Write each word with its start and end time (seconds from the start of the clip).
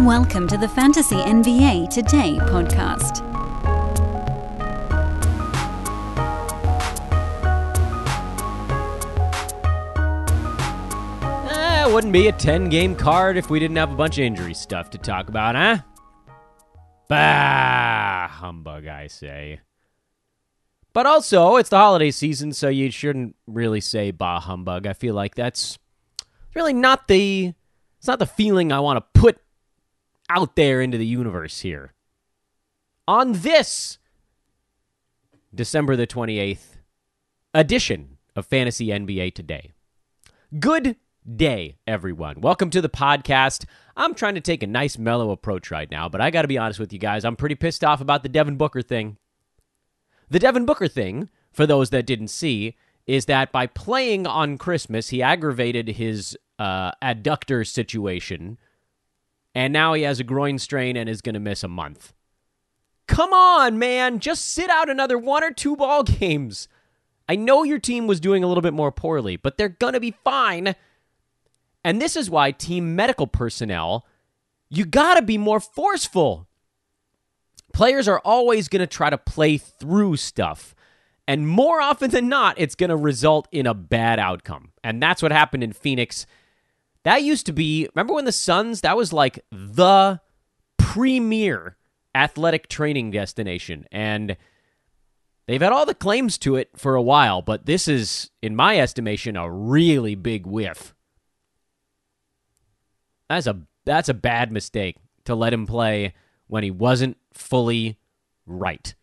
Welcome 0.00 0.46
to 0.48 0.58
the 0.58 0.68
Fantasy 0.68 1.16
NBA 1.16 1.88
Today 1.88 2.36
podcast. 2.42 3.22
Eh, 11.50 11.86
wouldn't 11.86 12.12
be 12.12 12.28
a 12.28 12.32
10 12.32 12.68
game 12.68 12.94
card 12.94 13.38
if 13.38 13.48
we 13.48 13.58
didn't 13.58 13.78
have 13.78 13.90
a 13.90 13.96
bunch 13.96 14.18
of 14.18 14.24
injury 14.24 14.52
stuff 14.52 14.90
to 14.90 14.98
talk 14.98 15.30
about, 15.30 15.54
huh? 15.54 15.78
Bah, 17.08 18.28
humbug, 18.28 18.86
I 18.86 19.06
say. 19.06 19.60
But 20.92 21.06
also, 21.06 21.56
it's 21.56 21.70
the 21.70 21.78
holiday 21.78 22.10
season, 22.10 22.52
so 22.52 22.68
you 22.68 22.90
shouldn't 22.90 23.34
really 23.46 23.80
say 23.80 24.10
bah 24.10 24.40
humbug. 24.40 24.86
I 24.86 24.92
feel 24.92 25.14
like 25.14 25.34
that's 25.34 25.78
really 26.54 26.74
not 26.74 27.08
the 27.08 27.54
it's 27.98 28.06
not 28.06 28.18
the 28.18 28.26
feeling 28.26 28.72
I 28.72 28.80
want 28.80 28.98
to 28.98 29.20
put 29.20 29.40
out 30.28 30.56
there 30.56 30.80
into 30.80 30.98
the 30.98 31.06
universe 31.06 31.60
here. 31.60 31.92
On 33.08 33.32
this 33.32 33.98
December 35.54 35.96
the 35.96 36.06
28th 36.06 36.76
edition 37.54 38.18
of 38.34 38.46
Fantasy 38.46 38.88
NBA 38.88 39.34
Today. 39.34 39.72
Good 40.58 40.96
day, 41.34 41.78
everyone. 41.86 42.40
Welcome 42.40 42.70
to 42.70 42.80
the 42.80 42.88
podcast. 42.88 43.64
I'm 43.96 44.14
trying 44.14 44.34
to 44.34 44.40
take 44.40 44.62
a 44.62 44.66
nice 44.66 44.98
mellow 44.98 45.30
approach 45.30 45.70
right 45.70 45.90
now, 45.90 46.08
but 46.08 46.20
I 46.20 46.30
got 46.30 46.42
to 46.42 46.48
be 46.48 46.58
honest 46.58 46.78
with 46.78 46.92
you 46.92 46.98
guys. 46.98 47.24
I'm 47.24 47.36
pretty 47.36 47.54
pissed 47.54 47.82
off 47.82 48.00
about 48.00 48.22
the 48.22 48.28
Devin 48.28 48.56
Booker 48.56 48.82
thing. 48.82 49.16
The 50.28 50.38
Devin 50.38 50.66
Booker 50.66 50.88
thing, 50.88 51.30
for 51.52 51.66
those 51.66 51.90
that 51.90 52.06
didn't 52.06 52.28
see, 52.28 52.76
is 53.06 53.26
that 53.26 53.52
by 53.52 53.66
playing 53.66 54.26
on 54.26 54.58
Christmas, 54.58 55.08
he 55.08 55.22
aggravated 55.22 55.88
his 55.88 56.36
uh, 56.58 56.92
adductor 57.02 57.66
situation, 57.66 58.58
and 59.56 59.72
now 59.72 59.94
he 59.94 60.02
has 60.02 60.20
a 60.20 60.24
groin 60.24 60.58
strain 60.58 60.98
and 60.98 61.08
is 61.08 61.22
going 61.22 61.32
to 61.32 61.40
miss 61.40 61.64
a 61.64 61.68
month. 61.68 62.12
Come 63.08 63.32
on, 63.32 63.78
man. 63.78 64.20
Just 64.20 64.48
sit 64.48 64.68
out 64.68 64.90
another 64.90 65.16
one 65.16 65.42
or 65.42 65.50
two 65.50 65.74
ball 65.76 66.02
games. 66.04 66.68
I 67.26 67.36
know 67.36 67.62
your 67.62 67.78
team 67.78 68.06
was 68.06 68.20
doing 68.20 68.44
a 68.44 68.48
little 68.48 68.60
bit 68.60 68.74
more 68.74 68.92
poorly, 68.92 69.36
but 69.36 69.56
they're 69.56 69.70
going 69.70 69.94
to 69.94 70.00
be 70.00 70.14
fine. 70.22 70.76
And 71.82 72.02
this 72.02 72.16
is 72.16 72.28
why 72.28 72.50
team 72.50 72.94
medical 72.94 73.26
personnel, 73.26 74.06
you 74.68 74.84
got 74.84 75.14
to 75.14 75.22
be 75.22 75.38
more 75.38 75.60
forceful. 75.60 76.46
Players 77.72 78.08
are 78.08 78.20
always 78.26 78.68
going 78.68 78.80
to 78.80 78.86
try 78.86 79.08
to 79.08 79.16
play 79.16 79.56
through 79.56 80.18
stuff. 80.18 80.74
And 81.26 81.48
more 81.48 81.80
often 81.80 82.10
than 82.10 82.28
not, 82.28 82.56
it's 82.58 82.74
going 82.74 82.90
to 82.90 82.96
result 82.96 83.48
in 83.50 83.66
a 83.66 83.72
bad 83.72 84.18
outcome. 84.18 84.72
And 84.84 85.02
that's 85.02 85.22
what 85.22 85.32
happened 85.32 85.64
in 85.64 85.72
Phoenix. 85.72 86.26
That 87.06 87.22
used 87.22 87.46
to 87.46 87.52
be, 87.52 87.88
remember 87.94 88.14
when 88.14 88.24
the 88.24 88.32
Suns, 88.32 88.80
that 88.80 88.96
was 88.96 89.12
like 89.12 89.38
the 89.52 90.20
premier 90.76 91.76
athletic 92.12 92.68
training 92.68 93.12
destination. 93.12 93.86
And 93.92 94.36
they've 95.46 95.62
had 95.62 95.70
all 95.70 95.86
the 95.86 95.94
claims 95.94 96.36
to 96.38 96.56
it 96.56 96.70
for 96.74 96.96
a 96.96 97.02
while, 97.02 97.42
but 97.42 97.64
this 97.64 97.86
is, 97.86 98.32
in 98.42 98.56
my 98.56 98.80
estimation, 98.80 99.36
a 99.36 99.48
really 99.48 100.16
big 100.16 100.48
whiff. 100.48 100.96
That's 103.30 103.46
a 103.46 103.60
that's 103.84 104.08
a 104.08 104.14
bad 104.14 104.50
mistake 104.50 104.96
to 105.26 105.36
let 105.36 105.52
him 105.52 105.64
play 105.64 106.12
when 106.48 106.64
he 106.64 106.72
wasn't 106.72 107.18
fully 107.32 107.98
right. 108.46 108.96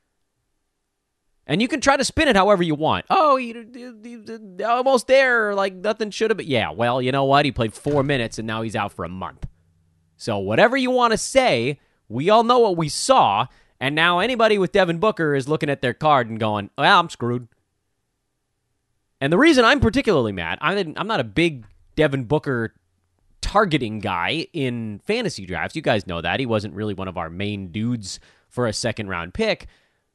And 1.45 1.61
you 1.61 1.67
can 1.67 1.81
try 1.81 1.97
to 1.97 2.05
spin 2.05 2.29
it 2.29 2.35
however 2.35 2.63
you 2.63 2.75
want. 2.75 3.05
Oh, 3.09 3.35
you, 3.35 3.67
you, 3.73 3.99
you, 4.01 4.65
almost 4.65 5.07
there, 5.07 5.53
like 5.53 5.73
nothing 5.73 6.09
should 6.09 6.29
have 6.31 6.37
been. 6.37 6.47
Yeah, 6.47 6.71
well, 6.71 7.01
you 7.01 7.11
know 7.11 7.25
what? 7.25 7.45
He 7.45 7.51
played 7.51 7.73
four 7.73 8.01
minutes 8.01 8.39
and 8.39 8.47
now 8.47 8.61
he's 8.61 8.75
out 8.75 8.93
for 8.93 9.03
a 9.03 9.09
month. 9.09 9.45
So, 10.15 10.37
whatever 10.37 10.77
you 10.77 10.89
want 10.89 11.11
to 11.11 11.17
say, 11.17 11.79
we 12.07 12.29
all 12.29 12.43
know 12.43 12.59
what 12.59 12.77
we 12.77 12.87
saw. 12.87 13.47
And 13.79 13.93
now 13.93 14.19
anybody 14.19 14.57
with 14.57 14.71
Devin 14.71 14.99
Booker 14.99 15.35
is 15.35 15.49
looking 15.49 15.69
at 15.69 15.81
their 15.81 15.93
card 15.93 16.29
and 16.29 16.39
going, 16.39 16.69
well, 16.77 16.99
I'm 16.99 17.09
screwed. 17.09 17.49
And 19.19 19.33
the 19.33 19.37
reason 19.37 19.65
I'm 19.65 19.81
particularly 19.81 20.31
mad, 20.31 20.57
I'm 20.61 21.07
not 21.07 21.19
a 21.19 21.25
big 21.25 21.65
Devin 21.95 22.23
Booker 22.23 22.73
targeting 23.41 23.99
guy 23.99 24.47
in 24.53 24.99
fantasy 25.05 25.45
drafts. 25.45 25.75
You 25.75 25.81
guys 25.81 26.07
know 26.07 26.21
that. 26.21 26.39
He 26.39 26.45
wasn't 26.45 26.73
really 26.73 26.93
one 26.93 27.09
of 27.09 27.17
our 27.17 27.29
main 27.29 27.67
dudes 27.67 28.21
for 28.47 28.67
a 28.67 28.73
second 28.73 29.09
round 29.09 29.33
pick 29.33 29.67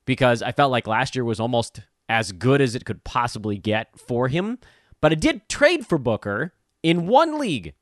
because 0.09 0.41
I 0.41 0.53
felt 0.53 0.73
like 0.73 0.87
last 0.87 1.15
year 1.15 1.23
was 1.23 1.39
almost 1.39 1.81
as 2.09 2.33
good 2.33 2.63
as 2.63 2.75
it 2.75 2.87
could 2.87 3.05
possibly 3.05 3.59
get 3.59 3.89
for 4.01 4.29
him. 4.29 4.57
But 5.03 5.13
I 5.13 5.17
did 5.17 5.51
trade 5.51 5.87
for 5.87 5.99
Booker 5.99 6.55
in 6.83 7.07
one 7.07 7.39
league. 7.39 7.75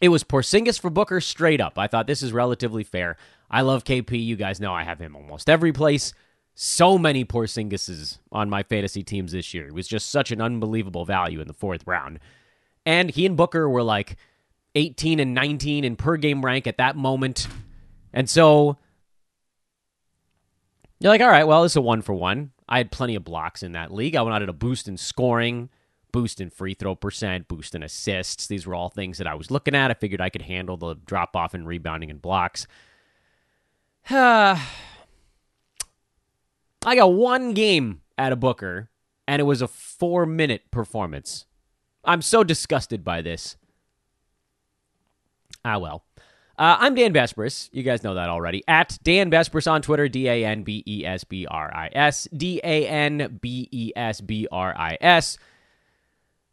It 0.00 0.10
was 0.10 0.22
Porzingis 0.22 0.78
for 0.78 0.88
Booker 0.88 1.20
straight 1.20 1.60
up. 1.60 1.80
I 1.80 1.88
thought 1.88 2.06
this 2.06 2.22
is 2.22 2.32
relatively 2.32 2.84
fair. 2.84 3.16
I 3.50 3.62
love 3.62 3.82
KP. 3.82 4.24
You 4.24 4.36
guys 4.36 4.60
know 4.60 4.72
I 4.72 4.84
have 4.84 5.00
him 5.00 5.16
almost 5.16 5.50
every 5.50 5.72
place. 5.72 6.14
So 6.54 6.96
many 6.96 7.24
Porzingises 7.24 8.18
on 8.30 8.48
my 8.48 8.62
fantasy 8.62 9.02
teams 9.02 9.32
this 9.32 9.52
year. 9.52 9.66
It 9.66 9.74
was 9.74 9.88
just 9.88 10.10
such 10.10 10.30
an 10.30 10.40
unbelievable 10.40 11.04
value 11.04 11.40
in 11.40 11.48
the 11.48 11.54
fourth 11.54 11.82
round. 11.88 12.20
And 12.84 13.10
he 13.10 13.26
and 13.26 13.36
Booker 13.36 13.68
were 13.68 13.82
like 13.82 14.16
18 14.76 15.18
and 15.18 15.34
19 15.34 15.82
in 15.82 15.96
per 15.96 16.18
game 16.18 16.44
rank 16.44 16.68
at 16.68 16.78
that 16.78 16.94
moment. 16.94 17.48
And 18.12 18.30
so 18.30 18.78
you're 20.98 21.10
like, 21.10 21.20
all 21.20 21.28
right, 21.28 21.46
well, 21.46 21.64
it's 21.64 21.76
a 21.76 21.80
one 21.80 22.02
for 22.02 22.14
one. 22.14 22.52
I 22.68 22.78
had 22.78 22.90
plenty 22.90 23.14
of 23.14 23.24
blocks 23.24 23.62
in 23.62 23.72
that 23.72 23.92
league. 23.92 24.16
I 24.16 24.22
wanted 24.22 24.48
a 24.48 24.54
boost 24.54 24.88
in 24.88 24.96
scoring, 24.96 25.68
boost 26.12 26.40
in 26.40 26.50
free 26.50 26.74
throw 26.74 26.94
percent, 26.94 27.48
boost 27.48 27.74
in 27.74 27.82
assists. 27.82 28.46
These 28.46 28.66
were 28.66 28.74
all 28.74 28.88
things 28.88 29.18
that 29.18 29.26
I 29.26 29.34
was 29.34 29.50
looking 29.50 29.74
at. 29.74 29.90
I 29.90 29.94
figured 29.94 30.20
I 30.20 30.30
could 30.30 30.42
handle 30.42 30.76
the 30.76 30.94
drop 30.94 31.36
off 31.36 31.54
in 31.54 31.66
rebounding 31.66 32.10
and 32.10 32.20
blocks. 32.20 32.66
I 34.10 34.58
got 36.84 37.12
one 37.12 37.52
game 37.52 38.02
at 38.16 38.32
a 38.32 38.36
Booker, 38.36 38.90
and 39.26 39.40
it 39.40 39.44
was 39.44 39.60
a 39.60 39.68
four 39.68 40.24
minute 40.24 40.70
performance. 40.70 41.46
I'm 42.04 42.22
so 42.22 42.44
disgusted 42.44 43.04
by 43.04 43.20
this. 43.22 43.56
Ah, 45.64 45.78
well. 45.78 46.04
Uh, 46.58 46.76
I'm 46.80 46.94
Dan 46.94 47.12
Besbris. 47.12 47.68
You 47.72 47.82
guys 47.82 48.02
know 48.02 48.14
that 48.14 48.30
already. 48.30 48.62
At 48.66 48.98
Dan 49.02 49.30
Besbris 49.30 49.70
on 49.70 49.82
Twitter, 49.82 50.08
D 50.08 50.26
A 50.26 50.44
N 50.44 50.62
B 50.62 50.82
E 50.86 51.04
S 51.04 51.22
B 51.24 51.46
R 51.46 51.70
I 51.74 51.90
S. 51.92 52.26
D 52.34 52.60
A 52.64 52.88
N 52.88 53.38
B 53.42 53.68
E 53.70 53.92
S 53.94 54.22
B 54.22 54.48
R 54.50 54.74
I 54.76 54.96
S. 55.00 55.36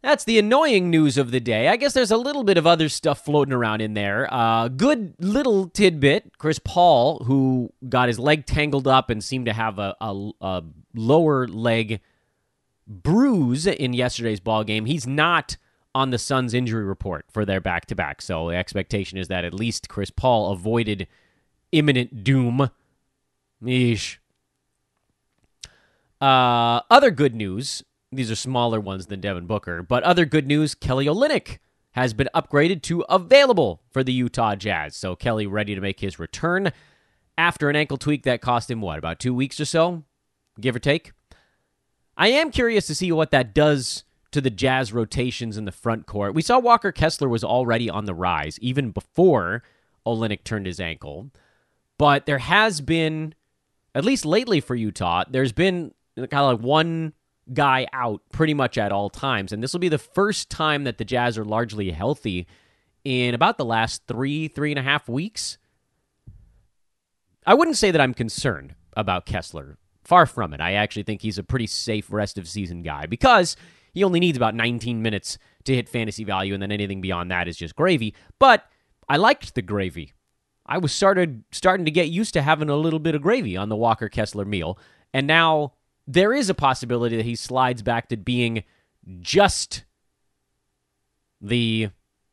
That's 0.02 0.26
the 0.26 0.38
annoying 0.38 0.90
news 0.90 1.18
of 1.18 1.32
the 1.32 1.40
day. 1.40 1.70
I 1.70 1.78
guess 1.78 1.94
there's 1.94 2.12
a 2.12 2.18
little 2.18 2.44
bit 2.44 2.58
of 2.58 2.68
other 2.68 2.90
stuff 2.90 3.24
floating 3.24 3.54
around 3.54 3.80
in 3.80 3.94
there. 3.94 4.28
Uh, 4.30 4.68
good 4.68 5.16
little 5.20 5.70
tidbit 5.70 6.38
Chris 6.38 6.60
Paul, 6.60 7.24
who 7.24 7.72
got 7.88 8.10
his 8.10 8.20
leg 8.20 8.46
tangled 8.46 8.86
up 8.86 9.10
and 9.10 9.24
seemed 9.24 9.46
to 9.46 9.54
have 9.54 9.80
a, 9.80 9.96
a, 10.02 10.32
a 10.42 10.64
lower 10.94 11.48
leg 11.48 12.02
bruise 12.86 13.66
in 13.66 13.94
yesterday's 13.94 14.42
ball 14.42 14.66
game. 14.66 14.84
He's 14.84 15.08
not 15.08 15.56
on 15.96 16.10
the 16.10 16.18
Suns 16.18 16.54
injury 16.54 16.84
report 16.84 17.26
for 17.32 17.46
their 17.46 17.62
back 17.62 17.86
to 17.88 17.96
back. 17.96 18.22
So 18.22 18.50
the 18.50 18.56
expectation 18.56 19.18
is 19.18 19.28
that 19.28 19.46
at 19.46 19.54
least 19.54 19.90
Chris 19.90 20.10
Paul 20.10 20.52
avoided 20.52 21.08
imminent 21.72 22.24
doom. 22.24 22.70
Yeesh. 23.64 24.18
Uh, 26.20 26.82
other 26.90 27.12
good 27.12 27.36
news. 27.36 27.84
These 28.12 28.32
are 28.32 28.36
smaller 28.36 28.80
ones 28.80 29.08
than 29.08 29.22
Devin 29.22 29.48
Booker, 29.48 29.82
but 29.82 30.04
other 30.04 30.26
good 30.26 30.48
news 30.48 30.76
Kelly 30.76 31.06
Olynyk 31.06 31.58
has 31.92 32.14
been 32.14 32.30
upgraded 32.34 32.82
to 32.84 33.02
available 33.10 33.82
for 33.92 34.04
the 34.04 34.14
Utah 34.14 34.56
Jazz. 34.56 34.96
So 34.96 35.16
Kelly 35.16 35.48
ready 35.48 35.76
to 35.76 35.82
make 35.82 36.00
his 36.00 36.20
return 36.20 36.72
after 37.38 37.70
an 37.70 37.76
ankle 37.76 37.98
tweak 37.98 38.24
that 38.24 38.42
cost 38.42 38.70
him, 38.70 38.82
what, 38.82 39.00
about 39.00 39.20
two 39.20 39.34
weeks 39.34 39.60
or 39.60 39.66
so, 39.66 40.04
give 40.60 40.76
or 40.76 40.80
take? 40.80 41.12
I 42.16 42.28
am 42.30 42.52
curious 42.52 42.86
to 42.88 42.96
see 42.96 43.12
what 43.12 43.32
that 43.32 43.54
does 43.54 44.04
to 44.34 44.42
the 44.42 44.50
Jazz 44.50 44.92
rotations 44.92 45.58
in 45.58 45.66
the 45.66 45.72
front 45.72 46.06
court. 46.06 46.34
We 46.34 46.42
saw 46.42 46.60
Walker 46.60 46.92
Kessler 46.92 47.30
was 47.30 47.44
already 47.44 47.90
on 47.90 48.06
the 48.06 48.14
rise 48.14 48.60
even 48.60 48.92
before 48.92 49.64
Olynyk 50.06 50.44
turned 50.44 50.66
his 50.66 50.80
ankle. 50.80 51.32
But 51.98 52.26
there 52.26 52.40
has 52.40 52.82
been, 52.82 53.34
at 53.96 54.04
least 54.06 54.26
lately 54.26 54.60
for 54.60 54.76
Utah, 54.76 55.24
there's 55.30 55.52
been 55.52 55.94
kind 56.18 56.34
of 56.34 56.60
like 56.60 56.66
one 56.66 57.14
guy 57.54 57.88
out 57.94 58.22
pretty 58.32 58.54
much 58.54 58.78
at 58.78 58.92
all 58.92 59.10
times. 59.10 59.52
And 59.52 59.62
this 59.62 59.74
will 59.74 59.80
be 59.80 59.90
the 59.90 59.98
first 59.98 60.50
time 60.50 60.84
that 60.84 60.98
the 60.98 61.06
Jazz 61.06 61.38
are 61.38 61.46
largely 61.46 61.92
healthy 61.92 62.48
in 63.04 63.34
about 63.34 63.58
the 63.58 63.66
last 63.66 64.04
three, 64.08 64.48
three 64.48 64.72
and 64.72 64.80
a 64.80 64.84
half 64.84 65.08
weeks. 65.08 65.58
I 67.46 67.54
wouldn't 67.54 67.78
say 67.78 67.92
that 67.92 68.02
I'm 68.02 68.14
concerned 68.14 68.76
about 68.96 69.26
Kessler. 69.26 69.78
Far 70.04 70.26
from 70.26 70.54
it. 70.54 70.62
I 70.62 70.74
actually 70.74 71.04
think 71.04 71.22
he's 71.22 71.38
a 71.38 71.44
pretty 71.44 71.68
safe 71.68 72.12
rest 72.12 72.38
of 72.38 72.48
season 72.48 72.82
guy 72.82 73.06
because 73.06 73.56
he 73.94 74.04
only 74.04 74.20
needs 74.20 74.38
about 74.38 74.56
19 74.56 75.02
minutes 75.02 75.38
to 75.66 75.76
hit 75.76 75.88
fantasy 75.88 76.24
value, 76.24 76.54
and 76.54 76.62
then 76.62 76.72
anything 76.72 77.02
beyond 77.02 77.32
that 77.32 77.48
is 77.48 77.58
just 77.58 77.76
gravy. 77.76 78.14
But 78.40 78.66
I 79.08 79.18
liked 79.18 79.56
the 79.56 79.62
gravy. 79.62 80.14
I 80.66 80.78
was 80.78 80.92
started 80.92 81.44
starting 81.52 81.86
to 81.86 81.92
get 81.92 82.10
used 82.10 82.34
to 82.34 82.42
having 82.42 82.70
a 82.70 82.76
little 82.76 83.00
bit 83.00 83.16
of 83.16 83.22
gravy 83.22 83.58
on 83.58 83.70
the 83.70 83.76
Walker 83.76 84.10
Kessler 84.10 84.46
meal, 84.46 84.78
and 85.14 85.28
now 85.28 85.74
there 86.08 86.34
is 86.34 86.50
a 86.50 86.54
possibility 86.54 87.18
that 87.18 87.26
he 87.26 87.36
slides 87.36 87.82
back 87.82 88.10
to 88.10 88.18
being 88.18 88.64
just 89.22 89.84
the 91.42 91.90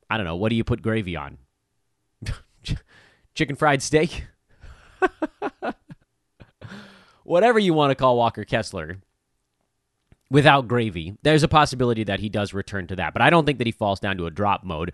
I 0.08 0.16
don't 0.16 0.26
know, 0.26 0.36
what 0.36 0.48
do 0.48 0.56
you 0.56 0.64
put 0.64 0.82
gravy 0.82 1.16
on? 1.16 1.38
Chicken 3.34 3.54
fried 3.54 3.82
steak, 3.82 4.24
whatever 7.24 7.58
you 7.58 7.74
want 7.74 7.90
to 7.90 7.94
call 7.94 8.16
Walker 8.16 8.44
Kessler, 8.44 8.98
without 10.30 10.68
gravy, 10.68 11.16
there's 11.22 11.42
a 11.42 11.48
possibility 11.48 12.04
that 12.04 12.20
he 12.20 12.28
does 12.28 12.54
return 12.54 12.86
to 12.86 12.96
that. 12.96 13.12
But 13.12 13.22
I 13.22 13.30
don't 13.30 13.44
think 13.44 13.58
that 13.58 13.66
he 13.66 13.72
falls 13.72 14.00
down 14.00 14.16
to 14.18 14.26
a 14.26 14.30
drop 14.30 14.64
mode. 14.64 14.92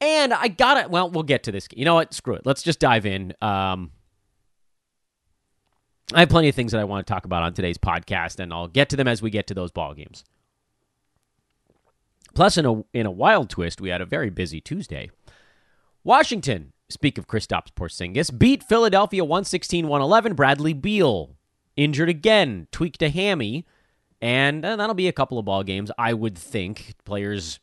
And 0.00 0.34
I 0.34 0.48
got 0.48 0.78
it. 0.78 0.90
Well, 0.90 1.10
we'll 1.10 1.22
get 1.22 1.44
to 1.44 1.52
this. 1.52 1.68
You 1.72 1.84
know 1.84 1.94
what? 1.94 2.12
Screw 2.12 2.34
it. 2.34 2.44
Let's 2.44 2.62
just 2.62 2.80
dive 2.80 3.06
in. 3.06 3.34
Um, 3.40 3.92
I 6.12 6.20
have 6.20 6.28
plenty 6.28 6.48
of 6.48 6.54
things 6.54 6.72
that 6.72 6.80
I 6.80 6.84
want 6.84 7.06
to 7.06 7.10
talk 7.10 7.24
about 7.24 7.42
on 7.42 7.54
today's 7.54 7.78
podcast, 7.78 8.40
and 8.40 8.52
I'll 8.52 8.68
get 8.68 8.88
to 8.90 8.96
them 8.96 9.08
as 9.08 9.22
we 9.22 9.30
get 9.30 9.46
to 9.46 9.54
those 9.54 9.70
ball 9.70 9.94
games. 9.94 10.24
Plus, 12.34 12.56
in 12.56 12.66
a 12.66 12.84
in 12.92 13.06
a 13.06 13.10
wild 13.10 13.48
twist, 13.48 13.80
we 13.80 13.90
had 13.90 14.00
a 14.00 14.06
very 14.06 14.30
busy 14.30 14.60
Tuesday. 14.60 15.10
Washington, 16.04 16.72
speak 16.88 17.16
of 17.16 17.28
Kristaps 17.28 17.72
Porzingis, 17.72 18.36
beat 18.36 18.64
Philadelphia 18.64 19.22
116-111. 19.22 20.34
Bradley 20.34 20.72
Beal 20.72 21.36
injured 21.76 22.08
again, 22.08 22.66
tweaked 22.72 23.02
a 23.02 23.08
hammy, 23.08 23.66
and 24.22 24.64
uh, 24.64 24.76
that'll 24.76 24.94
be 24.94 25.08
a 25.08 25.12
couple 25.12 25.38
of 25.38 25.44
ball 25.44 25.64
games. 25.64 25.90
I 25.98 26.14
would 26.14 26.38
think 26.38 26.94
players 27.04 27.58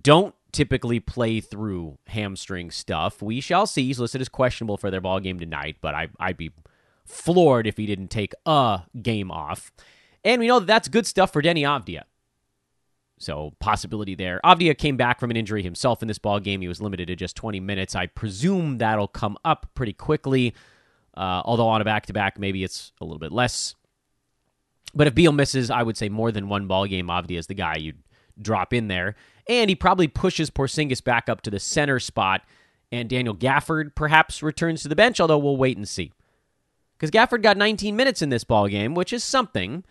don't 0.00 0.34
typically 0.52 1.00
play 1.00 1.40
through 1.40 1.98
hamstring 2.06 2.70
stuff. 2.70 3.20
We 3.20 3.40
shall 3.40 3.66
see. 3.66 3.86
He's 3.86 3.98
listed 3.98 4.20
as 4.20 4.28
questionable 4.28 4.76
for 4.76 4.90
their 4.90 5.00
ball 5.00 5.18
game 5.18 5.40
tonight, 5.40 5.78
but 5.80 5.96
I, 5.96 6.08
I'd 6.20 6.36
be 6.36 6.52
floored 7.04 7.66
if 7.66 7.76
he 7.76 7.86
didn't 7.86 8.08
take 8.08 8.32
a 8.46 8.82
game 9.02 9.32
off. 9.32 9.72
And 10.24 10.40
we 10.40 10.46
know 10.46 10.60
that 10.60 10.66
that's 10.66 10.88
good 10.88 11.08
stuff 11.08 11.32
for 11.32 11.42
Deni 11.42 11.62
Avdija. 11.62 12.02
So 13.18 13.52
possibility 13.58 14.14
there. 14.14 14.40
Avdija 14.44 14.78
came 14.78 14.96
back 14.96 15.18
from 15.18 15.32
an 15.32 15.36
injury 15.36 15.62
himself 15.62 16.02
in 16.02 16.08
this 16.08 16.18
ball 16.18 16.38
game. 16.38 16.60
He 16.60 16.68
was 16.68 16.80
limited 16.80 17.08
to 17.08 17.16
just 17.16 17.34
20 17.34 17.58
minutes. 17.58 17.96
I 17.96 18.06
presume 18.06 18.78
that'll 18.78 19.08
come 19.08 19.36
up 19.44 19.66
pretty 19.74 19.92
quickly. 19.92 20.54
Uh, 21.16 21.42
although 21.44 21.66
on 21.66 21.80
a 21.80 21.84
back 21.84 22.06
to 22.06 22.12
back, 22.12 22.38
maybe 22.38 22.62
it's 22.62 22.92
a 23.00 23.04
little 23.04 23.18
bit 23.18 23.32
less. 23.32 23.74
But 24.94 25.06
if 25.06 25.14
Beal 25.14 25.32
misses, 25.32 25.70
I 25.70 25.82
would 25.82 25.96
say 25.96 26.08
more 26.08 26.32
than 26.32 26.48
one 26.48 26.66
ball 26.66 26.86
game, 26.86 27.08
Avdija 27.08 27.38
is 27.38 27.46
the 27.46 27.54
guy 27.54 27.76
you'd 27.76 28.02
drop 28.40 28.72
in 28.72 28.88
there. 28.88 29.14
And 29.48 29.68
he 29.68 29.76
probably 29.76 30.08
pushes 30.08 30.50
Porzingis 30.50 31.02
back 31.02 31.28
up 31.28 31.42
to 31.42 31.50
the 31.50 31.60
center 31.60 31.98
spot. 31.98 32.42
And 32.92 33.08
Daniel 33.08 33.36
Gafford 33.36 33.94
perhaps 33.94 34.42
returns 34.42 34.82
to 34.82 34.88
the 34.88 34.96
bench, 34.96 35.20
although 35.20 35.38
we'll 35.38 35.56
wait 35.56 35.76
and 35.76 35.88
see. 35.88 36.12
Because 36.98 37.10
Gafford 37.10 37.42
got 37.42 37.56
19 37.56 37.96
minutes 37.96 38.20
in 38.20 38.28
this 38.28 38.44
ball 38.44 38.68
game, 38.68 38.94
which 38.94 39.12
is 39.12 39.24
something. 39.24 39.84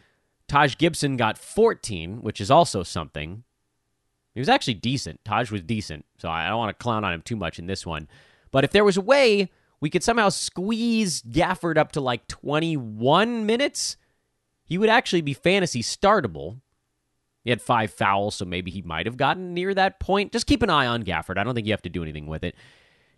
Taj 0.48 0.78
Gibson 0.78 1.16
got 1.16 1.38
14, 1.38 2.22
which 2.22 2.42
is 2.42 2.52
also 2.52 2.84
something. 2.84 3.44
He 4.34 4.40
was 4.40 4.50
actually 4.50 4.76
decent. 4.76 5.24
Taj 5.26 5.52
was 5.52 5.62
decent, 5.62 6.06
so 6.18 6.30
I 6.30 6.48
don't 6.48 6.58
want 6.58 6.78
to 6.78 6.84
clown 6.84 7.04
on 7.04 7.14
him 7.14 7.22
too 7.22 7.36
much 7.36 7.58
in 7.58 7.68
this 7.68 7.86
one. 7.86 8.08
But 8.52 8.64
if 8.64 8.72
there 8.72 8.84
was 8.84 8.98
a 8.98 9.02
way 9.02 9.50
we 9.80 9.90
could 9.90 10.04
somehow 10.04 10.30
squeeze 10.30 11.22
Gafford 11.22 11.78
up 11.78 11.92
to 11.94 12.02
like 12.02 12.28
21 12.28 13.46
minutes, 13.46 13.98
he 14.70 14.78
would 14.78 14.90
actually 14.90 15.22
be 15.22 15.34
fantasy 15.34 15.82
startable. 15.82 16.62
He 17.44 17.50
had 17.50 17.62
five 17.62 17.92
fouls, 17.92 18.36
so 18.36 18.46
maybe 18.46 18.70
he 18.70 18.84
might 18.84 19.08
have 19.08 19.18
gotten 19.18 19.56
near 19.56 19.74
that 19.74 20.00
point. 20.00 20.32
Just 20.32 20.46
keep 20.46 20.62
an 20.62 20.70
eye 20.70 20.86
on 20.86 21.04
Gafford. 21.04 21.40
I 21.40 21.44
don't 21.44 21.56
think 21.56 21.66
you 21.66 21.74
have 21.74 21.82
to 21.82 21.90
do 21.90 22.04
anything 22.04 22.28
with 22.28 22.44
it. 22.44 22.56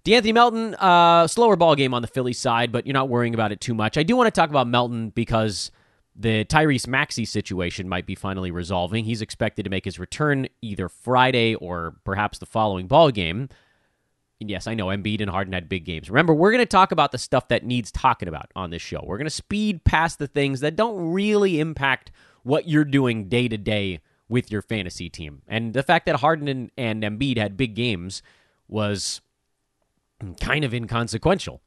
De'Anthony 0.05 0.33
Melton, 0.33 0.75
uh, 0.75 1.27
slower 1.27 1.55
ball 1.57 1.75
game 1.75 1.93
on 1.93 2.01
the 2.01 2.07
Philly 2.07 2.33
side, 2.33 2.71
but 2.71 2.87
you're 2.87 2.93
not 2.93 3.09
worrying 3.09 3.33
about 3.33 3.51
it 3.51 3.59
too 3.59 3.73
much. 3.73 3.97
I 3.97 4.03
do 4.03 4.15
want 4.15 4.27
to 4.27 4.31
talk 4.31 4.49
about 4.49 4.67
Melton 4.67 5.09
because 5.09 5.71
the 6.15 6.45
Tyrese 6.45 6.87
Maxey 6.87 7.25
situation 7.25 7.89
might 7.89 8.05
be 8.05 8.15
finally 8.15 8.49
resolving. 8.49 9.05
He's 9.05 9.21
expected 9.21 9.63
to 9.63 9.69
make 9.69 9.85
his 9.85 9.99
return 9.99 10.47
either 10.61 10.87
Friday 10.87 11.55
or 11.55 11.97
perhaps 12.03 12.39
the 12.39 12.45
following 12.45 12.87
ball 12.87 13.11
game. 13.11 13.49
And 14.41 14.49
yes, 14.49 14.65
I 14.65 14.73
know 14.73 14.87
Embiid 14.87 15.21
and 15.21 15.29
Harden 15.29 15.53
had 15.53 15.69
big 15.69 15.85
games. 15.85 16.09
Remember, 16.09 16.33
we're 16.33 16.51
going 16.51 16.63
to 16.63 16.65
talk 16.65 16.91
about 16.91 17.11
the 17.11 17.19
stuff 17.19 17.47
that 17.49 17.63
needs 17.63 17.91
talking 17.91 18.27
about 18.27 18.51
on 18.55 18.71
this 18.71 18.81
show. 18.81 19.03
We're 19.05 19.19
going 19.19 19.25
to 19.25 19.29
speed 19.29 19.83
past 19.83 20.17
the 20.17 20.27
things 20.27 20.61
that 20.61 20.75
don't 20.75 21.13
really 21.13 21.59
impact 21.59 22.11
what 22.41 22.67
you're 22.67 22.83
doing 22.83 23.29
day 23.29 23.47
to 23.47 23.57
day 23.57 23.99
with 24.27 24.51
your 24.51 24.63
fantasy 24.63 25.09
team. 25.09 25.43
And 25.47 25.75
the 25.75 25.83
fact 25.83 26.07
that 26.07 26.17
Harden 26.17 26.47
and, 26.47 26.71
and 26.75 27.03
Embiid 27.03 27.37
had 27.37 27.55
big 27.55 27.75
games 27.75 28.23
was 28.67 29.21
kind 30.39 30.63
of 30.63 30.73
inconsequential. 30.73 31.61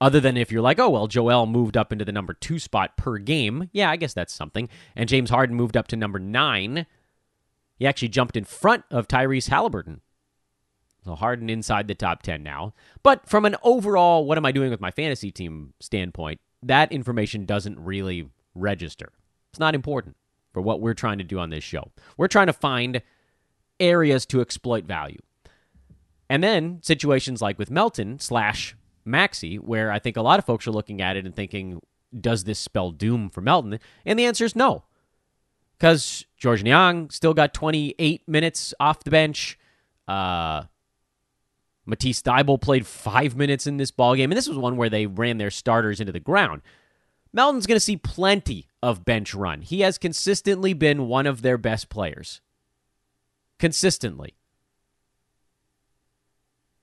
Other 0.00 0.18
than 0.18 0.36
if 0.36 0.50
you're 0.50 0.62
like, 0.62 0.80
oh, 0.80 0.90
well, 0.90 1.06
Joel 1.06 1.46
moved 1.46 1.76
up 1.76 1.92
into 1.92 2.04
the 2.04 2.10
number 2.10 2.34
two 2.34 2.58
spot 2.58 2.96
per 2.96 3.18
game. 3.18 3.70
Yeah, 3.72 3.90
I 3.90 3.96
guess 3.96 4.14
that's 4.14 4.34
something. 4.34 4.68
And 4.96 5.08
James 5.08 5.30
Harden 5.30 5.54
moved 5.54 5.76
up 5.76 5.86
to 5.88 5.96
number 5.96 6.18
nine. 6.18 6.86
He 7.78 7.86
actually 7.86 8.08
jumped 8.08 8.36
in 8.36 8.44
front 8.44 8.82
of 8.90 9.06
Tyrese 9.06 9.50
Halliburton. 9.50 10.00
So 11.04 11.14
Harden 11.14 11.48
inside 11.48 11.88
the 11.88 11.94
top 11.94 12.22
10 12.22 12.42
now. 12.42 12.74
But 13.02 13.28
from 13.28 13.44
an 13.44 13.56
overall, 13.62 14.26
what 14.26 14.38
am 14.38 14.44
I 14.44 14.52
doing 14.52 14.70
with 14.70 14.80
my 14.80 14.90
fantasy 14.90 15.30
team 15.30 15.72
standpoint, 15.80 16.40
that 16.62 16.92
information 16.92 17.46
doesn't 17.46 17.78
really 17.80 18.28
register. 18.54 19.12
It's 19.50 19.58
not 19.58 19.74
important 19.74 20.16
for 20.52 20.60
what 20.60 20.80
we're 20.80 20.94
trying 20.94 21.18
to 21.18 21.24
do 21.24 21.38
on 21.38 21.50
this 21.50 21.64
show. 21.64 21.90
We're 22.16 22.28
trying 22.28 22.48
to 22.48 22.52
find 22.52 23.02
areas 23.78 24.26
to 24.26 24.40
exploit 24.40 24.84
value. 24.84 25.20
And 26.28 26.44
then 26.44 26.80
situations 26.82 27.40
like 27.42 27.58
with 27.58 27.70
Melton 27.70 28.18
slash 28.18 28.76
Maxey, 29.04 29.56
where 29.56 29.90
I 29.90 29.98
think 29.98 30.16
a 30.16 30.22
lot 30.22 30.38
of 30.38 30.44
folks 30.44 30.66
are 30.66 30.72
looking 30.72 31.00
at 31.00 31.16
it 31.16 31.24
and 31.24 31.34
thinking, 31.34 31.80
does 32.18 32.44
this 32.44 32.58
spell 32.58 32.90
doom 32.90 33.30
for 33.30 33.40
Melton? 33.40 33.78
And 34.04 34.18
the 34.18 34.26
answer 34.26 34.44
is 34.44 34.54
no. 34.54 34.84
Because 35.78 36.26
George 36.36 36.62
Niang 36.62 37.10
still 37.10 37.34
got 37.34 37.54
28 37.54 38.28
minutes 38.28 38.74
off 38.78 39.02
the 39.02 39.10
bench. 39.10 39.58
Uh, 40.06 40.64
Matisse 41.86 42.22
Thybulle 42.22 42.60
played 42.60 42.86
five 42.86 43.36
minutes 43.36 43.66
in 43.66 43.76
this 43.76 43.90
ball 43.90 44.14
game, 44.14 44.30
and 44.30 44.36
this 44.36 44.48
was 44.48 44.58
one 44.58 44.76
where 44.76 44.90
they 44.90 45.06
ran 45.06 45.38
their 45.38 45.50
starters 45.50 46.00
into 46.00 46.12
the 46.12 46.20
ground. 46.20 46.62
Melton's 47.32 47.66
going 47.66 47.76
to 47.76 47.80
see 47.80 47.96
plenty 47.96 48.68
of 48.82 49.04
bench 49.04 49.34
run. 49.34 49.62
He 49.62 49.80
has 49.80 49.98
consistently 49.98 50.72
been 50.72 51.08
one 51.08 51.26
of 51.26 51.42
their 51.42 51.58
best 51.58 51.88
players. 51.88 52.40
Consistently. 53.58 54.34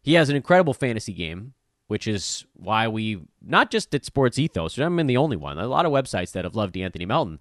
He 0.02 0.14
has 0.14 0.30
an 0.30 0.36
incredible 0.36 0.74
fantasy 0.74 1.14
game 1.14 1.54
which 1.88 2.08
is 2.08 2.46
why 2.54 2.88
we 2.88 3.22
not 3.42 3.72
just 3.72 3.94
at 3.96 4.06
Sports 4.06 4.38
Ethos. 4.38 4.78
I'm 4.78 5.00
in 5.00 5.08
the 5.08 5.18
only 5.18 5.38
one. 5.38 5.58
A 5.58 5.68
lot 5.68 5.86
of 5.86 5.92
websites 5.92 6.34
that 6.34 6.44
have 6.44 6.56
loved 6.56 6.78
Anthony 6.78 7.06
Melton. 7.06 7.40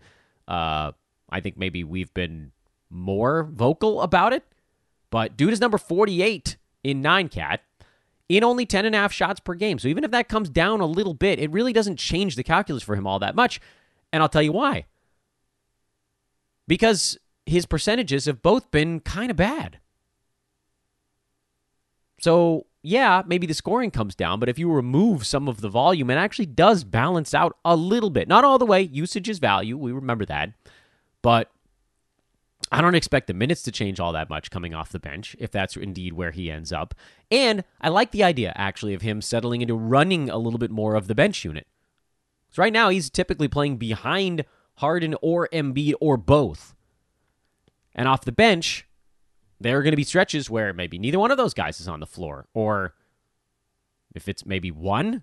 Uh, 0.48 0.92
I 1.28 1.40
think 1.40 1.56
maybe 1.56 1.84
we've 1.84 2.14
been 2.14 2.52
more 2.88 3.42
vocal 3.44 4.00
about 4.00 4.32
it. 4.32 4.44
But 5.10 5.36
dude 5.36 5.52
is 5.52 5.60
number 5.60 5.78
48 5.78 6.56
in 6.86 7.02
nine 7.02 7.28
cat 7.28 7.62
in 8.28 8.44
only 8.44 8.64
10 8.64 8.86
and 8.86 8.94
a 8.94 8.98
half 8.98 9.12
shots 9.12 9.40
per 9.40 9.54
game. 9.54 9.78
So 9.78 9.88
even 9.88 10.04
if 10.04 10.10
that 10.12 10.28
comes 10.28 10.48
down 10.48 10.80
a 10.80 10.86
little 10.86 11.14
bit, 11.14 11.38
it 11.38 11.50
really 11.50 11.72
doesn't 11.72 11.96
change 11.96 12.36
the 12.36 12.44
calculus 12.44 12.82
for 12.82 12.94
him 12.94 13.06
all 13.06 13.18
that 13.18 13.34
much. 13.34 13.60
And 14.12 14.22
I'll 14.22 14.28
tell 14.28 14.42
you 14.42 14.52
why. 14.52 14.86
Because 16.68 17.18
his 17.44 17.66
percentages 17.66 18.26
have 18.26 18.42
both 18.42 18.70
been 18.70 19.00
kind 19.00 19.30
of 19.30 19.36
bad. 19.36 19.78
So 22.20 22.66
yeah, 22.82 23.22
maybe 23.26 23.46
the 23.46 23.54
scoring 23.54 23.90
comes 23.90 24.14
down, 24.14 24.38
but 24.38 24.48
if 24.48 24.58
you 24.58 24.70
remove 24.70 25.26
some 25.26 25.48
of 25.48 25.60
the 25.60 25.68
volume, 25.68 26.08
it 26.08 26.14
actually 26.14 26.46
does 26.46 26.84
balance 26.84 27.34
out 27.34 27.56
a 27.64 27.74
little 27.74 28.10
bit. 28.10 28.28
Not 28.28 28.44
all 28.44 28.58
the 28.58 28.66
way. 28.66 28.82
Usage 28.82 29.28
is 29.28 29.40
value. 29.40 29.76
We 29.76 29.90
remember 29.90 30.24
that. 30.26 30.52
But 31.20 31.50
I 32.72 32.80
don't 32.80 32.94
expect 32.94 33.26
the 33.26 33.34
minutes 33.34 33.62
to 33.62 33.72
change 33.72 34.00
all 34.00 34.12
that 34.12 34.28
much 34.28 34.50
coming 34.50 34.74
off 34.74 34.92
the 34.92 34.98
bench, 34.98 35.36
if 35.38 35.50
that's 35.50 35.76
indeed 35.76 36.12
where 36.12 36.30
he 36.30 36.50
ends 36.50 36.72
up. 36.72 36.94
And 37.30 37.64
I 37.80 37.88
like 37.88 38.10
the 38.10 38.24
idea, 38.24 38.52
actually, 38.56 38.94
of 38.94 39.02
him 39.02 39.22
settling 39.22 39.62
into 39.62 39.74
running 39.74 40.28
a 40.28 40.38
little 40.38 40.58
bit 40.58 40.70
more 40.70 40.94
of 40.94 41.06
the 41.06 41.14
bench 41.14 41.44
unit. 41.44 41.66
So 42.50 42.62
right 42.62 42.72
now, 42.72 42.88
he's 42.88 43.10
typically 43.10 43.48
playing 43.48 43.76
behind 43.76 44.44
Harden 44.76 45.14
or 45.22 45.48
Embiid 45.52 45.94
or 46.00 46.16
both. 46.16 46.74
And 47.94 48.08
off 48.08 48.24
the 48.24 48.32
bench, 48.32 48.86
there 49.60 49.78
are 49.78 49.82
going 49.82 49.92
to 49.92 49.96
be 49.96 50.04
stretches 50.04 50.50
where 50.50 50.72
maybe 50.72 50.98
neither 50.98 51.18
one 51.18 51.30
of 51.30 51.38
those 51.38 51.54
guys 51.54 51.80
is 51.80 51.88
on 51.88 52.00
the 52.00 52.06
floor 52.06 52.46
or 52.52 52.94
if 54.14 54.28
it's 54.28 54.44
maybe 54.44 54.70
one 54.70 55.22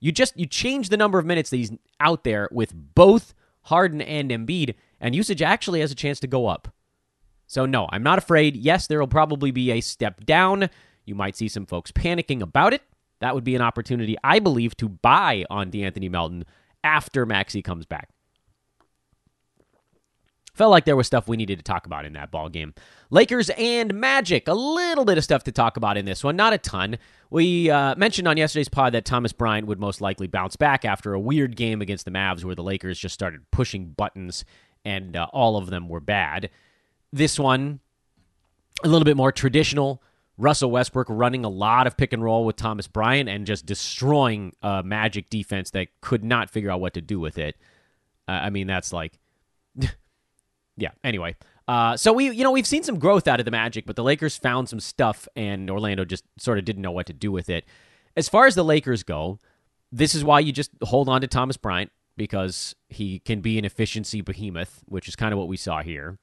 you 0.00 0.12
just 0.12 0.36
you 0.36 0.46
change 0.46 0.88
the 0.88 0.96
number 0.96 1.18
of 1.18 1.26
minutes 1.26 1.50
that 1.50 1.56
he's 1.56 1.72
out 2.00 2.24
there 2.24 2.48
with 2.52 2.72
both 2.74 3.34
Harden 3.62 4.00
and 4.00 4.30
Embiid 4.30 4.74
and 5.00 5.14
usage 5.14 5.42
actually 5.42 5.80
has 5.80 5.90
a 5.90 5.96
chance 5.96 6.20
to 6.20 6.26
go 6.26 6.46
up. 6.46 6.68
So 7.46 7.66
no, 7.66 7.88
I'm 7.90 8.02
not 8.02 8.18
afraid. 8.18 8.56
Yes, 8.56 8.86
there 8.86 8.98
will 8.98 9.06
probably 9.06 9.50
be 9.50 9.70
a 9.70 9.80
step 9.80 10.24
down. 10.24 10.68
You 11.04 11.14
might 11.14 11.36
see 11.36 11.48
some 11.48 11.66
folks 11.66 11.92
panicking 11.92 12.42
about 12.42 12.72
it. 12.72 12.82
That 13.20 13.34
would 13.34 13.44
be 13.44 13.54
an 13.54 13.62
opportunity 13.62 14.16
I 14.22 14.40
believe 14.40 14.76
to 14.78 14.88
buy 14.88 15.44
on 15.48 15.70
De'Anthony 15.70 16.10
Melton 16.10 16.44
after 16.84 17.24
Maxey 17.24 17.62
comes 17.62 17.86
back. 17.86 18.10
Felt 20.56 20.70
like 20.70 20.86
there 20.86 20.96
was 20.96 21.06
stuff 21.06 21.28
we 21.28 21.36
needed 21.36 21.58
to 21.58 21.62
talk 21.62 21.84
about 21.84 22.06
in 22.06 22.14
that 22.14 22.30
ball 22.30 22.48
game. 22.48 22.72
Lakers 23.10 23.50
and 23.58 23.92
Magic, 23.92 24.48
a 24.48 24.54
little 24.54 25.04
bit 25.04 25.18
of 25.18 25.24
stuff 25.24 25.44
to 25.44 25.52
talk 25.52 25.76
about 25.76 25.98
in 25.98 26.06
this 26.06 26.24
one, 26.24 26.34
not 26.34 26.54
a 26.54 26.58
ton. 26.58 26.96
We 27.28 27.68
uh, 27.68 27.94
mentioned 27.96 28.26
on 28.26 28.38
yesterday's 28.38 28.70
pod 28.70 28.94
that 28.94 29.04
Thomas 29.04 29.34
Bryant 29.34 29.66
would 29.66 29.78
most 29.78 30.00
likely 30.00 30.26
bounce 30.26 30.56
back 30.56 30.86
after 30.86 31.12
a 31.12 31.20
weird 31.20 31.56
game 31.56 31.82
against 31.82 32.06
the 32.06 32.10
Mavs 32.10 32.42
where 32.42 32.54
the 32.54 32.62
Lakers 32.62 32.98
just 32.98 33.12
started 33.12 33.42
pushing 33.50 33.90
buttons 33.90 34.46
and 34.82 35.14
uh, 35.14 35.26
all 35.30 35.58
of 35.58 35.68
them 35.68 35.90
were 35.90 36.00
bad. 36.00 36.48
This 37.12 37.38
one, 37.38 37.80
a 38.84 38.88
little 38.88 39.04
bit 39.04 39.16
more 39.16 39.32
traditional 39.32 40.02
Russell 40.38 40.70
Westbrook 40.70 41.06
running 41.08 41.44
a 41.44 41.48
lot 41.48 41.86
of 41.86 41.96
pick 41.96 42.12
and 42.12 42.22
roll 42.22 42.44
with 42.44 42.56
Thomas 42.56 42.86
Bryant 42.86 43.28
and 43.28 43.46
just 43.46 43.64
destroying 43.64 44.54
a 44.62 44.82
Magic 44.82 45.30
defense 45.30 45.70
that 45.70 45.88
could 46.00 46.22
not 46.22 46.50
figure 46.50 46.70
out 46.70 46.80
what 46.80 46.94
to 46.94 47.00
do 47.00 47.18
with 47.18 47.38
it. 47.38 47.56
Uh, 48.28 48.32
I 48.32 48.50
mean, 48.50 48.66
that's 48.66 48.92
like, 48.92 49.18
yeah. 50.76 50.90
Anyway, 51.02 51.36
uh, 51.68 51.96
so 51.96 52.12
we, 52.12 52.30
you 52.30 52.44
know, 52.44 52.50
we've 52.50 52.66
seen 52.66 52.82
some 52.82 52.98
growth 52.98 53.26
out 53.26 53.40
of 53.40 53.44
the 53.44 53.50
Magic, 53.50 53.86
but 53.86 53.96
the 53.96 54.02
Lakers 54.02 54.36
found 54.36 54.68
some 54.68 54.80
stuff, 54.80 55.26
and 55.34 55.70
Orlando 55.70 56.04
just 56.04 56.24
sort 56.38 56.58
of 56.58 56.64
didn't 56.64 56.82
know 56.82 56.92
what 56.92 57.06
to 57.06 57.12
do 57.12 57.32
with 57.32 57.48
it. 57.48 57.64
As 58.16 58.28
far 58.28 58.46
as 58.46 58.54
the 58.54 58.64
Lakers 58.64 59.02
go, 59.02 59.38
this 59.90 60.14
is 60.14 60.22
why 60.22 60.40
you 60.40 60.52
just 60.52 60.70
hold 60.82 61.08
on 61.08 61.22
to 61.22 61.26
Thomas 61.26 61.56
Bryant 61.56 61.90
because 62.16 62.74
he 62.88 63.18
can 63.20 63.40
be 63.40 63.58
an 63.58 63.64
efficiency 63.64 64.20
behemoth, 64.20 64.82
which 64.86 65.08
is 65.08 65.16
kind 65.16 65.32
of 65.32 65.38
what 65.38 65.48
we 65.48 65.56
saw 65.56 65.82
here. 65.82 66.18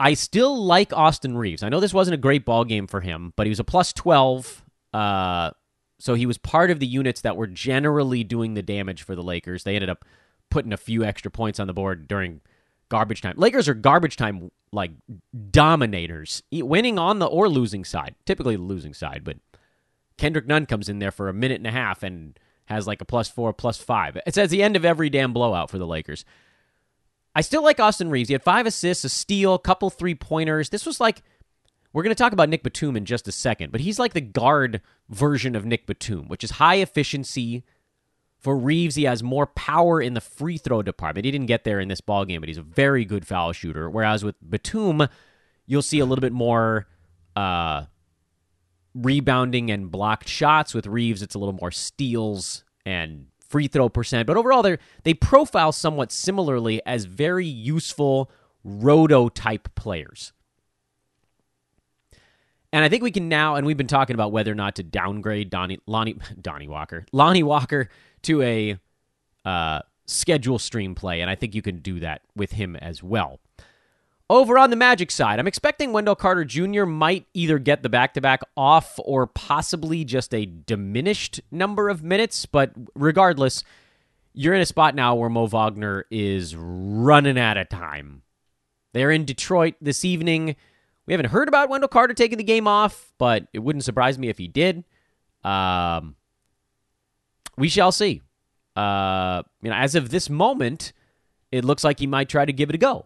I 0.00 0.14
still 0.14 0.64
like 0.64 0.92
Austin 0.92 1.36
Reaves. 1.36 1.62
I 1.62 1.68
know 1.68 1.80
this 1.80 1.94
wasn't 1.94 2.14
a 2.14 2.18
great 2.18 2.44
ball 2.44 2.64
game 2.64 2.86
for 2.86 3.00
him, 3.00 3.32
but 3.36 3.46
he 3.46 3.50
was 3.50 3.60
a 3.60 3.64
plus 3.64 3.92
12. 3.92 4.64
Uh, 4.92 5.50
so 5.98 6.14
he 6.14 6.26
was 6.26 6.38
part 6.38 6.70
of 6.70 6.80
the 6.80 6.86
units 6.86 7.20
that 7.20 7.36
were 7.36 7.46
generally 7.46 8.24
doing 8.24 8.54
the 8.54 8.62
damage 8.62 9.02
for 9.02 9.14
the 9.14 9.22
Lakers. 9.22 9.64
They 9.64 9.76
ended 9.76 9.90
up 9.90 10.04
putting 10.50 10.72
a 10.72 10.76
few 10.76 11.04
extra 11.04 11.30
points 11.30 11.60
on 11.60 11.66
the 11.66 11.72
board 11.72 12.08
during 12.08 12.40
garbage 12.88 13.22
time. 13.22 13.34
Lakers 13.36 13.68
are 13.68 13.74
garbage 13.74 14.16
time 14.16 14.50
like 14.72 14.90
dominators, 15.50 16.42
winning 16.52 16.98
on 16.98 17.20
the 17.20 17.26
or 17.26 17.48
losing 17.48 17.84
side. 17.84 18.14
Typically 18.26 18.56
the 18.56 18.62
losing 18.62 18.94
side, 18.94 19.22
but 19.24 19.38
Kendrick 20.16 20.46
Nunn 20.46 20.66
comes 20.66 20.88
in 20.88 20.98
there 20.98 21.10
for 21.10 21.28
a 21.28 21.34
minute 21.34 21.56
and 21.56 21.66
a 21.66 21.72
half 21.72 22.02
and 22.02 22.38
has 22.66 22.86
like 22.86 23.00
a 23.00 23.04
plus 23.04 23.28
four, 23.28 23.52
plus 23.52 23.78
five. 23.78 24.18
It's 24.26 24.38
at 24.38 24.50
the 24.50 24.62
end 24.62 24.76
of 24.76 24.84
every 24.84 25.10
damn 25.10 25.32
blowout 25.32 25.70
for 25.70 25.78
the 25.78 25.86
Lakers. 25.86 26.24
I 27.34 27.40
still 27.40 27.62
like 27.62 27.80
Austin 27.80 28.10
Reaves. 28.10 28.28
He 28.28 28.34
had 28.34 28.42
five 28.42 28.66
assists, 28.66 29.04
a 29.04 29.08
steal, 29.08 29.54
a 29.54 29.58
couple 29.58 29.90
three 29.90 30.14
pointers. 30.14 30.70
This 30.70 30.86
was 30.86 31.00
like 31.00 31.22
we're 31.94 32.02
going 32.02 32.14
to 32.14 32.20
talk 32.20 32.32
about 32.32 32.48
Nick 32.48 32.64
Batum 32.64 32.96
in 32.96 33.04
just 33.04 33.28
a 33.28 33.32
second, 33.32 33.70
but 33.70 33.80
he's 33.80 34.00
like 34.00 34.14
the 34.14 34.20
guard 34.20 34.82
version 35.08 35.54
of 35.54 35.64
Nick 35.64 35.86
Batum, 35.86 36.26
which 36.26 36.42
is 36.42 36.52
high 36.52 36.76
efficiency. 36.76 37.64
For 38.40 38.58
Reaves, 38.58 38.96
he 38.96 39.04
has 39.04 39.22
more 39.22 39.46
power 39.46 40.02
in 40.02 40.14
the 40.14 40.20
free 40.20 40.58
throw 40.58 40.82
department. 40.82 41.24
He 41.24 41.30
didn't 41.30 41.46
get 41.46 41.62
there 41.62 41.78
in 41.78 41.88
this 41.88 42.00
ball 42.00 42.24
game, 42.24 42.40
but 42.40 42.48
he's 42.48 42.58
a 42.58 42.62
very 42.62 43.04
good 43.04 43.26
foul 43.26 43.52
shooter. 43.52 43.88
Whereas 43.88 44.24
with 44.24 44.34
Batum, 44.46 45.06
you'll 45.66 45.82
see 45.82 46.00
a 46.00 46.04
little 46.04 46.20
bit 46.20 46.32
more 46.32 46.88
uh, 47.36 47.84
rebounding 48.92 49.70
and 49.70 49.88
blocked 49.90 50.28
shots. 50.28 50.74
With 50.74 50.88
Reaves, 50.88 51.22
it's 51.22 51.36
a 51.36 51.38
little 51.38 51.54
more 51.54 51.70
steals 51.70 52.64
and 52.84 53.28
free 53.54 53.68
throw 53.68 53.88
percent. 53.88 54.26
But 54.26 54.36
overall, 54.36 54.62
they 54.62 54.78
they 55.04 55.14
profile 55.14 55.70
somewhat 55.70 56.10
similarly 56.10 56.82
as 56.84 57.04
very 57.04 57.46
useful 57.46 58.28
roto 58.64 59.28
type 59.28 59.72
players. 59.76 60.32
And 62.72 62.82
I 62.82 62.88
think 62.88 63.04
we 63.04 63.12
can 63.12 63.28
now, 63.28 63.54
and 63.54 63.64
we've 63.64 63.76
been 63.76 63.86
talking 63.86 64.14
about 64.14 64.32
whether 64.32 64.50
or 64.50 64.56
not 64.56 64.74
to 64.74 64.82
downgrade 64.82 65.50
Donnie, 65.50 65.78
Lonnie, 65.86 66.16
Donnie 66.42 66.66
Walker, 66.66 67.06
Lonnie 67.12 67.44
Walker 67.44 67.88
to 68.22 68.42
a 68.42 68.76
uh, 69.44 69.82
schedule 70.06 70.58
stream 70.58 70.96
play, 70.96 71.20
and 71.20 71.30
I 71.30 71.36
think 71.36 71.54
you 71.54 71.62
can 71.62 71.78
do 71.78 72.00
that 72.00 72.22
with 72.34 72.50
him 72.50 72.74
as 72.74 73.04
well. 73.04 73.38
Over 74.30 74.56
on 74.56 74.70
the 74.70 74.76
Magic 74.76 75.10
side, 75.10 75.38
I'm 75.38 75.46
expecting 75.46 75.92
Wendell 75.92 76.16
Carter 76.16 76.46
Jr. 76.46 76.86
might 76.86 77.26
either 77.34 77.58
get 77.58 77.82
the 77.82 77.90
back 77.90 78.14
to 78.14 78.22
back 78.22 78.40
off 78.56 78.98
or 79.04 79.26
possibly 79.26 80.02
just 80.02 80.32
a 80.32 80.46
diminished 80.46 81.42
number 81.50 81.90
of 81.90 82.02
minutes. 82.02 82.46
But 82.46 82.72
regardless, 82.94 83.64
you're 84.32 84.54
in 84.54 84.62
a 84.62 84.66
spot 84.66 84.94
now 84.94 85.14
where 85.14 85.28
Mo 85.28 85.46
Wagner 85.46 86.06
is 86.10 86.56
running 86.56 87.38
out 87.38 87.58
of 87.58 87.68
time. 87.68 88.22
They're 88.94 89.10
in 89.10 89.26
Detroit 89.26 89.74
this 89.82 90.06
evening. 90.06 90.56
We 91.04 91.12
haven't 91.12 91.30
heard 91.30 91.48
about 91.48 91.68
Wendell 91.68 91.88
Carter 91.88 92.14
taking 92.14 92.38
the 92.38 92.44
game 92.44 92.66
off, 92.66 93.12
but 93.18 93.46
it 93.52 93.58
wouldn't 93.58 93.84
surprise 93.84 94.18
me 94.18 94.30
if 94.30 94.38
he 94.38 94.48
did. 94.48 94.84
Um, 95.42 96.16
we 97.58 97.68
shall 97.68 97.92
see. 97.92 98.22
Uh, 98.74 99.42
you 99.60 99.68
know, 99.68 99.76
as 99.76 99.94
of 99.94 100.08
this 100.08 100.30
moment, 100.30 100.94
it 101.52 101.62
looks 101.62 101.84
like 101.84 101.98
he 101.98 102.06
might 102.06 102.30
try 102.30 102.46
to 102.46 102.52
give 102.54 102.70
it 102.70 102.74
a 102.74 102.78
go. 102.78 103.04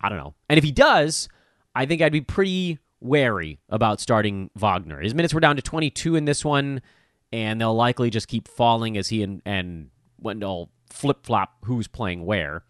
I 0.00 0.08
don't 0.08 0.18
know. 0.18 0.34
And 0.48 0.58
if 0.58 0.64
he 0.64 0.72
does, 0.72 1.28
I 1.74 1.86
think 1.86 2.02
I'd 2.02 2.12
be 2.12 2.20
pretty 2.20 2.78
wary 3.00 3.58
about 3.68 4.00
starting 4.00 4.50
Wagner. 4.56 5.00
His 5.00 5.14
minutes 5.14 5.34
were 5.34 5.40
down 5.40 5.56
to 5.56 5.62
22 5.62 6.16
in 6.16 6.24
this 6.24 6.44
one, 6.44 6.82
and 7.32 7.60
they'll 7.60 7.74
likely 7.74 8.10
just 8.10 8.28
keep 8.28 8.48
falling 8.48 8.96
as 8.96 9.08
he 9.08 9.22
and, 9.22 9.42
and 9.44 9.90
Wendell 10.18 10.70
flip 10.90 11.24
flop 11.24 11.56
who's 11.64 11.88
playing 11.88 12.24
where. 12.24 12.62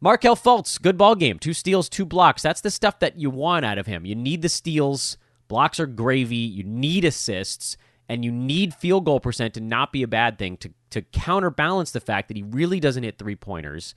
Markelle 0.00 0.36
Fultz, 0.36 0.82
good 0.82 0.98
ball 0.98 1.14
game. 1.14 1.38
Two 1.38 1.54
steals, 1.54 1.88
two 1.88 2.04
blocks. 2.04 2.42
That's 2.42 2.60
the 2.60 2.72
stuff 2.72 2.98
that 2.98 3.20
you 3.20 3.30
want 3.30 3.64
out 3.64 3.78
of 3.78 3.86
him. 3.86 4.04
You 4.04 4.16
need 4.16 4.42
the 4.42 4.48
steals. 4.48 5.16
Blocks 5.46 5.78
are 5.78 5.86
gravy. 5.86 6.36
You 6.36 6.64
need 6.64 7.04
assists, 7.04 7.76
and 8.08 8.24
you 8.24 8.32
need 8.32 8.74
field 8.74 9.04
goal 9.04 9.20
percent 9.20 9.54
to 9.54 9.60
not 9.60 9.92
be 9.92 10.02
a 10.02 10.08
bad 10.08 10.38
thing 10.38 10.56
to, 10.56 10.72
to 10.90 11.02
counterbalance 11.02 11.92
the 11.92 12.00
fact 12.00 12.28
that 12.28 12.36
he 12.36 12.42
really 12.42 12.80
doesn't 12.80 13.04
hit 13.04 13.16
three 13.16 13.36
pointers. 13.36 13.94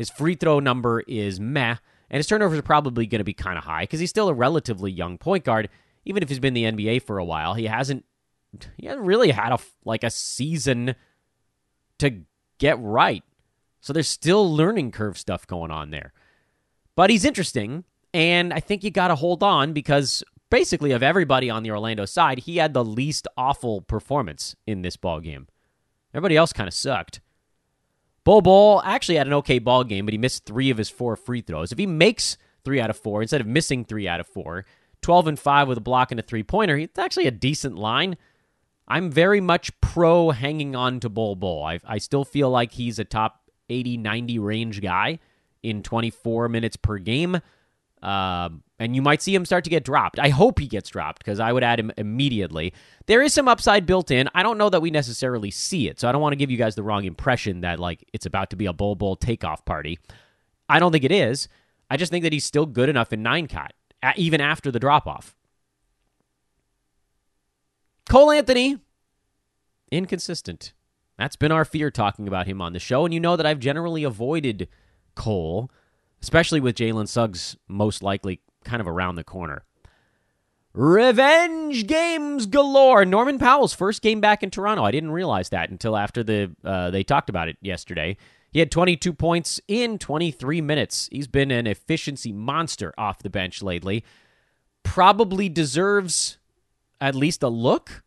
His 0.00 0.08
free 0.08 0.34
throw 0.34 0.60
number 0.60 1.00
is 1.00 1.38
meh, 1.38 1.76
and 2.08 2.16
his 2.16 2.26
turnovers 2.26 2.58
are 2.58 2.62
probably 2.62 3.04
going 3.04 3.18
to 3.18 3.24
be 3.24 3.34
kind 3.34 3.58
of 3.58 3.64
high 3.64 3.82
because 3.82 4.00
he's 4.00 4.08
still 4.08 4.30
a 4.30 4.34
relatively 4.34 4.90
young 4.90 5.18
point 5.18 5.44
guard. 5.44 5.68
Even 6.06 6.22
if 6.22 6.30
he's 6.30 6.38
been 6.38 6.56
in 6.56 6.74
the 6.74 6.84
NBA 6.84 7.02
for 7.02 7.18
a 7.18 7.24
while, 7.24 7.52
he 7.52 7.66
hasn't 7.66 8.06
he 8.78 8.86
hasn't 8.86 9.04
really 9.04 9.30
had 9.30 9.52
a 9.52 9.58
like 9.84 10.02
a 10.02 10.08
season 10.08 10.94
to 11.98 12.22
get 12.56 12.80
right. 12.80 13.22
So 13.82 13.92
there's 13.92 14.08
still 14.08 14.50
learning 14.50 14.92
curve 14.92 15.18
stuff 15.18 15.46
going 15.46 15.70
on 15.70 15.90
there. 15.90 16.14
But 16.96 17.10
he's 17.10 17.26
interesting, 17.26 17.84
and 18.14 18.54
I 18.54 18.60
think 18.60 18.82
you 18.82 18.90
got 18.90 19.08
to 19.08 19.16
hold 19.16 19.42
on 19.42 19.74
because 19.74 20.24
basically 20.48 20.92
of 20.92 21.02
everybody 21.02 21.50
on 21.50 21.62
the 21.62 21.72
Orlando 21.72 22.06
side, 22.06 22.38
he 22.38 22.56
had 22.56 22.72
the 22.72 22.82
least 22.82 23.28
awful 23.36 23.82
performance 23.82 24.56
in 24.66 24.80
this 24.80 24.96
ball 24.96 25.20
game. 25.20 25.46
Everybody 26.14 26.38
else 26.38 26.54
kind 26.54 26.68
of 26.68 26.72
sucked. 26.72 27.20
Bol 28.30 28.42
Bol 28.42 28.80
actually 28.84 29.16
had 29.16 29.26
an 29.26 29.32
okay 29.32 29.58
ball 29.58 29.82
game, 29.82 30.06
but 30.06 30.14
he 30.14 30.18
missed 30.18 30.44
three 30.44 30.70
of 30.70 30.78
his 30.78 30.88
four 30.88 31.16
free 31.16 31.40
throws. 31.40 31.72
If 31.72 31.78
he 31.78 31.86
makes 31.86 32.36
three 32.64 32.80
out 32.80 32.88
of 32.88 32.96
four 32.96 33.22
instead 33.22 33.40
of 33.40 33.48
missing 33.48 33.84
three 33.84 34.06
out 34.06 34.20
of 34.20 34.28
four, 34.28 34.66
12 35.02 35.26
and 35.26 35.36
5 35.36 35.66
with 35.66 35.78
a 35.78 35.80
block 35.80 36.12
and 36.12 36.20
a 36.20 36.22
three 36.22 36.44
pointer, 36.44 36.76
it's 36.76 36.96
actually 36.96 37.26
a 37.26 37.32
decent 37.32 37.74
line. 37.74 38.16
I'm 38.86 39.10
very 39.10 39.40
much 39.40 39.72
pro 39.80 40.30
hanging 40.30 40.76
on 40.76 41.00
to 41.00 41.08
Bull 41.08 41.34
Bol. 41.34 41.64
I, 41.64 41.80
I 41.84 41.98
still 41.98 42.24
feel 42.24 42.48
like 42.50 42.70
he's 42.70 43.00
a 43.00 43.04
top 43.04 43.50
80, 43.68 43.96
90 43.96 44.38
range 44.38 44.80
guy 44.80 45.18
in 45.64 45.82
24 45.82 46.48
minutes 46.48 46.76
per 46.76 46.98
game. 46.98 47.40
Um, 48.02 48.62
and 48.78 48.96
you 48.96 49.02
might 49.02 49.20
see 49.20 49.34
him 49.34 49.44
start 49.44 49.64
to 49.64 49.70
get 49.70 49.84
dropped. 49.84 50.18
I 50.18 50.30
hope 50.30 50.58
he 50.58 50.66
gets 50.66 50.88
dropped 50.88 51.18
because 51.18 51.38
I 51.38 51.52
would 51.52 51.62
add 51.62 51.78
him 51.78 51.92
immediately. 51.98 52.72
There 53.06 53.20
is 53.20 53.34
some 53.34 53.46
upside 53.46 53.84
built 53.84 54.10
in. 54.10 54.28
I 54.34 54.42
don't 54.42 54.56
know 54.56 54.70
that 54.70 54.80
we 54.80 54.90
necessarily 54.90 55.50
see 55.50 55.88
it, 55.88 56.00
so 56.00 56.08
I 56.08 56.12
don't 56.12 56.22
want 56.22 56.32
to 56.32 56.38
give 56.38 56.50
you 56.50 56.56
guys 56.56 56.76
the 56.76 56.82
wrong 56.82 57.04
impression 57.04 57.60
that 57.60 57.78
like 57.78 58.08
it's 58.14 58.26
about 58.26 58.50
to 58.50 58.56
be 58.56 58.66
a 58.66 58.72
Bol 58.72 58.94
Bol 58.94 59.16
takeoff 59.16 59.64
party. 59.66 59.98
I 60.68 60.78
don't 60.78 60.92
think 60.92 61.04
it 61.04 61.12
is. 61.12 61.48
I 61.90 61.96
just 61.96 62.10
think 62.10 62.22
that 62.22 62.32
he's 62.32 62.44
still 62.44 62.66
good 62.66 62.88
enough 62.88 63.12
in 63.12 63.22
nine 63.22 63.48
cat, 63.48 63.74
even 64.16 64.40
after 64.40 64.70
the 64.70 64.78
drop 64.78 65.06
off. 65.06 65.36
Cole 68.08 68.30
Anthony, 68.30 68.78
inconsistent. 69.92 70.72
That's 71.18 71.36
been 71.36 71.52
our 71.52 71.66
fear 71.66 71.90
talking 71.90 72.26
about 72.26 72.46
him 72.46 72.62
on 72.62 72.72
the 72.72 72.78
show, 72.78 73.04
and 73.04 73.12
you 73.12 73.20
know 73.20 73.36
that 73.36 73.44
I've 73.44 73.58
generally 73.58 74.04
avoided 74.04 74.68
Cole 75.14 75.70
especially 76.22 76.60
with 76.60 76.76
Jalen 76.76 77.08
Suggs 77.08 77.56
most 77.68 78.02
likely 78.02 78.40
kind 78.64 78.80
of 78.80 78.88
around 78.88 79.16
the 79.16 79.24
corner. 79.24 79.64
Revenge 80.72 81.86
games 81.86 82.46
galore. 82.46 83.04
Norman 83.04 83.38
Powell's 83.38 83.74
first 83.74 84.02
game 84.02 84.20
back 84.20 84.42
in 84.42 84.50
Toronto. 84.50 84.84
I 84.84 84.92
didn't 84.92 85.10
realize 85.10 85.48
that 85.48 85.70
until 85.70 85.96
after 85.96 86.22
the 86.22 86.54
uh, 86.64 86.90
they 86.90 87.02
talked 87.02 87.28
about 87.28 87.48
it 87.48 87.56
yesterday. 87.60 88.16
He 88.52 88.58
had 88.58 88.70
22 88.70 89.12
points 89.12 89.60
in 89.68 89.98
23 89.98 90.60
minutes. 90.60 91.08
He's 91.12 91.28
been 91.28 91.50
an 91.50 91.66
efficiency 91.66 92.32
monster 92.32 92.92
off 92.98 93.22
the 93.22 93.30
bench 93.30 93.62
lately. 93.62 94.04
Probably 94.82 95.48
deserves 95.48 96.38
at 97.00 97.14
least 97.14 97.42
a 97.42 97.48
look. 97.48 98.02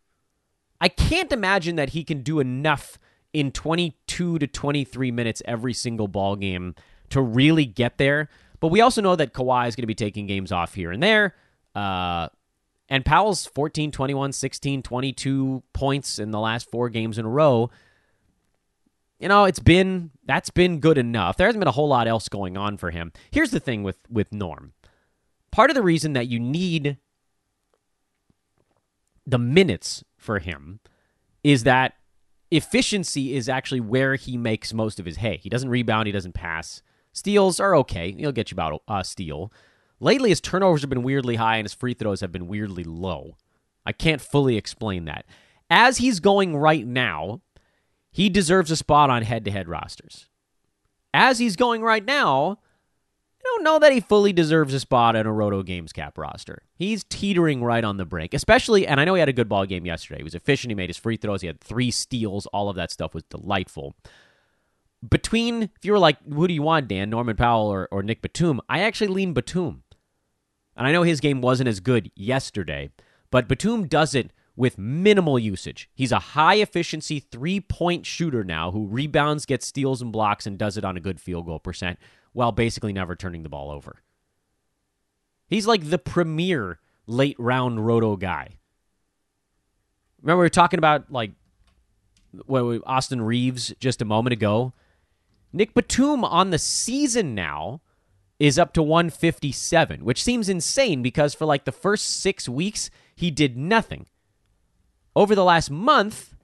I 0.81 0.89
can't 0.89 1.31
imagine 1.31 1.77
that 1.77 1.89
he 1.91 2.03
can 2.03 2.23
do 2.23 2.39
enough 2.39 2.99
in 3.31 3.51
22 3.51 4.37
to 4.39 4.47
23 4.47 5.11
minutes 5.11 5.41
every 5.45 5.73
single 5.73 6.07
ball 6.07 6.35
game 6.35 6.75
to 7.13 7.21
really 7.21 7.65
get 7.65 7.97
there. 7.97 8.29
But 8.59 8.67
we 8.67 8.81
also 8.81 9.01
know 9.01 9.15
that 9.15 9.33
Kawhi 9.33 9.67
is 9.67 9.75
going 9.75 9.83
to 9.83 9.87
be 9.87 9.95
taking 9.95 10.27
games 10.27 10.51
off 10.51 10.73
here 10.73 10.91
and 10.91 11.01
there. 11.01 11.35
Uh, 11.75 12.29
and 12.89 13.05
Powell's 13.05 13.45
14, 13.45 13.91
21, 13.91 14.31
16, 14.31 14.83
22 14.83 15.63
points 15.73 16.19
in 16.19 16.31
the 16.31 16.39
last 16.39 16.69
four 16.69 16.89
games 16.89 17.17
in 17.17 17.25
a 17.25 17.29
row. 17.29 17.69
You 19.19 19.27
know, 19.29 19.45
it's 19.45 19.59
been 19.59 20.11
that's 20.25 20.49
been 20.49 20.79
good 20.79 20.97
enough. 20.97 21.37
There 21.37 21.47
hasn't 21.47 21.61
been 21.61 21.67
a 21.67 21.71
whole 21.71 21.87
lot 21.87 22.07
else 22.07 22.27
going 22.27 22.57
on 22.57 22.77
for 22.77 22.91
him. 22.91 23.13
Here's 23.31 23.51
the 23.51 23.59
thing 23.59 23.83
with 23.83 23.97
with 24.09 24.33
Norm. 24.33 24.73
Part 25.51 25.69
of 25.69 25.75
the 25.75 25.81
reason 25.81 26.13
that 26.13 26.27
you 26.27 26.39
need 26.39 26.97
the 29.25 29.37
minutes 29.37 30.03
for 30.17 30.39
him 30.39 30.79
is 31.43 31.63
that 31.63 31.93
efficiency 32.51 33.35
is 33.35 33.47
actually 33.47 33.79
where 33.79 34.15
he 34.15 34.37
makes 34.37 34.73
most 34.73 34.99
of 34.99 35.05
his 35.05 35.17
hay. 35.17 35.37
He 35.37 35.49
doesn't 35.49 35.69
rebound, 35.69 36.07
he 36.07 36.11
doesn't 36.11 36.33
pass. 36.33 36.81
Steals 37.13 37.59
are 37.59 37.75
okay. 37.77 38.11
He'll 38.11 38.31
get 38.31 38.51
you 38.51 38.55
about 38.55 38.81
uh, 38.87 38.95
a 38.95 39.03
steal. 39.03 39.53
Lately, 39.99 40.29
his 40.29 40.41
turnovers 40.41 40.81
have 40.81 40.89
been 40.89 41.03
weirdly 41.03 41.35
high 41.35 41.57
and 41.57 41.65
his 41.65 41.73
free 41.73 41.93
throws 41.93 42.21
have 42.21 42.31
been 42.31 42.47
weirdly 42.47 42.83
low. 42.83 43.37
I 43.85 43.91
can't 43.91 44.19
fully 44.19 44.57
explain 44.57 45.05
that. 45.05 45.25
As 45.69 45.97
he's 45.97 46.19
going 46.19 46.57
right 46.57 46.85
now, 46.85 47.41
he 48.11 48.29
deserves 48.29 48.71
a 48.71 48.75
spot 48.75 49.09
on 49.09 49.23
head 49.23 49.45
to 49.45 49.51
head 49.51 49.67
rosters. 49.67 50.27
As 51.13 51.39
he's 51.39 51.55
going 51.55 51.81
right 51.81 52.03
now, 52.03 52.59
I 53.39 53.43
don't 53.43 53.63
know 53.63 53.79
that 53.79 53.91
he 53.91 53.99
fully 53.99 54.33
deserves 54.33 54.73
a 54.73 54.79
spot 54.79 55.15
in 55.15 55.25
a 55.25 55.31
Roto 55.31 55.63
Games 55.63 55.93
Cap 55.93 56.17
roster. 56.17 56.63
He's 56.75 57.03
teetering 57.03 57.63
right 57.63 57.83
on 57.83 57.97
the 57.97 58.05
brink, 58.05 58.33
especially, 58.33 58.87
and 58.87 58.99
I 58.99 59.05
know 59.05 59.15
he 59.15 59.19
had 59.19 59.29
a 59.29 59.33
good 59.33 59.49
ball 59.49 59.65
game 59.65 59.85
yesterday. 59.85 60.19
He 60.19 60.23
was 60.23 60.35
efficient. 60.35 60.71
He 60.71 60.75
made 60.75 60.89
his 60.89 60.97
free 60.97 61.17
throws. 61.17 61.41
He 61.41 61.47
had 61.47 61.59
three 61.59 61.91
steals. 61.91 62.45
All 62.47 62.69
of 62.69 62.75
that 62.77 62.91
stuff 62.91 63.13
was 63.13 63.23
delightful. 63.23 63.95
Between, 65.09 65.63
if 65.63 65.83
you 65.83 65.91
were 65.91 65.99
like, 65.99 66.17
who 66.31 66.47
do 66.47 66.53
you 66.53 66.61
want, 66.61 66.87
Dan, 66.87 67.09
Norman 67.09 67.35
Powell 67.35 67.67
or, 67.67 67.87
or 67.91 68.03
Nick 68.03 68.21
Batum, 68.21 68.61
I 68.69 68.81
actually 68.81 69.07
lean 69.07 69.33
Batum. 69.33 69.83
And 70.75 70.87
I 70.87 70.91
know 70.91 71.03
his 71.03 71.19
game 71.19 71.41
wasn't 71.41 71.67
as 71.69 71.79
good 71.79 72.11
yesterday, 72.15 72.89
but 73.29 73.47
Batum 73.47 73.87
does 73.87 74.15
it 74.15 74.31
with 74.55 74.77
minimal 74.77 75.39
usage. 75.39 75.89
He's 75.93 76.11
a 76.11 76.19
high 76.19 76.55
efficiency 76.55 77.19
three 77.19 77.59
point 77.59 78.05
shooter 78.05 78.43
now 78.43 78.71
who 78.71 78.87
rebounds, 78.87 79.45
gets 79.45 79.67
steals 79.67 80.01
and 80.01 80.11
blocks, 80.11 80.45
and 80.45 80.57
does 80.57 80.77
it 80.77 80.85
on 80.85 80.97
a 80.97 81.01
good 81.01 81.19
field 81.19 81.45
goal 81.45 81.59
percent 81.59 81.99
while 82.33 82.51
basically 82.51 82.93
never 82.93 83.15
turning 83.15 83.43
the 83.43 83.49
ball 83.49 83.71
over. 83.71 83.97
He's 85.47 85.67
like 85.67 85.89
the 85.89 85.99
premier 85.99 86.79
late 87.07 87.35
round 87.39 87.85
roto 87.85 88.15
guy. 88.15 88.57
Remember 90.21 90.39
we 90.39 90.45
were 90.45 90.49
talking 90.49 90.77
about 90.77 91.11
like 91.11 91.31
Austin 92.49 93.21
Reaves 93.21 93.73
just 93.79 94.01
a 94.01 94.05
moment 94.05 94.33
ago. 94.33 94.73
Nick 95.53 95.75
Batum 95.75 96.25
on 96.25 96.49
the 96.49 96.57
season 96.57 97.35
now 97.35 97.81
is 98.39 98.57
up 98.57 98.73
to 98.73 98.81
157, 98.81 100.03
which 100.03 100.23
seems 100.23 100.49
insane 100.49 101.03
because 101.03 101.35
for 101.35 101.45
like 101.45 101.65
the 101.65 101.71
first 101.71 102.19
6 102.21 102.49
weeks 102.49 102.89
he 103.15 103.29
did 103.29 103.55
nothing. 103.55 104.07
Over 105.15 105.35
the 105.35 105.43
last 105.43 105.69
month, 105.69 106.35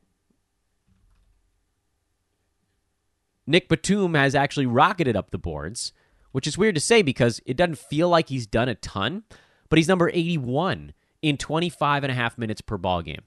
Nick 3.48 3.68
Batum 3.68 4.14
has 4.14 4.36
actually 4.36 4.68
rocketed 4.68 5.16
up 5.16 5.32
the 5.32 5.40
boards, 5.40 5.92
which 6.32 6.46
is 6.46 6.56
weird 6.56 6.76
to 6.76 6.82
say 6.82 7.02
because 7.02 7.42
it 7.48 7.58
doesn't 7.58 7.80
feel 7.80 8.08
like 8.08 8.30
he's 8.30 8.46
done 8.46 8.70
a 8.70 8.76
ton, 8.76 9.24
but 9.70 9.78
he's 9.78 9.88
number 9.88 10.12
81 10.14 10.94
in 11.24 11.36
25 11.36 12.04
and 12.04 12.12
a 12.12 12.16
half 12.16 12.38
minutes 12.38 12.62
per 12.62 12.78
ball 12.78 13.02
game. 13.02 13.24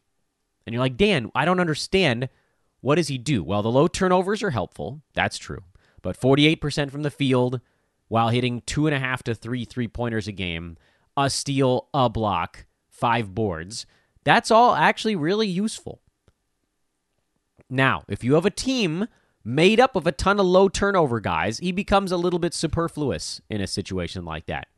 And 0.65 0.73
you're 0.73 0.81
like, 0.81 0.97
Dan, 0.97 1.33
I 1.35 1.45
don't 1.45 1.59
understand. 1.59 2.29
What 2.81 2.95
does 2.95 3.09
he 3.09 3.19
do? 3.19 3.43
Well, 3.43 3.63
the 3.63 3.71
low 3.71 3.89
turnovers 3.89 4.45
are 4.45 4.51
helpful. 4.51 5.03
That's 5.15 5.39
true. 5.39 5.65
But 6.03 6.21
48% 6.21 6.91
from 6.91 7.03
the 7.03 7.11
field 7.11 7.61
while 8.09 8.29
hitting 8.29 8.61
two 8.67 8.87
and 8.87 8.95
a 8.95 8.99
half 8.99 9.23
to 9.23 9.35
three 9.35 9.65
three 9.65 9.89
pointers 9.89 10.29
a 10.29 10.33
game, 10.33 10.77
a 11.17 11.31
steal, 11.31 11.89
a 11.95 12.11
block, 12.11 12.67
five 12.91 13.35
boards. 13.35 13.87
That's 14.25 14.51
all 14.51 14.75
actually 14.75 15.17
really 15.17 15.49
useful. 15.49 16.01
Now, 17.71 18.05
if 18.09 18.23
you 18.23 18.35
have 18.35 18.45
a 18.45 18.51
team 18.51 19.07
made 19.45 19.81
up 19.81 19.97
of 19.97 20.07
a 20.07 20.13
ton 20.13 20.39
of 20.39 20.47
low 20.47 20.69
turnover 20.69 21.21
guys, 21.21 21.59
he 21.59 21.73
becomes 21.73 22.13
a 22.13 22.17
little 22.17 22.39
bit 22.39 22.55
superfluous 22.55 23.41
in 23.49 23.61
a 23.61 23.67
situation 23.67 24.25
like 24.25 24.47
that. 24.47 24.69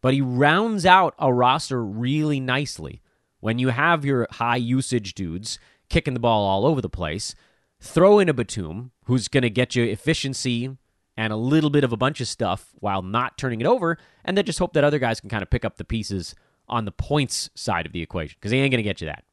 But 0.00 0.14
he 0.14 0.20
rounds 0.20 0.86
out 0.86 1.14
a 1.18 1.32
roster 1.32 1.84
really 1.84 2.40
nicely. 2.40 3.02
When 3.40 3.58
you 3.58 3.68
have 3.68 4.04
your 4.04 4.26
high 4.30 4.56
usage 4.56 5.14
dudes 5.14 5.58
kicking 5.88 6.14
the 6.14 6.20
ball 6.20 6.46
all 6.46 6.64
over 6.66 6.80
the 6.80 6.88
place, 6.88 7.34
throw 7.80 8.18
in 8.18 8.28
a 8.28 8.34
Batum 8.34 8.92
who's 9.04 9.28
going 9.28 9.42
to 9.42 9.50
get 9.50 9.74
you 9.74 9.84
efficiency 9.84 10.76
and 11.16 11.32
a 11.32 11.36
little 11.36 11.70
bit 11.70 11.84
of 11.84 11.92
a 11.92 11.96
bunch 11.96 12.20
of 12.20 12.28
stuff 12.28 12.70
while 12.74 13.02
not 13.02 13.36
turning 13.36 13.60
it 13.60 13.66
over, 13.66 13.98
and 14.24 14.36
then 14.36 14.44
just 14.44 14.58
hope 14.58 14.72
that 14.74 14.84
other 14.84 14.98
guys 14.98 15.20
can 15.20 15.28
kind 15.28 15.42
of 15.42 15.50
pick 15.50 15.64
up 15.64 15.76
the 15.76 15.84
pieces 15.84 16.34
on 16.68 16.84
the 16.84 16.92
points 16.92 17.50
side 17.54 17.84
of 17.84 17.92
the 17.92 18.02
equation 18.02 18.36
because 18.38 18.52
he 18.52 18.58
ain't 18.58 18.70
going 18.70 18.78
to 18.78 18.82
get 18.82 19.00
you 19.00 19.06
that. 19.06 19.24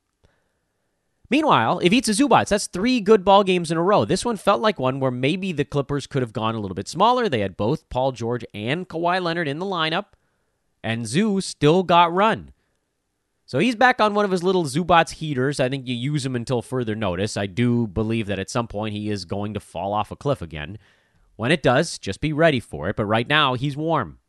Meanwhile, 1.29 1.79
Ivica 1.79 2.11
Zubac, 2.11 2.47
that's 2.47 2.67
three 2.67 3.01
good 3.01 3.25
ball 3.25 3.43
games 3.43 3.69
in 3.69 3.77
a 3.77 3.83
row. 3.83 4.05
This 4.05 4.23
one 4.23 4.37
felt 4.37 4.61
like 4.61 4.79
one 4.79 5.01
where 5.01 5.11
maybe 5.11 5.51
the 5.51 5.65
Clippers 5.65 6.07
could 6.07 6.21
have 6.21 6.31
gone 6.31 6.55
a 6.55 6.59
little 6.59 6.75
bit 6.75 6.87
smaller. 6.87 7.27
They 7.27 7.41
had 7.41 7.57
both 7.57 7.89
Paul 7.89 8.13
George 8.13 8.45
and 8.53 8.87
Kawhi 8.87 9.21
Leonard 9.21 9.47
in 9.47 9.59
the 9.59 9.65
lineup, 9.65 10.05
and 10.81 11.05
Zoo 11.05 11.41
still 11.41 11.83
got 11.83 12.13
run. 12.13 12.53
So 13.47 13.59
he's 13.59 13.77
back 13.77 14.01
on 14.01 14.13
one 14.13 14.25
of 14.25 14.31
his 14.31 14.43
little 14.43 14.65
Zubac 14.65 15.09
heaters. 15.09 15.61
I 15.61 15.69
think 15.69 15.87
you 15.87 15.95
use 15.95 16.25
him 16.25 16.35
until 16.35 16.61
further 16.61 16.95
notice. 16.95 17.37
I 17.37 17.45
do 17.45 17.87
believe 17.87 18.27
that 18.27 18.39
at 18.39 18.49
some 18.49 18.67
point 18.67 18.93
he 18.93 19.09
is 19.09 19.23
going 19.23 19.53
to 19.53 19.61
fall 19.61 19.93
off 19.93 20.11
a 20.11 20.17
cliff 20.17 20.41
again. 20.41 20.77
When 21.37 21.49
it 21.49 21.63
does, 21.63 21.97
just 21.97 22.19
be 22.19 22.33
ready 22.33 22.59
for 22.59 22.89
it. 22.89 22.97
But 22.97 23.05
right 23.05 23.27
now, 23.27 23.53
he's 23.53 23.77
warm. 23.77 24.19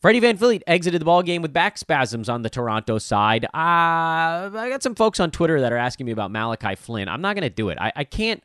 Freddie 0.00 0.22
VanVleet 0.22 0.62
exited 0.66 0.98
the 0.98 1.04
ball 1.04 1.22
game 1.22 1.42
with 1.42 1.52
back 1.52 1.76
spasms 1.76 2.30
on 2.30 2.40
the 2.40 2.48
Toronto 2.48 2.96
side. 2.96 3.44
Uh, 3.44 3.48
I 3.54 4.68
got 4.70 4.82
some 4.82 4.94
folks 4.94 5.20
on 5.20 5.30
Twitter 5.30 5.60
that 5.60 5.72
are 5.72 5.76
asking 5.76 6.06
me 6.06 6.12
about 6.12 6.30
Malachi 6.30 6.76
Flynn. 6.76 7.08
I'm 7.08 7.20
not 7.20 7.36
going 7.36 7.42
to 7.42 7.50
do 7.50 7.68
it. 7.68 7.76
I, 7.78 7.92
I 7.96 8.04
can't, 8.04 8.42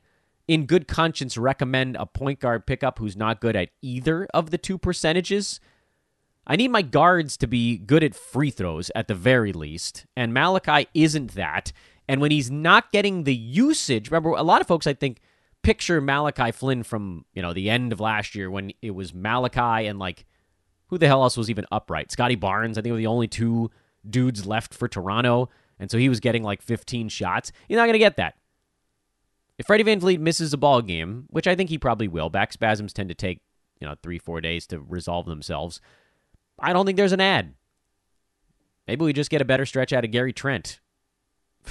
in 0.50 0.66
good 0.66 0.86
conscience, 0.86 1.38
recommend 1.38 1.96
a 1.96 2.06
point 2.06 2.42
guard 2.42 2.66
pickup 2.66 3.00
who's 3.00 3.16
not 3.16 3.40
good 3.40 3.56
at 3.56 3.70
either 3.82 4.28
of 4.34 4.52
the 4.52 4.58
two 4.58 4.78
percentages. 4.78 5.62
I 6.50 6.56
need 6.56 6.72
my 6.72 6.82
guards 6.82 7.38
to 7.38 7.48
be 7.48 7.78
good 7.78 8.04
at 8.04 8.16
free 8.16 8.50
throws 8.50 8.92
at 8.96 9.08
the 9.08 9.16
very 9.16 9.54
least, 9.54 10.06
and 10.18 10.34
Malachi 10.34 10.88
isn't 10.94 11.36
that. 11.36 11.72
And 12.08 12.20
when 12.20 12.32
he's 12.32 12.50
not 12.50 12.92
getting 12.92 13.24
the 13.24 13.36
usage, 13.36 14.10
remember, 14.10 14.32
a 14.32 14.42
lot 14.42 14.60
of 14.60 14.68
folks, 14.68 14.88
I 14.88 14.94
think, 14.94 15.22
picture 15.62 16.02
Malachi 16.02 16.52
Flynn 16.52 16.84
from 16.84 17.26
you 17.34 17.42
know 17.42 17.54
the 17.54 17.70
end 17.70 17.94
of 17.94 18.00
last 18.00 18.34
year 18.34 18.50
when 18.50 18.72
it 18.82 18.92
was 18.92 19.14
Malachi 19.14 19.88
and 19.88 20.00
like 20.00 20.26
who 20.88 20.98
the 20.98 21.08
hell 21.08 21.24
else 21.24 21.38
was 21.38 21.50
even 21.50 21.66
upright? 21.72 22.12
Scotty 22.12 22.36
Barnes, 22.36 22.78
I 22.78 22.82
think 22.82 22.92
were 22.92 22.98
the 22.98 23.08
only 23.08 23.28
two 23.28 23.70
dudes 24.08 24.46
left 24.46 24.74
for 24.74 24.88
Toronto. 24.88 25.50
And 25.80 25.90
so 25.90 25.98
he 25.98 26.10
was 26.10 26.20
getting 26.20 26.44
like 26.44 26.62
15 26.62 27.10
shots. 27.10 27.52
You're 27.68 27.80
not 27.80 27.86
going 27.86 27.94
to 27.94 28.00
get 28.00 28.18
that. 28.18 28.36
If 29.58 29.68
Freddie 29.68 29.84
VanVleet 29.84 30.20
misses 30.20 30.54
a 30.54 30.58
ball 30.58 30.82
game, 30.82 31.28
which 31.30 31.48
I 31.48 31.56
think 31.56 31.70
he 31.70 31.78
probably 31.78 32.08
will, 32.08 32.30
back 32.30 32.52
spasms 32.52 32.92
tend 32.92 33.10
to 33.10 33.16
take, 33.16 33.42
you 33.80 33.88
know, 33.88 33.96
three, 34.02 34.18
four 34.18 34.42
days 34.42 34.66
to 34.68 34.80
resolve 34.80 35.26
themselves. 35.26 35.80
I 36.62 36.74
don't 36.74 36.86
think 36.86 36.98
there's 36.98 37.14
an 37.14 37.22
ad. 37.22 37.54
Maybe 38.88 39.06
we 39.06 39.14
just 39.14 39.30
get 39.30 39.42
a 39.42 39.46
better 39.46 39.66
stretch 39.66 39.94
out 39.94 40.04
of 40.04 40.12
Gary 40.12 40.34
Trent. 40.34 40.80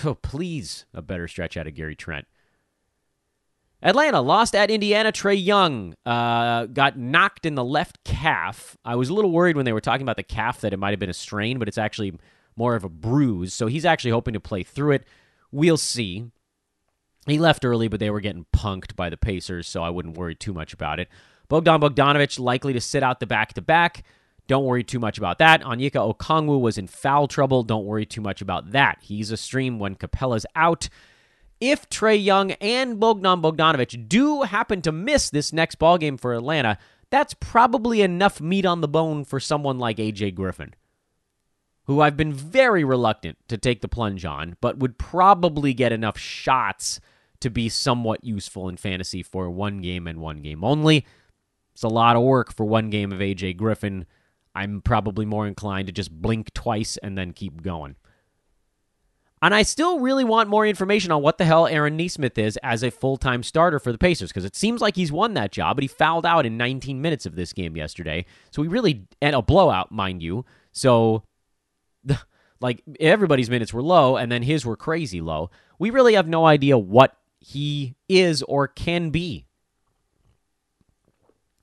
Oh, 0.05 0.14
please, 0.14 0.85
a 0.92 1.01
better 1.01 1.27
stretch 1.27 1.57
out 1.57 1.66
of 1.66 1.74
Gary 1.74 1.96
Trent. 1.96 2.27
Atlanta 3.83 4.20
lost 4.20 4.55
at 4.55 4.70
Indiana. 4.70 5.11
Trae 5.11 5.42
Young 5.42 5.94
uh, 6.05 6.66
got 6.66 6.98
knocked 6.98 7.46
in 7.46 7.55
the 7.55 7.64
left 7.64 8.05
calf. 8.05 8.77
I 8.85 8.96
was 8.96 9.09
a 9.09 9.14
little 9.14 9.31
worried 9.31 9.57
when 9.57 9.64
they 9.64 9.72
were 9.72 9.81
talking 9.81 10.03
about 10.03 10.16
the 10.16 10.22
calf 10.22 10.61
that 10.61 10.72
it 10.72 10.79
might 10.79 10.90
have 10.90 10.98
been 10.98 11.11
a 11.11 11.14
strain, 11.14 11.59
but 11.59 11.68
it's 11.68 11.79
actually 11.79 12.18
more 12.55 12.74
of 12.74 12.85
a 12.85 12.88
bruise. 12.88 13.55
So 13.55 13.66
he's 13.66 13.85
actually 13.85 14.11
hoping 14.11 14.35
to 14.35 14.40
play 14.40 14.62
through 14.62 14.92
it. 14.92 15.05
We'll 15.51 15.77
see. 15.77 16.27
He 17.27 17.38
left 17.38 17.64
early, 17.64 17.88
but 17.88 18.01
they 18.01 18.11
were 18.11 18.20
getting 18.20 18.46
punked 18.55 18.96
by 18.96 19.11
the 19.11 19.16
Pacers, 19.16 19.68
so 19.68 19.83
I 19.83 19.90
wouldn't 19.90 20.16
worry 20.16 20.35
too 20.35 20.53
much 20.53 20.72
about 20.72 20.98
it. 20.98 21.09
Bogdan 21.48 21.81
Bogdanovic 21.81 22.38
likely 22.38 22.72
to 22.72 22.81
sit 22.81 23.03
out 23.03 23.20
the 23.20 23.27
back 23.27 23.55
to 23.55 23.62
back. 23.62 24.03
Don't 24.49 24.65
worry 24.65 24.83
too 24.83 24.99
much 24.99 25.19
about 25.19 25.39
that. 25.39 25.63
Onyeka 25.63 26.15
Okongwu 26.15 26.61
was 26.61 26.79
in 26.79 26.89
foul 26.89 27.29
trouble. 27.29 27.63
Don't 27.63 27.85
worry 27.85 28.07
too 28.07 28.21
much 28.21 28.43
about 28.43 28.73
that. 28.73 28.99
He's 29.01 29.31
a 29.31 29.37
stream 29.37 29.79
when 29.79 29.95
Capela's 29.95 30.47
out 30.57 30.89
if 31.61 31.89
Trae 31.89 32.23
Young 32.23 32.53
and 32.53 33.01
Bogdan 33.01 33.43
Bogdanovic 33.43 34.09
do 34.09 34.43
happen 34.43 34.83
to 34.83 34.93
miss 34.93 35.31
this 35.31 35.53
next 35.53 35.77
ball 35.77 35.99
game 35.99 36.17
for 36.17 36.35
Atlanta, 36.35 36.79
that's 37.11 37.35
probably 37.35 38.03
enough 38.03 38.41
meat 38.41 38.67
on 38.67 38.81
the 38.81 38.89
bone 38.89 39.25
for 39.25 39.41
someone 39.41 39.79
like 39.79 39.97
AJ 39.97 40.35
Griffin, 40.35 40.75
who 41.85 42.01
I've 42.01 42.17
been 42.17 42.33
very 42.33 42.85
reluctant 42.85 43.39
to 43.49 43.59
take 43.59 43.81
the 43.81 43.89
plunge 43.89 44.25
on, 44.25 44.57
but 44.61 44.79
would 44.79 44.99
probably 44.99 45.75
get 45.75 45.93
enough 45.93 46.19
shots 46.19 47.01
to 47.41 47.51
be 47.51 47.69
somewhat 47.69 48.25
useful 48.25 48.69
in 48.69 48.77
fantasy 48.77 49.23
for 49.23 49.51
one 49.51 49.81
game 49.81 50.07
and 50.07 50.21
one 50.21 50.43
game 50.43 50.63
only. 50.63 51.07
It's 51.73 51.83
a 51.83 51.89
lot 51.89 52.17
of 52.17 52.23
work 52.23 52.53
for 52.53 52.67
one 52.67 52.91
game 52.91 53.13
of 53.13 53.21
AJ 53.21 53.57
Griffin. 53.57 54.07
I'm 54.59 54.83
probably 54.83 55.25
more 55.25 55.47
inclined 55.47 55.87
to 55.87 55.92
just 55.92 56.11
blink 56.11 56.53
twice 56.53 56.97
and 56.97 57.16
then 57.16 57.33
keep 57.33 57.62
going. 57.62 57.94
And 59.40 59.55
I 59.55 59.62
still 59.62 60.01
really 60.01 60.25
want 60.25 60.49
more 60.49 60.66
information 60.66 61.12
on 61.12 61.23
what 61.23 61.38
the 61.38 61.44
hell 61.44 61.68
Aaron 61.68 61.97
Nesmith 61.97 62.37
is 62.37 62.59
as 62.64 62.83
a 62.83 62.90
full 62.90 63.16
time 63.16 63.44
starter 63.44 63.79
for 63.79 63.92
the 63.92 63.99
Pacers 63.99 64.31
because 64.31 64.44
it 64.44 64.57
seems 64.57 64.81
like 64.81 64.97
he's 64.97 65.12
won 65.12 65.35
that 65.35 65.53
job, 65.53 65.77
but 65.77 65.85
he 65.85 65.88
fouled 65.88 66.27
out 66.27 66.44
in 66.44 66.57
19 66.57 67.01
minutes 67.01 67.25
of 67.25 67.37
this 67.37 67.53
game 67.53 67.77
yesterday. 67.77 68.27
So 68.51 68.62
he 68.62 68.68
really, 68.68 69.07
and 69.23 69.37
a 69.37 69.42
blowout, 69.42 69.92
mind 69.92 70.25
you. 70.25 70.44
So, 70.73 71.23
like, 72.61 72.83
everybody's 72.99 73.49
minutes 73.49 73.73
were 73.73 73.83
low, 73.83 74.16
and 74.16 74.33
then 74.33 74.42
his 74.42 74.66
were 74.66 74.77
crazy 74.77 75.21
low. 75.21 75.51
We 75.79 75.90
really 75.90 76.14
have 76.14 76.27
no 76.27 76.47
idea 76.47 76.77
what 76.77 77.16
he 77.38 77.94
is 78.09 78.42
or 78.42 78.66
can 78.66 79.11
be. 79.11 79.47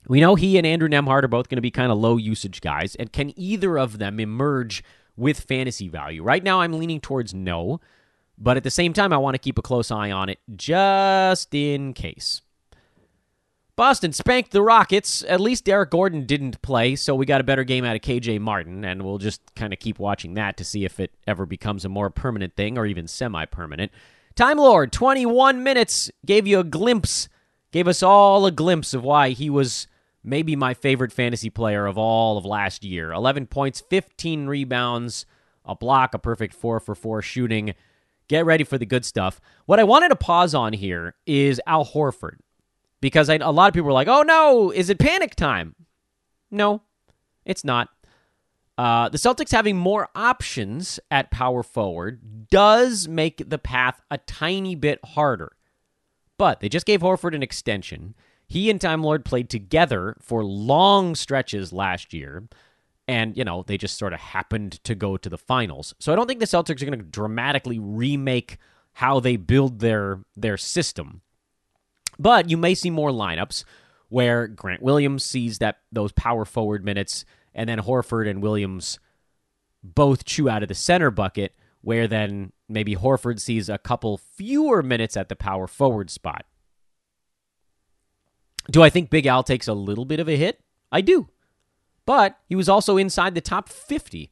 We 0.08 0.20
know 0.20 0.34
he 0.36 0.56
and 0.56 0.66
Andrew 0.66 0.88
Nembhard 0.88 1.24
are 1.24 1.28
both 1.28 1.48
going 1.48 1.56
to 1.56 1.62
be 1.62 1.70
kind 1.70 1.90
of 1.90 1.98
low 1.98 2.16
usage 2.16 2.60
guys, 2.60 2.94
and 2.94 3.12
can 3.12 3.38
either 3.38 3.78
of 3.78 3.98
them 3.98 4.20
emerge 4.20 4.84
with 5.16 5.40
fantasy 5.40 5.88
value. 5.88 6.22
Right 6.22 6.44
now, 6.44 6.60
I'm 6.60 6.74
leaning 6.74 7.00
towards 7.00 7.34
no, 7.34 7.80
but 8.38 8.56
at 8.56 8.64
the 8.64 8.70
same 8.70 8.92
time, 8.92 9.12
I 9.12 9.16
want 9.16 9.34
to 9.34 9.38
keep 9.38 9.58
a 9.58 9.62
close 9.62 9.90
eye 9.90 10.10
on 10.10 10.28
it 10.28 10.38
just 10.54 11.54
in 11.54 11.92
case. 11.92 12.42
Boston 13.74 14.12
spanked 14.12 14.52
the 14.52 14.62
Rockets. 14.62 15.22
At 15.24 15.40
least 15.40 15.68
Eric 15.68 15.90
Gordon 15.90 16.24
didn't 16.24 16.62
play, 16.62 16.96
so 16.96 17.14
we 17.14 17.26
got 17.26 17.42
a 17.42 17.44
better 17.44 17.64
game 17.64 17.84
out 17.84 17.96
of 17.96 18.02
KJ 18.02 18.40
Martin, 18.40 18.84
and 18.84 19.02
we'll 19.02 19.18
just 19.18 19.42
kind 19.54 19.72
of 19.72 19.78
keep 19.78 19.98
watching 19.98 20.34
that 20.34 20.56
to 20.56 20.64
see 20.64 20.84
if 20.84 20.98
it 20.98 21.12
ever 21.26 21.44
becomes 21.44 21.84
a 21.84 21.90
more 21.90 22.08
permanent 22.08 22.56
thing 22.56 22.78
or 22.78 22.86
even 22.86 23.06
semi 23.06 23.44
permanent. 23.44 23.92
Time 24.34 24.58
Lord, 24.58 24.92
21 24.92 25.62
minutes, 25.62 26.10
gave 26.24 26.46
you 26.46 26.60
a 26.60 26.64
glimpse, 26.64 27.28
gave 27.70 27.88
us 27.88 28.02
all 28.02 28.46
a 28.46 28.50
glimpse 28.50 28.94
of 28.94 29.02
why 29.02 29.30
he 29.30 29.50
was 29.50 29.86
maybe 30.26 30.56
my 30.56 30.74
favorite 30.74 31.12
fantasy 31.12 31.48
player 31.48 31.86
of 31.86 31.96
all 31.96 32.36
of 32.36 32.44
last 32.44 32.84
year. 32.84 33.12
11 33.12 33.46
points, 33.46 33.80
15 33.80 34.46
rebounds, 34.46 35.24
a 35.64 35.74
block, 35.74 36.12
a 36.12 36.18
perfect 36.18 36.52
4 36.54 36.80
for 36.80 36.94
4 36.94 37.22
shooting. 37.22 37.74
Get 38.28 38.44
ready 38.44 38.64
for 38.64 38.76
the 38.76 38.84
good 38.84 39.04
stuff. 39.04 39.40
What 39.66 39.78
I 39.78 39.84
wanted 39.84 40.08
to 40.08 40.16
pause 40.16 40.54
on 40.54 40.72
here 40.72 41.14
is 41.26 41.60
Al 41.66 41.86
Horford 41.86 42.38
because 43.00 43.30
I, 43.30 43.36
a 43.36 43.52
lot 43.52 43.68
of 43.68 43.74
people 43.74 43.86
were 43.86 43.92
like, 43.92 44.08
"Oh 44.08 44.22
no, 44.22 44.72
is 44.72 44.90
it 44.90 44.98
panic 44.98 45.36
time?" 45.36 45.76
No, 46.50 46.82
it's 47.44 47.62
not. 47.62 47.88
Uh, 48.76 49.08
the 49.08 49.18
Celtics 49.18 49.52
having 49.52 49.76
more 49.76 50.08
options 50.14 51.00
at 51.10 51.30
power 51.30 51.62
forward 51.62 52.48
does 52.50 53.08
make 53.08 53.48
the 53.48 53.58
path 53.58 54.02
a 54.10 54.18
tiny 54.18 54.74
bit 54.74 54.98
harder. 55.04 55.52
But 56.36 56.60
they 56.60 56.68
just 56.68 56.84
gave 56.84 57.00
Horford 57.00 57.34
an 57.34 57.42
extension. 57.42 58.14
He 58.46 58.70
and 58.70 58.80
Time 58.80 59.02
Lord 59.02 59.24
played 59.24 59.50
together 59.50 60.16
for 60.20 60.44
long 60.44 61.14
stretches 61.14 61.72
last 61.72 62.14
year. 62.14 62.48
And, 63.08 63.36
you 63.36 63.44
know, 63.44 63.62
they 63.64 63.78
just 63.78 63.98
sort 63.98 64.12
of 64.12 64.20
happened 64.20 64.82
to 64.84 64.94
go 64.94 65.16
to 65.16 65.28
the 65.28 65.38
finals. 65.38 65.94
So 66.00 66.12
I 66.12 66.16
don't 66.16 66.26
think 66.26 66.40
the 66.40 66.46
Celtics 66.46 66.82
are 66.82 66.86
going 66.86 66.98
to 66.98 67.04
dramatically 67.04 67.78
remake 67.78 68.58
how 68.94 69.20
they 69.20 69.36
build 69.36 69.80
their 69.80 70.20
their 70.36 70.56
system. 70.56 71.20
But 72.18 72.50
you 72.50 72.56
may 72.56 72.74
see 72.74 72.90
more 72.90 73.10
lineups 73.10 73.64
where 74.08 74.46
Grant 74.48 74.82
Williams 74.82 75.24
sees 75.24 75.58
that 75.58 75.78
those 75.92 76.12
power 76.12 76.44
forward 76.44 76.84
minutes, 76.84 77.24
and 77.54 77.68
then 77.68 77.80
Horford 77.80 78.28
and 78.28 78.42
Williams 78.42 78.98
both 79.82 80.24
chew 80.24 80.48
out 80.48 80.62
of 80.62 80.68
the 80.68 80.74
center 80.74 81.10
bucket, 81.10 81.54
where 81.82 82.08
then 82.08 82.52
maybe 82.68 82.96
Horford 82.96 83.38
sees 83.38 83.68
a 83.68 83.78
couple 83.78 84.16
fewer 84.16 84.82
minutes 84.82 85.16
at 85.16 85.28
the 85.28 85.36
power 85.36 85.66
forward 85.66 86.10
spot. 86.10 86.44
Do 88.70 88.82
I 88.82 88.90
think 88.90 89.10
Big 89.10 89.26
Al 89.26 89.42
takes 89.42 89.68
a 89.68 89.74
little 89.74 90.04
bit 90.04 90.20
of 90.20 90.28
a 90.28 90.36
hit? 90.36 90.60
I 90.90 91.00
do. 91.00 91.28
But 92.04 92.38
he 92.48 92.54
was 92.54 92.68
also 92.68 92.96
inside 92.96 93.34
the 93.34 93.40
top 93.40 93.68
50 93.68 94.30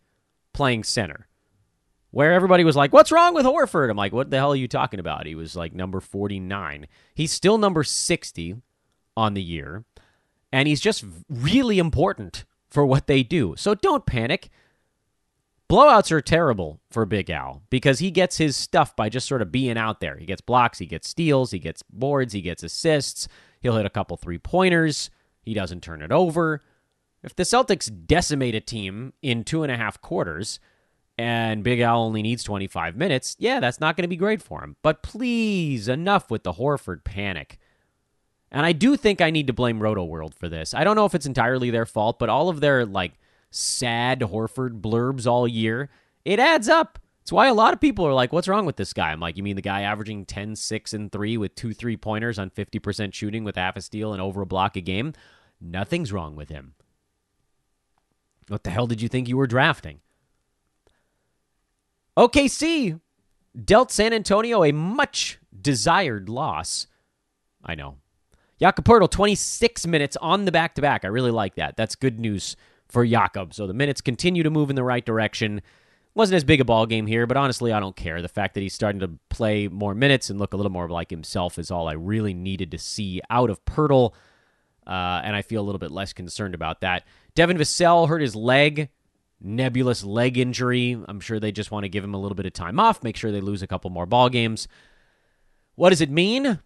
playing 0.52 0.84
center 0.84 1.26
where 2.10 2.32
everybody 2.32 2.62
was 2.62 2.76
like, 2.76 2.92
What's 2.92 3.10
wrong 3.10 3.34
with 3.34 3.44
Horford? 3.44 3.90
I'm 3.90 3.96
like, 3.96 4.12
What 4.12 4.30
the 4.30 4.36
hell 4.36 4.52
are 4.52 4.56
you 4.56 4.68
talking 4.68 5.00
about? 5.00 5.26
He 5.26 5.34
was 5.34 5.56
like 5.56 5.74
number 5.74 6.00
49. 6.00 6.86
He's 7.14 7.32
still 7.32 7.58
number 7.58 7.82
60 7.82 8.56
on 9.16 9.34
the 9.34 9.42
year, 9.42 9.84
and 10.52 10.68
he's 10.68 10.80
just 10.80 11.04
really 11.28 11.78
important 11.78 12.44
for 12.68 12.86
what 12.86 13.06
they 13.06 13.22
do. 13.22 13.54
So 13.56 13.74
don't 13.74 14.06
panic. 14.06 14.48
Blowouts 15.74 16.12
are 16.12 16.20
terrible 16.20 16.78
for 16.88 17.04
Big 17.04 17.28
Al 17.28 17.64
because 17.68 17.98
he 17.98 18.12
gets 18.12 18.36
his 18.36 18.56
stuff 18.56 18.94
by 18.94 19.08
just 19.08 19.26
sort 19.26 19.42
of 19.42 19.50
being 19.50 19.76
out 19.76 19.98
there. 19.98 20.16
He 20.18 20.24
gets 20.24 20.40
blocks, 20.40 20.78
he 20.78 20.86
gets 20.86 21.08
steals, 21.08 21.50
he 21.50 21.58
gets 21.58 21.82
boards, 21.82 22.32
he 22.32 22.42
gets 22.42 22.62
assists. 22.62 23.26
He'll 23.60 23.76
hit 23.76 23.84
a 23.84 23.90
couple 23.90 24.16
three 24.16 24.38
pointers. 24.38 25.10
He 25.42 25.52
doesn't 25.52 25.82
turn 25.82 26.00
it 26.00 26.12
over. 26.12 26.60
If 27.24 27.34
the 27.34 27.42
Celtics 27.42 27.90
decimate 28.06 28.54
a 28.54 28.60
team 28.60 29.14
in 29.20 29.42
two 29.42 29.64
and 29.64 29.72
a 29.72 29.76
half 29.76 30.00
quarters, 30.00 30.60
and 31.18 31.64
Big 31.64 31.80
Al 31.80 32.02
only 32.02 32.22
needs 32.22 32.44
25 32.44 32.94
minutes, 32.94 33.34
yeah, 33.40 33.58
that's 33.58 33.80
not 33.80 33.96
going 33.96 34.04
to 34.04 34.08
be 34.08 34.14
great 34.14 34.40
for 34.40 34.62
him. 34.62 34.76
But 34.80 35.02
please, 35.02 35.88
enough 35.88 36.30
with 36.30 36.44
the 36.44 36.52
Horford 36.52 37.02
panic. 37.02 37.58
And 38.52 38.64
I 38.64 38.70
do 38.70 38.96
think 38.96 39.20
I 39.20 39.32
need 39.32 39.48
to 39.48 39.52
blame 39.52 39.80
Roto 39.80 40.04
World 40.04 40.36
for 40.36 40.48
this. 40.48 40.72
I 40.72 40.84
don't 40.84 40.94
know 40.94 41.06
if 41.06 41.16
it's 41.16 41.26
entirely 41.26 41.70
their 41.70 41.84
fault, 41.84 42.20
but 42.20 42.28
all 42.28 42.48
of 42.48 42.60
their 42.60 42.86
like 42.86 43.14
sad 43.54 44.20
Horford 44.20 44.80
blurbs 44.80 45.26
all 45.26 45.46
year, 45.46 45.88
it 46.24 46.38
adds 46.38 46.68
up. 46.68 46.98
It's 47.22 47.32
why 47.32 47.46
a 47.46 47.54
lot 47.54 47.72
of 47.72 47.80
people 47.80 48.06
are 48.06 48.12
like, 48.12 48.32
what's 48.32 48.48
wrong 48.48 48.66
with 48.66 48.76
this 48.76 48.92
guy? 48.92 49.10
I'm 49.10 49.20
like, 49.20 49.36
you 49.36 49.42
mean 49.42 49.56
the 49.56 49.62
guy 49.62 49.82
averaging 49.82 50.26
10, 50.26 50.56
6, 50.56 50.92
and 50.92 51.10
3 51.10 51.36
with 51.38 51.54
two 51.54 51.72
three 51.72 51.96
pointers 51.96 52.38
on 52.38 52.50
50% 52.50 53.14
shooting 53.14 53.44
with 53.44 53.56
half 53.56 53.76
a 53.76 53.80
steal 53.80 54.12
and 54.12 54.20
over 54.20 54.42
a 54.42 54.46
block 54.46 54.76
a 54.76 54.82
game? 54.82 55.14
Nothing's 55.60 56.12
wrong 56.12 56.36
with 56.36 56.50
him. 56.50 56.74
What 58.48 58.64
the 58.64 58.70
hell 58.70 58.86
did 58.86 59.00
you 59.00 59.08
think 59.08 59.26
you 59.28 59.38
were 59.38 59.46
drafting? 59.46 60.00
OKC 62.16 63.00
dealt 63.64 63.90
San 63.90 64.12
Antonio 64.12 64.62
a 64.62 64.72
much 64.72 65.38
desired 65.58 66.28
loss. 66.28 66.88
I 67.64 67.74
know. 67.74 67.96
Jakob 68.60 68.84
Poeltl, 68.84 69.10
26 69.10 69.86
minutes 69.86 70.16
on 70.20 70.44
the 70.44 70.52
back 70.52 70.74
to 70.74 70.82
back. 70.82 71.04
I 71.04 71.08
really 71.08 71.30
like 71.30 71.54
that. 71.54 71.76
That's 71.76 71.94
good 71.94 72.20
news 72.20 72.54
for 72.88 73.04
Jakob. 73.06 73.54
So 73.54 73.66
the 73.66 73.74
minutes 73.74 74.00
continue 74.00 74.42
to 74.42 74.50
move 74.50 74.70
in 74.70 74.76
the 74.76 74.84
right 74.84 75.04
direction. 75.04 75.62
Wasn't 76.14 76.36
as 76.36 76.44
big 76.44 76.60
a 76.60 76.64
ball 76.64 76.86
game 76.86 77.06
here, 77.06 77.26
but 77.26 77.36
honestly, 77.36 77.72
I 77.72 77.80
don't 77.80 77.96
care. 77.96 78.22
The 78.22 78.28
fact 78.28 78.54
that 78.54 78.60
he's 78.60 78.74
starting 78.74 79.00
to 79.00 79.18
play 79.30 79.66
more 79.68 79.94
minutes 79.94 80.30
and 80.30 80.38
look 80.38 80.54
a 80.54 80.56
little 80.56 80.70
more 80.70 80.88
like 80.88 81.10
himself 81.10 81.58
is 81.58 81.70
all 81.70 81.88
I 81.88 81.94
really 81.94 82.34
needed 82.34 82.70
to 82.70 82.78
see 82.78 83.20
out 83.30 83.50
of 83.50 83.64
Poeltl, 83.64 84.12
Uh, 84.86 85.22
and 85.24 85.34
I 85.34 85.42
feel 85.42 85.62
a 85.62 85.66
little 85.66 85.78
bit 85.78 85.90
less 85.90 86.12
concerned 86.12 86.54
about 86.54 86.82
that. 86.82 87.04
Devin 87.34 87.58
Vassell 87.58 88.08
hurt 88.08 88.20
his 88.20 88.36
leg 88.36 88.90
nebulous 89.40 90.02
leg 90.04 90.38
injury. 90.38 90.96
I'm 91.06 91.20
sure 91.20 91.38
they 91.38 91.52
just 91.52 91.70
want 91.70 91.84
to 91.84 91.88
give 91.88 92.02
him 92.02 92.14
a 92.14 92.18
little 92.18 92.34
bit 92.34 92.46
of 92.46 92.52
time 92.52 92.80
off, 92.80 93.02
make 93.02 93.16
sure 93.16 93.30
they 93.30 93.40
lose 93.40 93.62
a 93.62 93.66
couple 93.66 93.90
more 93.90 94.06
ball 94.06 94.28
games. 94.28 94.66
What 95.74 95.90
does 95.90 96.00
it 96.00 96.10
mean? 96.10 96.60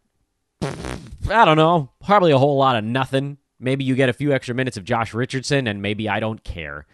I 0.62 1.44
don't 1.44 1.56
know. 1.56 1.90
Probably 2.04 2.32
a 2.32 2.38
whole 2.38 2.56
lot 2.56 2.76
of 2.76 2.84
nothing. 2.84 3.38
Maybe 3.60 3.84
you 3.84 3.94
get 3.94 4.08
a 4.08 4.12
few 4.12 4.32
extra 4.32 4.54
minutes 4.54 4.76
of 4.76 4.84
Josh 4.84 5.12
Richardson, 5.12 5.66
and 5.66 5.82
maybe 5.82 6.08
I 6.08 6.20
don't 6.20 6.44
care. 6.44 6.86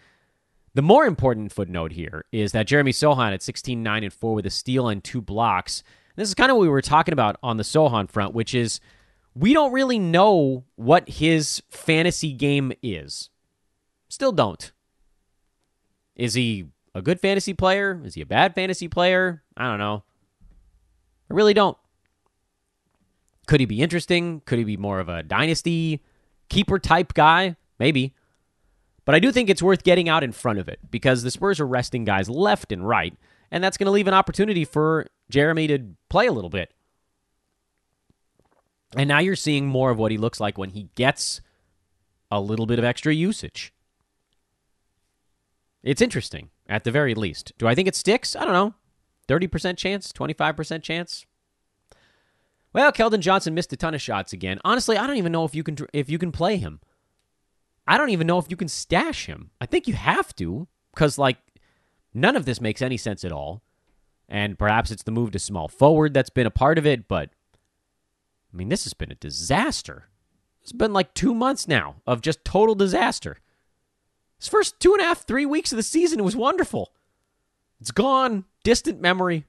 The 0.73 0.81
more 0.81 1.05
important 1.05 1.53
footnote 1.53 1.93
here 1.93 2.25
is 2.31 2.51
that 2.51 2.67
Jeremy 2.67 2.91
Sochan 2.91 3.33
at 3.33 3.41
16 3.41 3.81
9 3.81 4.03
and 4.03 4.13
4 4.13 4.33
with 4.33 4.45
a 4.45 4.49
steal 4.49 4.89
and 4.89 5.03
two 5.03 5.21
blocks. 5.21 5.83
This 6.15 6.27
is 6.27 6.35
kind 6.35 6.51
of 6.51 6.57
what 6.57 6.63
we 6.63 6.69
were 6.69 6.81
talking 6.81 7.13
about 7.13 7.37
on 7.41 7.57
the 7.57 7.63
Sochan 7.63 8.09
front, 8.09 8.33
which 8.33 8.53
is 8.53 8.79
we 9.33 9.53
don't 9.53 9.71
really 9.71 9.99
know 9.99 10.65
what 10.75 11.07
his 11.07 11.61
fantasy 11.69 12.33
game 12.33 12.73
is. 12.81 13.29
Still 14.09 14.31
don't. 14.31 14.71
Is 16.15 16.33
he 16.33 16.67
a 16.93 17.01
good 17.01 17.19
fantasy 17.19 17.53
player? 17.53 18.01
Is 18.03 18.15
he 18.15 18.21
a 18.21 18.25
bad 18.25 18.55
fantasy 18.55 18.87
player? 18.87 19.43
I 19.57 19.69
don't 19.69 19.79
know. 19.79 20.03
I 21.29 21.33
really 21.33 21.53
don't. 21.53 21.77
Could 23.47 23.59
he 23.59 23.65
be 23.65 23.81
interesting? 23.81 24.41
Could 24.45 24.57
he 24.57 24.63
be 24.63 24.77
more 24.77 24.99
of 24.99 25.09
a 25.09 25.23
dynasty 25.23 26.01
keeper 26.49 26.79
type 26.79 27.13
guy? 27.13 27.55
Maybe. 27.79 28.13
But 29.05 29.15
I 29.15 29.19
do 29.19 29.31
think 29.31 29.49
it's 29.49 29.61
worth 29.61 29.83
getting 29.83 30.09
out 30.09 30.23
in 30.23 30.31
front 30.31 30.59
of 30.59 30.67
it 30.67 30.79
because 30.89 31.23
the 31.23 31.31
Spurs 31.31 31.59
are 31.59 31.67
resting 31.67 32.05
guys 32.05 32.29
left 32.29 32.71
and 32.71 32.87
right, 32.87 33.13
and 33.51 33.63
that's 33.63 33.77
going 33.77 33.85
to 33.85 33.91
leave 33.91 34.07
an 34.07 34.13
opportunity 34.13 34.65
for 34.65 35.05
Jeremy 35.29 35.67
to 35.67 35.79
play 36.09 36.25
a 36.25 36.31
little 36.31 36.49
bit. 36.49 36.73
And 38.95 39.07
now 39.07 39.19
you're 39.19 39.35
seeing 39.35 39.67
more 39.67 39.91
of 39.91 39.99
what 39.99 40.11
he 40.11 40.17
looks 40.17 40.39
like 40.39 40.57
when 40.57 40.71
he 40.71 40.89
gets 40.95 41.41
a 42.31 42.41
little 42.41 42.65
bit 42.65 42.79
of 42.79 42.85
extra 42.85 43.13
usage. 43.13 43.73
It's 45.83 46.01
interesting, 46.01 46.49
at 46.67 46.83
the 46.83 46.91
very 46.91 47.13
least. 47.13 47.53
Do 47.59 47.67
I 47.67 47.75
think 47.75 47.87
it 47.87 47.95
sticks? 47.95 48.35
I 48.35 48.43
don't 48.43 48.53
know. 48.53 48.73
30% 49.27 49.77
chance? 49.77 50.11
25% 50.11 50.81
chance? 50.81 51.25
Well, 52.75 52.91
Keldon 52.91 53.21
Johnson 53.21 53.53
missed 53.53 53.71
a 53.71 53.77
ton 53.77 53.93
of 53.93 54.01
shots 54.01 54.33
again. 54.33 54.59
Honestly, 54.65 54.97
I 54.97 55.07
don't 55.07 55.15
even 55.15 55.31
know 55.31 55.45
if 55.45 55.55
you 55.55 55.63
can 55.63 55.77
if 55.93 56.09
you 56.09 56.17
can 56.17 56.33
play 56.33 56.57
him. 56.57 56.81
I 57.87 57.97
don't 57.97 58.09
even 58.09 58.27
know 58.27 58.37
if 58.37 58.47
you 58.49 58.57
can 58.57 58.67
stash 58.67 59.27
him. 59.27 59.51
I 59.61 59.65
think 59.65 59.87
you 59.87 59.93
have 59.93 60.35
to 60.35 60.67
cuz 60.93 61.17
like 61.17 61.37
none 62.13 62.35
of 62.35 62.43
this 62.43 62.59
makes 62.59 62.81
any 62.81 62.97
sense 62.97 63.23
at 63.23 63.31
all. 63.31 63.63
And 64.27 64.59
perhaps 64.59 64.91
it's 64.91 65.03
the 65.03 65.13
move 65.13 65.31
to 65.31 65.39
small 65.39 65.69
forward 65.69 66.13
that's 66.13 66.29
been 66.29 66.45
a 66.45 66.51
part 66.51 66.77
of 66.77 66.85
it, 66.85 67.07
but 67.07 67.29
I 68.53 68.57
mean, 68.57 68.67
this 68.67 68.83
has 68.83 68.93
been 68.93 69.11
a 69.11 69.15
disaster. 69.15 70.09
It's 70.61 70.73
been 70.73 70.91
like 70.91 71.13
2 71.13 71.33
months 71.33 71.69
now 71.69 72.01
of 72.05 72.19
just 72.19 72.43
total 72.43 72.75
disaster. 72.75 73.37
His 74.37 74.49
first 74.49 74.81
two 74.81 74.91
and 74.91 75.01
a 75.01 75.05
half, 75.05 75.25
three 75.25 75.45
weeks 75.45 75.71
of 75.71 75.77
the 75.77 75.83
season 75.83 76.19
it 76.19 76.23
was 76.23 76.35
wonderful. 76.35 76.91
It's 77.79 77.91
gone. 77.91 78.43
Distant 78.65 78.99
memory. 78.99 79.45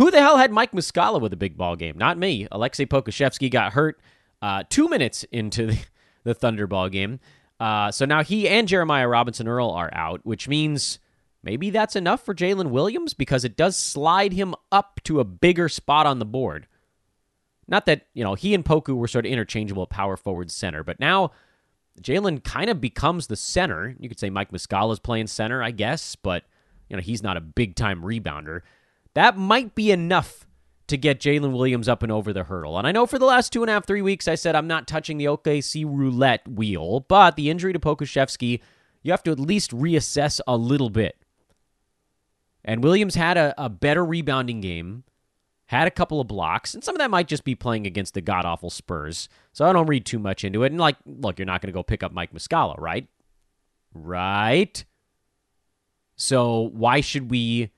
Who 0.00 0.10
the 0.10 0.22
hell 0.22 0.38
had 0.38 0.50
Mike 0.50 0.72
Muscala 0.72 1.20
with 1.20 1.34
a 1.34 1.36
big 1.36 1.58
ball 1.58 1.76
game? 1.76 1.98
Not 1.98 2.16
me. 2.16 2.48
Alexei 2.50 2.86
Pokusevski 2.86 3.50
got 3.50 3.74
hurt 3.74 4.00
uh, 4.40 4.62
two 4.70 4.88
minutes 4.88 5.24
into 5.24 5.66
the, 5.66 5.78
the 6.24 6.34
Thunderball 6.34 6.90
game. 6.90 7.20
Uh, 7.60 7.90
so 7.90 8.06
now 8.06 8.22
he 8.22 8.48
and 8.48 8.66
Jeremiah 8.66 9.06
Robinson 9.06 9.46
Earl 9.46 9.68
are 9.68 9.90
out, 9.92 10.24
which 10.24 10.48
means 10.48 11.00
maybe 11.42 11.68
that's 11.68 11.96
enough 11.96 12.24
for 12.24 12.34
Jalen 12.34 12.70
Williams 12.70 13.12
because 13.12 13.44
it 13.44 13.58
does 13.58 13.76
slide 13.76 14.32
him 14.32 14.54
up 14.72 15.02
to 15.04 15.20
a 15.20 15.24
bigger 15.24 15.68
spot 15.68 16.06
on 16.06 16.18
the 16.18 16.24
board. 16.24 16.66
Not 17.68 17.84
that, 17.84 18.06
you 18.14 18.24
know, 18.24 18.34
he 18.34 18.54
and 18.54 18.64
Poku 18.64 18.96
were 18.96 19.06
sort 19.06 19.26
of 19.26 19.32
interchangeable 19.32 19.86
power 19.86 20.16
forward 20.16 20.50
center, 20.50 20.82
but 20.82 20.98
now 20.98 21.32
Jalen 22.00 22.42
kind 22.42 22.70
of 22.70 22.80
becomes 22.80 23.26
the 23.26 23.36
center. 23.36 23.94
You 24.00 24.08
could 24.08 24.18
say 24.18 24.30
Mike 24.30 24.50
Muscala 24.50 24.94
is 24.94 24.98
playing 24.98 25.26
center, 25.26 25.62
I 25.62 25.72
guess, 25.72 26.16
but 26.16 26.44
you 26.88 26.96
know 26.96 27.02
he's 27.02 27.22
not 27.22 27.36
a 27.36 27.42
big 27.42 27.76
time 27.76 28.00
rebounder. 28.00 28.62
That 29.14 29.36
might 29.36 29.74
be 29.74 29.90
enough 29.90 30.46
to 30.90 30.96
get 30.96 31.20
Jalen 31.20 31.52
Williams 31.52 31.88
up 31.88 32.02
and 32.02 32.10
over 32.10 32.32
the 32.32 32.44
hurdle. 32.44 32.76
And 32.76 32.86
I 32.86 32.92
know 32.92 33.06
for 33.06 33.18
the 33.18 33.24
last 33.24 33.52
two 33.52 33.62
and 33.62 33.70
a 33.70 33.72
half, 33.72 33.86
three 33.86 34.02
weeks, 34.02 34.26
I 34.28 34.34
said 34.34 34.54
I'm 34.54 34.66
not 34.66 34.88
touching 34.88 35.18
the 35.18 35.26
OKC 35.26 35.84
roulette 35.84 36.46
wheel, 36.48 37.00
but 37.08 37.36
the 37.36 37.48
injury 37.48 37.72
to 37.72 37.78
Pokusevski, 37.78 38.60
you 39.02 39.12
have 39.12 39.22
to 39.22 39.30
at 39.30 39.40
least 39.40 39.70
reassess 39.70 40.40
a 40.46 40.56
little 40.56 40.90
bit. 40.90 41.16
And 42.64 42.82
Williams 42.84 43.14
had 43.14 43.36
a, 43.36 43.54
a 43.56 43.68
better 43.68 44.04
rebounding 44.04 44.60
game, 44.60 45.04
had 45.66 45.86
a 45.86 45.92
couple 45.92 46.20
of 46.20 46.26
blocks, 46.26 46.74
and 46.74 46.82
some 46.82 46.96
of 46.96 46.98
that 46.98 47.10
might 47.10 47.28
just 47.28 47.44
be 47.44 47.54
playing 47.54 47.86
against 47.86 48.14
the 48.14 48.20
god 48.20 48.44
awful 48.44 48.68
Spurs. 48.68 49.28
So 49.52 49.64
I 49.64 49.72
don't 49.72 49.86
read 49.86 50.04
too 50.04 50.18
much 50.18 50.44
into 50.44 50.64
it. 50.64 50.72
And 50.72 50.80
like, 50.80 50.96
look, 51.06 51.38
you're 51.38 51.46
not 51.46 51.62
going 51.62 51.68
to 51.68 51.76
go 51.76 51.84
pick 51.84 52.02
up 52.02 52.12
Mike 52.12 52.34
Muscala, 52.34 52.78
right? 52.78 53.06
Right? 53.94 54.84
So 56.16 56.70
why 56.74 57.00
should 57.00 57.30
we 57.30 57.70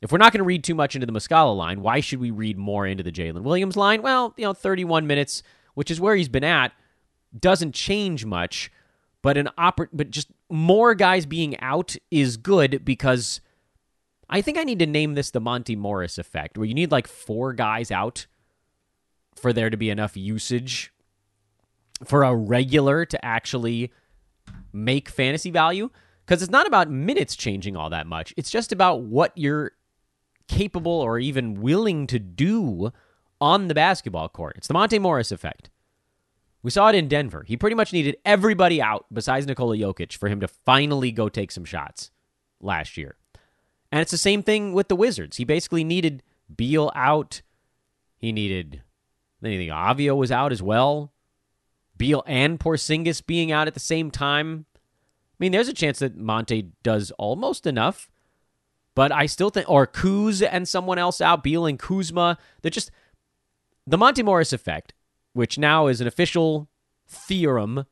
if 0.00 0.12
we're 0.12 0.18
not 0.18 0.32
going 0.32 0.38
to 0.38 0.44
read 0.44 0.64
too 0.64 0.74
much 0.74 0.94
into 0.94 1.06
the 1.06 1.12
Muscala 1.12 1.56
line, 1.56 1.80
why 1.80 2.00
should 2.00 2.20
we 2.20 2.30
read 2.30 2.56
more 2.56 2.86
into 2.86 3.02
the 3.02 3.12
Jalen 3.12 3.42
Williams 3.42 3.76
line? 3.76 4.02
Well, 4.02 4.34
you 4.36 4.44
know, 4.44 4.52
31 4.52 5.06
minutes, 5.06 5.42
which 5.74 5.90
is 5.90 6.00
where 6.00 6.14
he's 6.14 6.28
been 6.28 6.44
at, 6.44 6.72
doesn't 7.38 7.74
change 7.74 8.24
much, 8.24 8.70
but 9.22 9.36
an 9.36 9.48
oper- 9.58 9.88
but 9.92 10.10
just 10.10 10.28
more 10.48 10.94
guys 10.94 11.26
being 11.26 11.58
out 11.60 11.96
is 12.10 12.36
good 12.36 12.84
because 12.84 13.40
I 14.30 14.40
think 14.40 14.58
I 14.58 14.64
need 14.64 14.78
to 14.78 14.86
name 14.86 15.14
this 15.14 15.30
the 15.30 15.40
Monte 15.40 15.74
Morris 15.76 16.18
effect, 16.18 16.56
where 16.56 16.66
you 16.66 16.74
need 16.74 16.92
like 16.92 17.06
four 17.06 17.52
guys 17.52 17.90
out 17.90 18.26
for 19.34 19.52
there 19.52 19.70
to 19.70 19.76
be 19.76 19.90
enough 19.90 20.16
usage 20.16 20.92
for 22.04 22.22
a 22.22 22.34
regular 22.34 23.04
to 23.04 23.24
actually 23.24 23.90
make 24.72 25.08
fantasy 25.08 25.50
value 25.50 25.90
because 26.24 26.42
it's 26.42 26.52
not 26.52 26.66
about 26.66 26.90
minutes 26.90 27.34
changing 27.34 27.76
all 27.76 27.90
that 27.90 28.06
much. 28.06 28.34
It's 28.36 28.50
just 28.50 28.70
about 28.70 29.02
what 29.02 29.32
you're 29.34 29.72
capable 30.48 30.92
or 30.92 31.18
even 31.18 31.60
willing 31.60 32.06
to 32.08 32.18
do 32.18 32.92
on 33.40 33.68
the 33.68 33.74
basketball 33.74 34.28
court. 34.28 34.54
It's 34.56 34.68
the 34.68 34.74
Monte 34.74 34.98
Morris 34.98 35.30
effect. 35.30 35.70
We 36.62 36.70
saw 36.70 36.88
it 36.88 36.94
in 36.96 37.08
Denver. 37.08 37.44
He 37.46 37.56
pretty 37.56 37.76
much 37.76 37.92
needed 37.92 38.16
everybody 38.24 38.82
out 38.82 39.06
besides 39.12 39.46
Nikola 39.46 39.76
Jokic 39.76 40.16
for 40.16 40.28
him 40.28 40.40
to 40.40 40.48
finally 40.48 41.12
go 41.12 41.28
take 41.28 41.52
some 41.52 41.64
shots 41.64 42.10
last 42.60 42.96
year. 42.96 43.16
And 43.92 44.00
it's 44.00 44.10
the 44.10 44.18
same 44.18 44.42
thing 44.42 44.72
with 44.72 44.88
the 44.88 44.96
Wizards. 44.96 45.36
He 45.36 45.44
basically 45.44 45.84
needed 45.84 46.22
Beal 46.54 46.90
out. 46.94 47.42
He 48.16 48.32
needed 48.32 48.82
anything. 49.42 49.68
Avio 49.68 50.16
was 50.16 50.32
out 50.32 50.52
as 50.52 50.62
well. 50.62 51.12
Beal 51.96 52.22
and 52.26 52.58
Porzingis 52.58 53.24
being 53.24 53.52
out 53.52 53.66
at 53.66 53.74
the 53.74 53.80
same 53.80 54.10
time. 54.10 54.66
I 54.74 55.36
mean, 55.38 55.52
there's 55.52 55.68
a 55.68 55.74
chance 55.74 56.00
that 56.00 56.16
Monte 56.16 56.72
does 56.82 57.12
almost 57.12 57.66
enough. 57.66 58.10
But 58.98 59.12
I 59.12 59.26
still 59.26 59.50
think, 59.50 59.70
or 59.70 59.86
Kuz 59.86 60.44
and 60.44 60.66
someone 60.66 60.98
else 60.98 61.20
out, 61.20 61.44
Beal 61.44 61.66
and 61.66 61.78
Kuzma. 61.78 62.36
They're 62.62 62.70
just 62.72 62.90
the 63.86 63.96
Monte 63.96 64.24
Morris 64.24 64.52
effect, 64.52 64.92
which 65.34 65.56
now 65.56 65.86
is 65.86 66.00
an 66.00 66.08
official 66.08 66.68
theorem. 67.06 67.86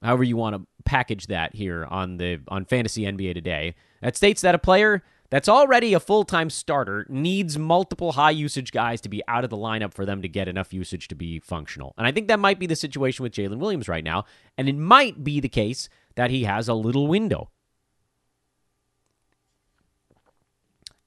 However 0.00 0.24
you 0.24 0.34
want 0.34 0.56
to 0.56 0.66
package 0.86 1.26
that 1.26 1.54
here 1.54 1.84
on 1.90 2.16
the 2.16 2.40
on 2.48 2.64
Fantasy 2.64 3.02
NBA 3.02 3.34
Today, 3.34 3.74
that 4.00 4.16
states 4.16 4.40
that 4.40 4.54
a 4.54 4.58
player 4.58 5.02
that's 5.28 5.46
already 5.46 5.92
a 5.92 6.00
full 6.00 6.24
time 6.24 6.48
starter 6.48 7.04
needs 7.10 7.58
multiple 7.58 8.12
high 8.12 8.30
usage 8.30 8.72
guys 8.72 9.02
to 9.02 9.10
be 9.10 9.22
out 9.28 9.44
of 9.44 9.50
the 9.50 9.58
lineup 9.58 9.92
for 9.92 10.06
them 10.06 10.22
to 10.22 10.28
get 10.28 10.48
enough 10.48 10.72
usage 10.72 11.06
to 11.08 11.14
be 11.14 11.38
functional. 11.38 11.92
And 11.98 12.06
I 12.06 12.12
think 12.12 12.28
that 12.28 12.40
might 12.40 12.58
be 12.58 12.66
the 12.66 12.76
situation 12.76 13.24
with 13.24 13.34
Jalen 13.34 13.58
Williams 13.58 13.88
right 13.88 14.04
now. 14.04 14.24
And 14.56 14.70
it 14.70 14.76
might 14.76 15.22
be 15.22 15.38
the 15.38 15.50
case 15.50 15.90
that 16.14 16.30
he 16.30 16.44
has 16.44 16.66
a 16.66 16.72
little 16.72 17.08
window. 17.08 17.50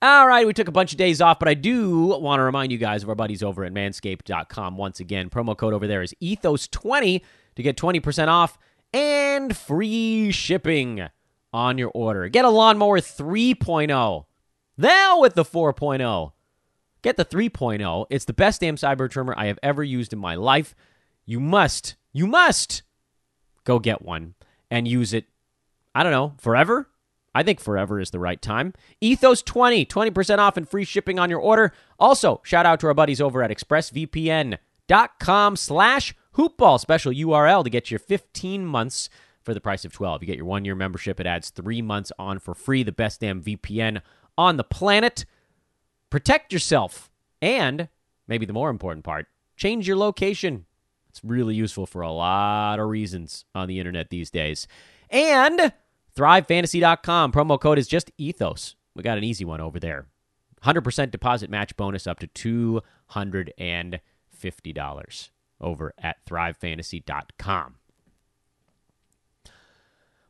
All 0.02 0.26
right, 0.26 0.48
we 0.48 0.54
took 0.54 0.70
a 0.70 0.72
bunch 0.72 0.94
of 0.94 0.98
days 0.98 1.20
off, 1.20 1.40
but 1.40 1.50
I 1.50 1.56
do 1.56 2.08
want 2.08 2.40
to 2.40 2.44
remind 2.44 2.72
you 2.72 2.78
guys 2.78 3.04
of 3.04 3.10
our 3.10 3.16
buddies 3.16 3.44
over 3.44 3.66
at 3.66 3.74
manscaped.com. 3.74 4.78
Once 4.78 5.02
again, 5.02 5.30
promo 5.30 5.58
code 5.58 5.74
over 5.74 5.88
there 5.88 6.02
is 6.02 6.16
ethos20 6.22 7.22
to 7.56 7.64
get 7.64 7.76
20% 7.76 8.30
off 8.30 8.58
and 8.94 9.56
free 9.58 10.32
shipping 10.32 11.10
on 11.52 11.78
your 11.78 11.92
order. 11.94 12.30
Get 12.30 12.46
a 12.46 12.50
lawnmower 12.50 13.02
3.0. 13.02 14.26
Now 14.78 15.20
with 15.20 15.34
the 15.34 15.44
4.0. 15.44 16.32
Get 17.02 17.18
the 17.18 17.26
3.0. 17.26 18.06
It's 18.10 18.26
the 18.26 18.34
best 18.34 18.62
damn 18.62 18.78
cyber 18.78 19.10
trimmer 19.10 19.34
I 19.36 19.48
have 19.48 19.60
ever 19.62 19.84
used 19.84 20.14
in 20.14 20.20
my 20.20 20.36
life. 20.36 20.76
You 21.26 21.42
must, 21.42 21.96
you 22.14 22.26
must 22.26 22.84
go 23.66 23.80
get 23.80 24.02
one 24.02 24.36
and 24.72 24.88
use 24.88 25.14
it, 25.14 25.26
I 25.94 26.04
don't 26.04 26.14
know, 26.14 26.36
forever? 26.38 26.88
I 27.34 27.44
think 27.44 27.60
forever 27.60 28.00
is 28.00 28.12
the 28.12 28.20
right 28.20 28.42
time. 28.42 28.74
Ethos 29.02 29.42
20, 29.42 29.86
20% 29.86 30.38
off 30.40 30.58
and 30.58 30.68
free 30.68 30.84
shipping 30.84 31.20
on 31.20 31.30
your 31.30 31.40
order. 31.40 31.74
Also, 32.00 32.42
shout 32.44 32.66
out 32.66 32.80
to 32.82 32.88
our 32.88 32.94
buddies 32.94 33.22
over 33.22 33.44
at 33.44 33.52
expressvpn.com 33.52 35.56
slash 35.56 36.16
hoopball. 36.36 36.80
Special 36.80 37.12
URL 37.12 37.64
to 37.64 37.70
get 37.70 37.92
your 37.92 38.00
15 38.00 38.66
months 38.66 39.10
for 39.42 39.54
the 39.54 39.62
price 39.62 39.86
of 39.86 39.94
12. 39.94 40.24
You 40.24 40.28
get 40.28 40.38
your 40.38 40.46
one 40.46 40.66
year 40.66 40.76
membership. 40.76 41.20
It 41.20 41.28
adds 41.28 41.50
three 41.50 41.82
months 41.82 42.12
on 42.20 42.40
for 42.40 42.54
free. 42.54 42.84
The 42.84 42.92
best 42.92 43.22
damn 43.22 43.42
VPN 43.42 44.02
on 44.38 44.58
the 44.58 44.64
planet. 44.64 45.26
Protect 46.10 46.54
yourself. 46.54 47.10
And 47.42 47.90
maybe 48.28 48.46
the 48.46 48.54
more 48.54 48.70
important 48.70 49.06
part, 49.06 49.28
change 49.56 49.88
your 49.88 49.98
location. 49.98 50.66
It's 51.10 51.24
really 51.24 51.56
useful 51.56 51.86
for 51.86 52.02
a 52.02 52.12
lot 52.12 52.80
of 52.80 52.90
reasons 52.90 53.46
on 53.56 53.68
the 53.68 53.80
internet 53.80 54.10
these 54.10 54.30
days. 54.30 54.68
And 55.10 55.74
ThriveFantasy.com. 56.20 57.32
Promo 57.32 57.60
code 57.60 57.80
is 57.80 57.88
just 57.88 58.12
ethos. 58.18 58.76
We 58.94 59.04
got 59.04 59.18
an 59.18 59.24
easy 59.24 59.46
one 59.46 59.62
over 59.62 59.80
there. 59.80 60.08
100% 60.64 61.12
deposit 61.12 61.50
match 61.50 61.78
bonus 61.78 62.06
up 62.06 62.20
to 62.20 62.82
$250 63.14 65.30
over 65.62 65.94
at 65.98 66.26
ThriveFantasy.com. 66.26 67.76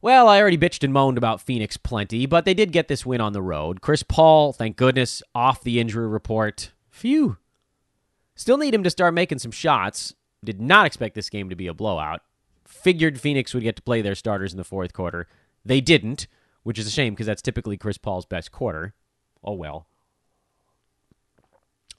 Well, 0.02 0.30
I 0.30 0.40
already 0.40 0.60
bitched 0.60 0.84
and 0.84 0.94
moaned 0.94 1.18
about 1.18 1.42
Phoenix 1.42 1.76
plenty, 1.76 2.28
but 2.28 2.46
they 2.46 2.54
did 2.54 2.72
get 2.72 2.88
this 2.88 3.06
win 3.06 3.20
on 3.20 3.34
the 3.34 3.42
road. 3.42 3.82
Chris 3.82 4.04
Paul, 4.04 4.54
thank 4.54 4.78
goodness, 4.78 5.24
off 5.34 5.64
the 5.64 5.80
injury 5.80 6.08
report. 6.08 6.72
Phew. 6.92 7.38
Still 8.36 8.58
need 8.58 8.76
him 8.76 8.84
to 8.84 8.92
start 8.92 9.16
making 9.16 9.40
some 9.40 9.52
shots. 9.52 10.14
Did 10.46 10.62
not 10.62 10.86
expect 10.86 11.16
this 11.16 11.30
game 11.30 11.50
to 11.50 11.56
be 11.56 11.68
a 11.68 11.74
blowout. 11.74 12.22
Figured 12.66 13.20
Phoenix 13.20 13.54
would 13.54 13.64
get 13.64 13.76
to 13.76 13.82
play 13.82 14.02
their 14.02 14.16
starters 14.16 14.54
in 14.54 14.58
the 14.58 14.64
fourth 14.64 14.94
quarter. 14.94 15.28
They 15.70 15.82
didn't, 15.82 16.26
which 16.64 16.80
is 16.80 16.88
a 16.88 16.90
shame 16.90 17.14
because 17.14 17.28
that's 17.28 17.44
typically 17.44 17.78
Chris 17.78 18.00
Paul's 18.00 18.26
best 18.26 18.52
quarter. 18.52 18.96
Oh 19.44 19.54
well. 19.54 19.86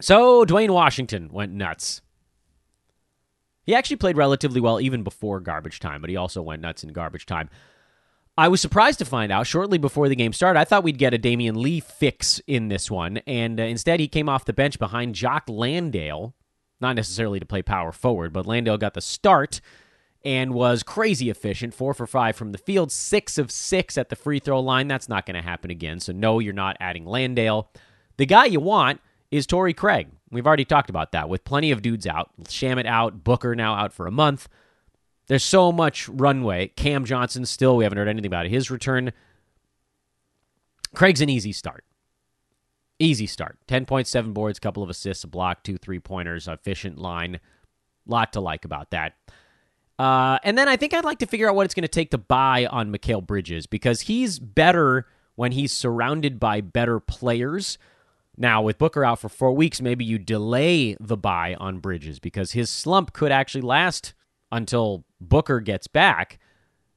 So 0.01 0.45
Duane 0.45 0.73
Washington 0.73 1.29
went 1.31 1.53
nuts. 1.53 2.03
He 3.63 3.73
actually 3.73 3.99
played 3.99 4.17
relatively 4.17 4.61
well 4.61 4.81
even 4.81 5.05
before 5.05 5.39
garbage 5.39 5.79
time, 5.79 6.01
but 6.01 6.11
he 6.11 6.17
also 6.17 6.43
went 6.43 6.63
nuts 6.63 6.83
in 6.83 6.93
garbage 6.93 7.27
time. 7.27 7.49
I 8.37 8.49
was 8.49 8.61
surprised 8.61 8.99
to 8.99 9.05
find 9.05 9.31
out 9.31 9.47
shortly 9.47 9.79
before 9.79 10.09
the 10.09 10.17
game 10.17 10.33
started. 10.33 10.59
I 10.59 10.65
thought 10.65 10.83
we'd 10.83 10.99
get 10.99 11.15
a 11.15 11.19
Damion 11.19 11.55
Lee 11.55 11.79
fix 11.79 12.41
in 12.49 12.67
this 12.67 12.91
one, 12.91 13.19
and 13.19 13.61
uh, 13.61 13.63
instead 13.63 14.01
he 14.01 14.09
came 14.09 14.29
off 14.29 14.47
the 14.47 14.53
bench 14.53 14.81
behind 14.81 15.15
Jock 15.15 15.45
Landale, 15.47 16.35
not 16.81 16.97
necessarily 16.97 17.39
to 17.39 17.47
play 17.47 17.63
power 17.63 17.93
forward, 17.93 18.33
but 18.33 18.47
Landale 18.47 18.79
got 18.79 18.95
the 18.95 19.01
start 19.01 19.61
and 20.25 20.53
was 20.53 20.83
crazy 20.83 21.31
efficient. 21.31 21.75
Four 21.75 21.95
for 21.95 22.07
five 22.07 22.37
from 22.37 22.53
the 22.53 22.59
field, 22.59 22.93
six 22.93 23.39
of 23.39 23.51
six 23.51 23.97
at 23.97 24.09
the 24.09 24.17
free 24.17 24.39
throw 24.39 24.61
line. 24.61 24.89
That's 24.89 25.09
not 25.09 25.27
going 25.27 25.37
to 25.37 25.43
happen 25.43 25.71
again. 25.71 26.01
So, 26.01 26.13
no, 26.13 26.39
you're 26.39 26.53
not 26.53 26.77
adding 26.81 27.07
Landale. 27.07 27.71
The 28.17 28.27
guy 28.27 28.47
you 28.47 28.61
want 28.61 29.01
is 29.31 29.47
Torrey 29.47 29.75
Craig. 29.75 30.09
We've 30.31 30.47
already 30.47 30.65
talked 30.65 30.91
about 30.91 31.13
that 31.13 31.29
with 31.29 31.45
plenty 31.45 31.71
of 31.71 31.83
dudes 31.83 32.07
out. 32.07 32.31
Shamet 32.45 32.87
out, 32.87 33.25
Booker 33.25 33.55
now 33.55 33.75
out 33.75 33.93
for 33.93 34.07
a 34.07 34.13
month. 34.13 34.49
There's 35.27 35.45
so 35.45 35.73
much 35.73 36.09
runway. 36.09 36.69
Cam 36.69 37.05
Johnson 37.05 37.47
still, 37.47 37.77
we 37.77 37.85
haven't 37.85 37.99
heard 37.99 38.09
anything 38.09 38.27
about 38.27 38.47
his 38.47 38.71
return. 38.71 39.13
Craig's 40.95 41.21
an 41.21 41.29
easy 41.29 41.53
start. 41.53 41.85
Easy 42.99 43.27
start. 43.27 43.59
10.7 43.69 44.35
boards, 44.35 44.59
couple 44.59 44.83
of 44.83 44.91
assists, 44.91 45.25
a 45.25 45.29
block, 45.29 45.63
two 45.63 45.79
three 45.79 46.01
pointers, 46.01 46.49
efficient 46.49 46.99
line. 46.99 47.41
Lot 48.07 48.33
to 48.35 48.41
like 48.41 48.65
about 48.65 48.91
that. 48.91 49.15
Uh, 50.01 50.39
and 50.45 50.57
then 50.57 50.67
I 50.67 50.77
think 50.77 50.95
I'd 50.95 51.05
like 51.05 51.19
to 51.19 51.27
figure 51.27 51.47
out 51.47 51.55
what 51.55 51.67
it's 51.67 51.75
going 51.75 51.83
to 51.83 51.89
take 51.89 52.13
to 52.13 52.19
buy 52.19 52.65
on 52.65 52.91
Mikal 52.91 53.23
Bridges 53.27 53.67
because 53.67 54.01
he's 54.01 54.39
better 54.39 55.07
when 55.35 55.53
he's 55.53 55.73
surrounded 55.73 56.41
by 56.41 56.63
better 56.63 57.01
players. 57.01 57.77
Now, 58.35 58.63
with 58.63 58.79
Booker 58.79 59.05
out 59.05 59.19
for 59.19 59.29
four 59.29 59.53
weeks, 59.53 59.83
maybe 59.83 60.07
you 60.07 60.19
delay 60.19 60.97
the 60.99 61.19
buy 61.19 61.55
on 61.61 61.81
Bridges 61.81 62.19
because 62.19 62.53
his 62.53 62.71
slump 62.71 63.13
could 63.13 63.31
actually 63.31 63.61
last 63.61 64.15
until 64.51 65.05
Booker 65.21 65.61
gets 65.61 65.87
back. 65.87 66.39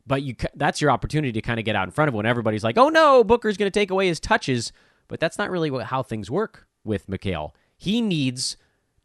But 0.07 0.21
you 0.21 0.35
that's 0.55 0.79
your 0.79 0.89
opportunity 0.89 1.33
to 1.33 1.41
kind 1.41 1.59
of 1.59 1.65
get 1.65 1.75
out 1.75 1.89
in 1.89 1.91
front 1.91 2.07
of 2.07 2.13
when 2.13 2.25
everybody's 2.25 2.63
like, 2.63 2.77
"Oh 2.77 2.87
no, 2.87 3.25
Booker's 3.25 3.57
going 3.57 3.69
to 3.69 3.79
take 3.79 3.91
away 3.91 4.07
his 4.07 4.21
touches." 4.21 4.71
But 5.09 5.19
that's 5.19 5.37
not 5.37 5.51
really 5.51 5.83
how 5.83 6.03
things 6.03 6.31
work 6.31 6.67
with 6.85 7.07
Mikal. 7.07 7.51
He 7.75 7.99
needs 8.01 8.55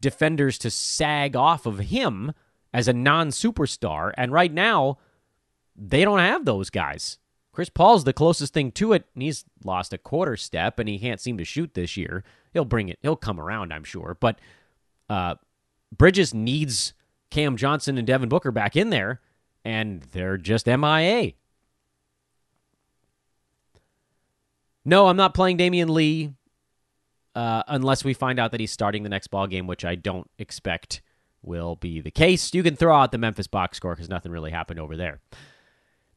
defenders 0.00 0.56
to 0.58 0.70
sag 0.70 1.34
off 1.34 1.66
of 1.66 1.80
him 1.80 2.32
as 2.72 2.88
a 2.88 2.92
non 2.92 3.28
superstar. 3.28 4.12
And 4.16 4.32
right 4.32 4.52
now, 4.52 4.98
they 5.76 6.04
don't 6.04 6.18
have 6.18 6.44
those 6.44 6.70
guys. 6.70 7.18
Chris 7.52 7.68
Paul's 7.68 8.04
the 8.04 8.12
closest 8.12 8.54
thing 8.54 8.70
to 8.72 8.92
it, 8.92 9.06
and 9.14 9.22
he's 9.22 9.44
lost 9.64 9.92
a 9.92 9.98
quarter 9.98 10.36
step, 10.36 10.78
and 10.78 10.88
he 10.88 10.98
can't 10.98 11.20
seem 11.20 11.36
to 11.38 11.44
shoot 11.44 11.74
this 11.74 11.96
year. 11.96 12.22
He'll 12.52 12.64
bring 12.64 12.88
it. 12.88 12.98
He'll 13.02 13.16
come 13.16 13.40
around, 13.40 13.72
I'm 13.72 13.84
sure. 13.84 14.16
But 14.20 14.38
uh, 15.10 15.36
Bridges 15.96 16.32
needs 16.32 16.94
Cam 17.30 17.56
Johnson 17.56 17.98
and 17.98 18.06
Devin 18.06 18.28
Booker 18.28 18.52
back 18.52 18.76
in 18.76 18.90
there, 18.90 19.20
and 19.64 20.02
they're 20.12 20.36
just 20.36 20.66
MIA. 20.66 21.32
No, 24.84 25.08
I'm 25.08 25.16
not 25.16 25.34
playing 25.34 25.58
Damion 25.58 25.90
Lee 25.90 26.32
uh, 27.34 27.62
unless 27.68 28.04
we 28.04 28.14
find 28.14 28.38
out 28.38 28.52
that 28.52 28.60
he's 28.60 28.72
starting 28.72 29.02
the 29.02 29.08
next 29.08 29.28
ball 29.28 29.46
game, 29.46 29.66
which 29.66 29.84
I 29.84 29.94
don't 29.94 30.30
expect 30.38 31.02
will 31.42 31.76
be 31.76 32.00
the 32.00 32.10
case. 32.10 32.52
You 32.54 32.62
can 32.62 32.76
throw 32.76 32.94
out 32.94 33.12
the 33.12 33.18
Memphis 33.18 33.46
box 33.46 33.76
score 33.76 33.94
because 33.94 34.08
nothing 34.08 34.32
really 34.32 34.50
happened 34.50 34.80
over 34.80 34.96
there. 34.96 35.20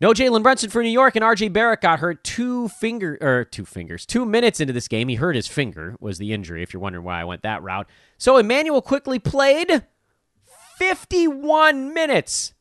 No 0.01 0.13
Jalen 0.13 0.41
Brunson 0.41 0.71
for 0.71 0.81
New 0.81 0.89
York, 0.89 1.15
and 1.15 1.23
RJ 1.23 1.53
Barrett 1.53 1.81
got 1.81 1.99
hurt 1.99 2.23
two 2.23 2.69
finger 2.69 3.19
or 3.21 3.45
two 3.45 3.65
fingers, 3.65 4.03
two 4.03 4.25
minutes 4.25 4.59
into 4.59 4.73
this 4.73 4.87
game. 4.87 5.07
He 5.09 5.15
hurt 5.15 5.35
his 5.35 5.47
finger, 5.47 5.95
was 5.99 6.17
the 6.17 6.33
injury, 6.33 6.63
if 6.63 6.73
you're 6.73 6.81
wondering 6.81 7.05
why 7.05 7.21
I 7.21 7.23
went 7.23 7.43
that 7.43 7.61
route. 7.61 7.87
So 8.17 8.39
Immanuel 8.39 8.81
Quickley 8.81 9.19
played 9.19 9.83
51 10.77 11.93
minutes. 11.93 12.55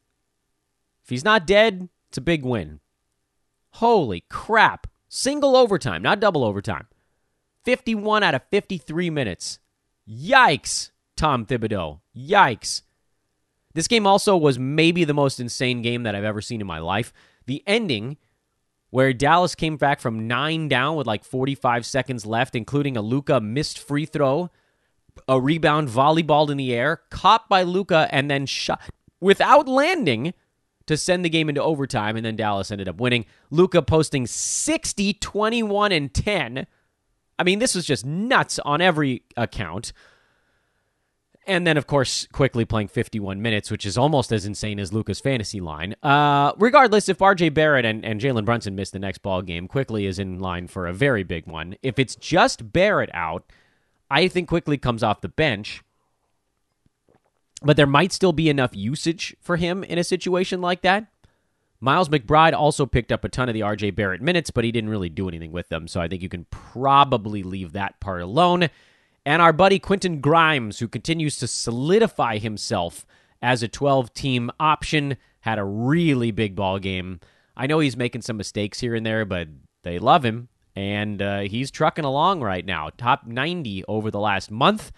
If 1.02 1.08
he's 1.08 1.24
not 1.24 1.46
dead, 1.46 1.88
it's 2.10 2.18
a 2.18 2.20
big 2.20 2.44
win. 2.44 2.80
Holy 3.70 4.24
crap. 4.28 4.86
Single 5.08 5.56
overtime, 5.56 6.02
not 6.02 6.20
double 6.20 6.44
overtime. 6.44 6.88
51 7.64 8.22
out 8.22 8.34
of 8.34 8.42
53 8.50 9.08
minutes. 9.08 9.58
Yikes, 10.06 10.90
Tom 11.20 11.44
Thibodeau. 11.44 12.00
Yikes. 12.16 12.80
This 13.74 13.88
game 13.88 14.06
also 14.06 14.38
was 14.38 14.58
maybe 14.58 15.04
the 15.04 15.12
most 15.12 15.38
insane 15.38 15.82
game 15.82 16.04
that 16.04 16.14
I've 16.14 16.24
ever 16.24 16.40
seen 16.40 16.62
in 16.62 16.66
my 16.66 16.78
life. 16.78 17.12
The 17.44 17.62
ending, 17.66 18.16
where 18.88 19.12
Dallas 19.12 19.54
came 19.54 19.76
back 19.76 20.00
from 20.00 20.26
nine 20.26 20.66
down 20.66 20.96
with 20.96 21.06
like 21.06 21.22
45 21.22 21.84
seconds 21.84 22.24
left, 22.24 22.56
including 22.56 22.96
a 22.96 23.02
Luka 23.02 23.38
missed 23.38 23.78
free 23.78 24.06
throw, 24.06 24.48
a 25.28 25.38
rebound 25.38 25.90
volleyball 25.90 26.48
in 26.48 26.56
the 26.56 26.72
air, 26.72 27.02
caught 27.10 27.50
by 27.50 27.64
Luka, 27.64 28.08
and 28.10 28.30
then 28.30 28.46
shot 28.46 28.80
without 29.20 29.68
landing 29.68 30.32
to 30.86 30.96
send 30.96 31.22
the 31.22 31.28
game 31.28 31.50
into 31.50 31.62
overtime, 31.62 32.16
and 32.16 32.24
then 32.24 32.34
Dallas 32.34 32.70
ended 32.70 32.88
up 32.88 32.98
winning. 32.98 33.26
Luka 33.50 33.82
posting 33.82 34.26
60, 34.26 35.12
21, 35.12 35.92
and 35.92 36.14
10. 36.14 36.66
I 37.38 37.42
mean, 37.42 37.58
this 37.58 37.74
was 37.74 37.84
just 37.84 38.06
nuts 38.06 38.58
on 38.60 38.80
every 38.80 39.22
account. 39.36 39.92
And 41.50 41.66
then, 41.66 41.76
of 41.76 41.88
course, 41.88 42.28
Quickley 42.30 42.64
playing 42.64 42.86
51 42.86 43.42
minutes, 43.42 43.72
which 43.72 43.84
is 43.84 43.98
almost 43.98 44.30
as 44.30 44.46
insane 44.46 44.78
as 44.78 44.92
Luka's 44.92 45.18
fantasy 45.18 45.60
line. 45.60 45.96
Uh, 46.00 46.52
regardless, 46.58 47.08
if 47.08 47.18
RJ 47.18 47.52
Barrett 47.54 47.84
and, 47.84 48.04
and 48.04 48.20
Jalen 48.20 48.44
Brunson 48.44 48.76
miss 48.76 48.90
the 48.90 49.00
next 49.00 49.18
ball 49.18 49.42
game, 49.42 49.66
Quickley 49.66 50.06
is 50.06 50.20
in 50.20 50.38
line 50.38 50.68
for 50.68 50.86
a 50.86 50.92
very 50.92 51.24
big 51.24 51.48
one. 51.48 51.74
If 51.82 51.98
it's 51.98 52.14
just 52.14 52.72
Barrett 52.72 53.10
out, 53.12 53.50
I 54.08 54.28
think 54.28 54.48
Quickley 54.48 54.78
comes 54.78 55.02
off 55.02 55.22
the 55.22 55.28
bench. 55.28 55.82
But 57.64 57.76
there 57.76 57.84
might 57.84 58.12
still 58.12 58.32
be 58.32 58.48
enough 58.48 58.70
usage 58.76 59.34
for 59.40 59.56
him 59.56 59.82
in 59.82 59.98
a 59.98 60.04
situation 60.04 60.60
like 60.60 60.82
that. 60.82 61.08
Miles 61.80 62.08
McBride 62.08 62.54
also 62.54 62.86
picked 62.86 63.10
up 63.10 63.24
a 63.24 63.28
ton 63.28 63.48
of 63.48 63.54
the 63.54 63.62
RJ 63.62 63.96
Barrett 63.96 64.22
minutes, 64.22 64.52
but 64.52 64.62
he 64.62 64.70
didn't 64.70 64.90
really 64.90 65.08
do 65.08 65.26
anything 65.26 65.50
with 65.50 65.68
them. 65.68 65.88
So 65.88 66.00
I 66.00 66.06
think 66.06 66.22
you 66.22 66.28
can 66.28 66.46
probably 66.52 67.42
leave 67.42 67.72
that 67.72 67.98
part 67.98 68.22
alone 68.22 68.70
and 69.24 69.42
our 69.42 69.52
buddy 69.52 69.78
Quentin 69.78 70.20
Grimes, 70.20 70.78
who 70.78 70.88
continues 70.88 71.36
to 71.38 71.46
solidify 71.46 72.38
himself 72.38 73.06
as 73.42 73.62
a 73.62 73.68
12 73.68 74.12
team 74.14 74.50
option, 74.58 75.16
had 75.40 75.58
a 75.58 75.64
really 75.64 76.30
big 76.30 76.54
ball 76.54 76.78
game. 76.78 77.20
I 77.56 77.66
know 77.66 77.80
he's 77.80 77.96
making 77.96 78.22
some 78.22 78.36
mistakes 78.36 78.80
here 78.80 78.94
and 78.94 79.04
there, 79.04 79.24
but 79.24 79.48
they 79.82 79.98
love 79.98 80.24
him, 80.24 80.48
and 80.74 81.20
uh, 81.20 81.40
he's 81.40 81.70
trucking 81.70 82.04
along 82.04 82.40
right 82.40 82.64
now. 82.64 82.90
Top 82.96 83.26
90 83.26 83.84
over 83.86 84.10
the 84.10 84.20
last 84.20 84.50
month, 84.50 84.92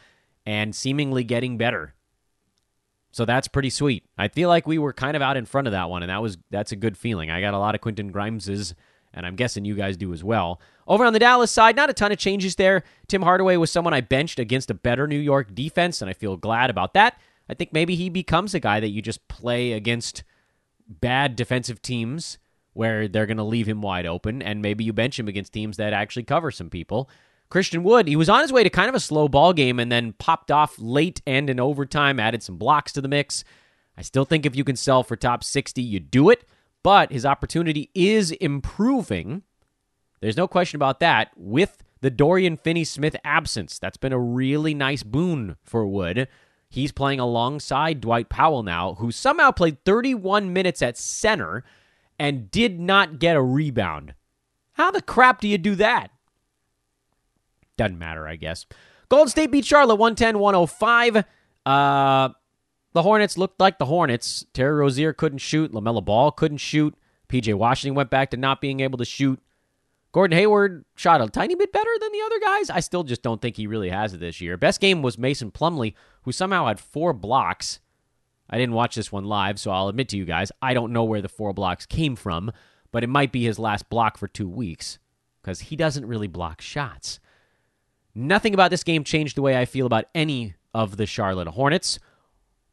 and 0.45 0.75
seemingly 0.75 1.25
getting 1.25 1.57
better. 1.57 1.95
So 3.13 3.25
that's 3.25 3.49
pretty 3.49 3.71
sweet. 3.71 4.05
I 4.17 4.29
feel 4.29 4.49
like 4.49 4.67
we 4.67 4.79
were 4.79 4.93
kind 4.93 5.17
of 5.17 5.23
out 5.23 5.37
in 5.37 5.45
front 5.45 5.67
of 5.67 5.73
that 5.73 5.91
one, 5.91 6.03
and 6.03 6.11
that 6.11 6.23
was 6.23 6.39
that's 6.51 6.73
a 6.73 6.77
good 6.77 6.97
feeling. 6.97 7.31
I 7.31 7.41
got 7.41 7.55
a 7.55 7.59
lot 7.59 7.75
of 7.75 7.81
Quentin 7.81 8.11
Grimeses 8.11 8.75
and 9.15 9.27
I'm 9.27 9.37
guessing 9.37 9.65
you 9.65 9.75
guys 9.75 9.97
do 9.97 10.13
as 10.13 10.25
well. 10.25 10.61
Over 10.87 11.05
on 11.05 11.13
the 11.13 11.19
Dallas 11.19 11.51
side, 11.51 11.77
not 11.77 11.91
a 11.91 11.95
ton 11.95 12.13
of 12.13 12.19
changes 12.19 12.57
there. 12.57 12.83
Tim 13.09 13.23
Hardaway 13.23 13.57
was 13.57 13.71
someone 13.71 13.95
I 13.95 14.01
benched 14.01 14.39
against 14.39 14.71
a 14.71 14.75
better 14.75 15.07
New 15.07 15.19
York 15.19 15.55
defense, 15.55 16.01
and 16.01 16.11
I 16.11 16.15
feel 16.15 16.37
glad 16.37 16.71
about 16.71 16.95
that. 16.95 17.19
I 17.49 17.55
think 17.55 17.73
maybe 17.73 17.95
he 17.95 18.09
becomes 18.09 18.55
a 18.55 18.61
guy 18.61 18.81
that 18.81 18.89
you 18.89 19.03
just 19.03 19.27
play 19.29 19.73
against 19.73 20.25
bad 20.89 21.37
defensive 21.37 21.83
teams 21.83 22.39
where 22.73 23.07
they're 23.09 23.27
going 23.27 23.37
to 23.37 23.43
leave 23.43 23.69
him 23.69 23.83
wide 23.83 24.07
open, 24.07 24.41
and 24.43 24.63
maybe 24.63 24.85
you 24.85 24.93
bench 24.93 25.19
him 25.19 25.29
against 25.29 25.53
teams 25.53 25.77
that 25.77 25.93
actually 25.93 26.23
cover 26.23 26.51
some 26.51 26.71
people. 26.71 27.11
Christian 27.51 27.83
Wood, 27.83 28.09
he 28.09 28.17
was 28.17 28.31
on 28.31 28.41
his 28.41 28.53
way 28.53 28.63
to 28.63 28.71
kind 28.71 28.89
of 28.89 28.95
a 28.95 29.01
slow 29.01 29.29
ball 29.29 29.53
game 29.53 29.79
and 29.79 29.93
then 29.93 30.15
popped 30.15 30.51
off 30.51 30.77
late 30.79 31.21
and 31.27 31.51
in 31.51 31.61
overtime, 31.61 32.19
added 32.19 32.43
some 32.43 32.57
blocks 32.57 32.93
to 32.93 33.03
the 33.03 33.09
mix. 33.09 33.45
I 33.95 34.01
still 34.01 34.25
think 34.25 34.47
if 34.47 34.57
you 34.57 34.65
can 34.65 34.77
sell 34.77 35.03
for 35.03 35.17
top 35.17 35.45
60, 35.45 35.83
you 35.83 36.01
do 36.01 36.31
it 36.31 36.47
but 36.83 37.13
his 37.13 37.27
opportunity 37.27 37.91
is 37.95 38.31
improving. 38.33 39.43
There's 40.21 40.37
no 40.37 40.49
question 40.49 40.77
about 40.77 41.01
that 41.01 41.31
with 41.37 41.83
the 42.01 42.11
Dorian 42.11 42.57
Finney 42.57 42.85
Smith 42.85 43.17
absence. 43.25 43.79
That's 43.79 43.97
been 43.97 44.13
a 44.13 44.19
really 44.19 44.75
nice 44.75 45.03
boon 45.03 45.57
for 45.63 45.87
Wood. 45.87 46.29
He's 46.69 46.93
playing 46.93 47.21
alongside 47.21 48.01
Dwight 48.01 48.29
Powell 48.29 48.63
now, 48.63 48.95
who 48.95 49.13
somehow 49.13 49.51
played 49.51 49.85
31 49.85 50.53
minutes 50.53 50.81
at 50.83 50.97
center 50.97 51.65
and 52.19 52.51
did 52.51 52.81
not 52.81 53.19
get 53.19 53.37
a 53.37 53.43
rebound. 53.43 54.15
How 54.73 54.91
the 54.91 55.03
crap 55.03 55.41
do 55.41 55.49
you 55.49 55.59
do 55.59 55.75
that? 55.77 56.11
Doesn't 57.77 57.99
matter, 57.99 58.27
I 58.27 58.37
guess. 58.37 58.67
Golden 59.09 59.29
State 59.29 59.51
beat 59.51 59.65
Charlotte 59.65 59.97
110 59.97 60.39
105. 60.39 61.25
Uh, 61.67 62.29
the 62.93 63.03
Hornets 63.03 63.39
looked 63.39 63.61
like 63.61 63.79
the 63.79 63.87
Hornets. 63.87 64.45
Terry 64.53 64.75
Rozier 64.75 65.13
couldn't 65.13 65.39
shoot. 65.39 65.73
LaMelo 65.73 66.05
Ball 66.05 66.31
couldn't 66.31 66.59
shoot. 66.59 66.95
PJ 67.29 67.55
Washington 67.55 67.95
went 67.95 68.11
back 68.11 68.31
to 68.31 68.37
not 68.37 68.61
being 68.61 68.81
able 68.81 68.99
to 68.99 69.05
shoot. 69.05 69.41
Gordon 70.13 70.37
Hayward 70.37 70.85
shot 70.95 71.23
a 71.23 71.29
tiny 71.29 71.55
bit 71.55 71.73
better 71.73 71.91
than 71.99 72.13
the 72.13 72.21
other 72.21 72.39
guys. 72.41 72.69
I 72.69 72.81
still 72.81 73.03
just 73.03 73.23
don't 73.23 73.41
think 73.41 73.57
he 73.57 73.67
really 73.67 73.89
has 73.89 74.13
it 74.13 74.21
this 74.21 74.43
year. 74.43 74.59
Best 74.59 74.81
game 74.81 75.01
was 75.01 75.17
Mason 75.17 75.51
Plumlee, 75.51 75.95
who 76.23 76.33
somehow 76.33 76.67
had 76.67 76.79
four 76.79 77.15
blocks. 77.15 77.81
I 78.51 78.59
didn't 78.59 78.75
watch 78.75 78.95
this 78.95 79.11
one 79.11 79.25
live, 79.25 79.59
so 79.59 79.71
I'll 79.71 79.89
admit 79.89 80.11
to 80.11 80.19
you 80.19 80.27
guys, 80.27 80.53
I 80.61 80.75
don't 80.75 80.93
know 80.93 81.05
where 81.05 81.23
the 81.23 81.29
four 81.31 81.55
blocks 81.55 81.87
came 81.87 82.15
from, 82.15 82.53
but 82.91 83.03
it 83.03 83.09
might 83.09 83.33
be 83.33 83.45
his 83.45 83.59
last 83.59 83.89
block 83.89 84.19
for 84.19 84.29
two 84.29 84.49
weeks 84.49 84.99
because 85.41 85.61
he 85.61 85.77
doesn't 85.77 86.05
really 86.05 86.29
block 86.29 86.61
shots. 86.61 87.19
Nothing 88.15 88.53
about 88.53 88.71
this 88.71 88.85
game 88.85 89.05
changed 89.05 89.39
the 89.39 89.43
way 89.43 89.59
I 89.59 89.65
feel 89.65 89.87
about 89.87 90.05
any 90.15 90.55
of 90.75 90.99
the 90.99 91.07
Charlotte 91.07 91.49
Hornets 91.49 91.99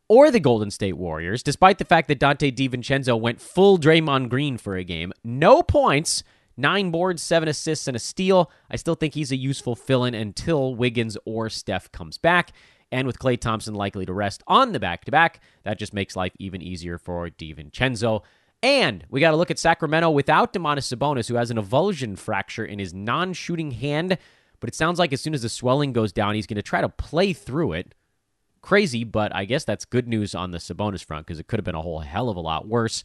or 0.10 0.32
the 0.32 0.40
Golden 0.40 0.72
State 0.72 0.98
Warriors, 0.98 1.44
despite 1.44 1.78
the 1.78 1.86
fact 1.86 2.08
that 2.08 2.20
Donte 2.20 2.54
DiVincenzo 2.54 3.18
went 3.20 3.40
full 3.40 3.78
Draymond 3.78 4.30
Green 4.30 4.58
for 4.58 4.76
a 4.76 4.84
game. 4.84 5.14
No 5.24 5.62
points, 5.64 6.24
nine 6.58 6.92
boards, 6.92 7.22
seven 7.24 7.48
assists, 7.48 7.88
and 7.88 7.96
a 7.96 8.00
steal. 8.00 8.52
I 8.70 8.76
still 8.76 8.96
think 8.96 9.14
he's 9.14 9.32
a 9.32 9.38
useful 9.38 9.76
fill 9.76 10.04
in 10.04 10.16
until 10.16 10.76
Wiggins 10.76 11.16
or 11.26 11.50
Steph 11.50 11.92
comes 11.92 12.18
back. 12.18 12.52
And 12.92 13.06
with 13.06 13.20
Klay 13.20 13.40
Thompson 13.40 13.76
likely 13.76 14.06
to 14.08 14.14
rest 14.14 14.42
on 14.48 14.72
the 14.72 14.80
back 14.80 15.06
to 15.06 15.12
back, 15.12 15.42
that 15.64 15.78
just 15.78 15.94
makes 15.94 16.16
life 16.16 16.34
even 16.40 16.62
easier 16.62 16.98
for 16.98 17.30
DiVincenzo. 17.30 18.24
And 18.64 19.06
we 19.10 19.22
got 19.22 19.32
to 19.32 19.38
look 19.38 19.52
at 19.52 19.60
Sacramento 19.60 20.10
without 20.10 20.54
Domantas 20.54 20.94
Sabonis, 20.94 21.30
who 21.30 21.36
has 21.36 21.52
an 21.52 21.58
avulsion 21.58 22.18
fracture 22.18 22.66
in 22.66 22.80
his 22.80 22.94
non 22.94 23.34
shooting 23.34 23.72
hand. 23.72 24.18
But 24.60 24.70
it 24.70 24.76
sounds 24.76 25.00
like 25.00 25.14
as 25.14 25.22
soon 25.22 25.36
as 25.36 25.44
the 25.44 25.50
swelling 25.50 25.94
goes 25.94 26.12
down, 26.12 26.36
he's 26.36 26.48
going 26.48 26.56
to 26.56 26.62
try 26.64 26.82
to 26.82 26.90
play 26.90 27.32
through 27.32 27.74
it 27.74 27.94
crazy, 28.70 29.04
but 29.04 29.36
I 29.36 29.46
guess 29.46 29.66
that's 29.66 29.84
good 29.84 30.08
news 30.08 30.36
on 30.36 30.52
the 30.52 30.60
Sabonis 30.60 31.04
front 31.04 31.26
because 31.26 31.40
it 31.40 31.48
could 31.48 31.58
have 31.58 31.66
been 31.66 31.74
a 31.74 31.82
whole 31.82 32.02
hell 32.02 32.30
of 32.30 32.38
a 32.38 32.40
lot 32.40 32.68
worse. 32.68 33.04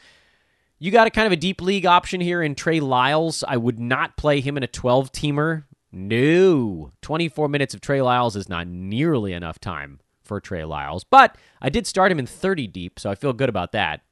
You 0.79 0.91
got 0.91 1.07
a 1.07 1.11
kind 1.11 1.25
of 1.25 1.33
a 1.33 1.37
deep 1.37 1.63
league 1.63 1.87
option 1.87 2.21
here 2.21 2.43
in 2.43 2.55
Trey 2.55 2.81
Lyles. 2.81 3.43
I 3.49 3.57
would 3.57 3.79
not 3.79 4.19
play 4.19 4.43
him 4.43 4.59
in 4.59 4.63
a 4.63 4.67
12 4.67 5.11
teamer. 5.11 5.65
No. 5.91 6.91
24 7.01 7.49
minutes 7.49 7.73
of 7.73 7.81
Trey 7.81 8.03
Lyles 8.03 8.37
is 8.37 8.47
not 8.47 8.67
nearly 8.67 9.33
enough 9.33 9.59
time 9.59 10.01
for 10.23 10.39
Trey 10.39 10.67
Lyles, 10.67 11.03
but 11.03 11.39
I 11.63 11.71
did 11.71 11.87
start 11.87 12.13
him 12.13 12.19
in 12.19 12.27
30 12.27 12.67
deep, 12.67 13.01
so 13.01 13.09
I 13.09 13.15
feel 13.15 13.33
good 13.33 13.49
about 13.49 13.73
that. 13.73 14.03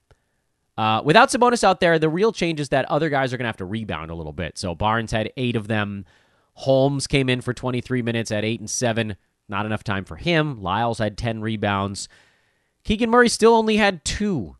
Uh, 0.79 1.03
without 1.05 1.29
Sabonis 1.29 1.63
out 1.63 1.81
there, 1.81 1.99
the 1.99 2.09
real 2.09 2.33
change 2.33 2.61
is 2.61 2.71
that 2.71 2.87
other 2.87 3.11
guys 3.11 3.35
are 3.35 3.37
going 3.37 3.45
to 3.45 3.49
have 3.51 3.59
to 3.59 3.67
rebound 3.67 4.11
a 4.11 4.15
little 4.15 4.33
bit. 4.33 4.57
So 4.57 4.75
Barnes 4.75 5.13
had 5.13 5.31
eight 5.37 5.57
of 5.57 5.69
them. 5.69 6.07
Holmes 6.55 7.07
came 7.07 7.29
in 7.29 7.43
for 7.43 7.53
23 7.53 8.01
minutes 8.01 8.31
at 8.33 8.43
eight 8.43 8.61
and 8.61 8.71
seven. 8.71 9.17
Not 9.53 9.67
enough 9.67 9.85
time 9.85 10.07
for 10.07 10.17
him. 10.17 10.63
Lyles 10.63 10.97
had 10.97 11.19
10 11.19 11.43
rebounds. 11.43 12.09
Keegan 12.85 13.11
Murray 13.11 13.29
still 13.29 13.55
only 13.55 13.77
had 13.77 14.03
two. 14.03 14.57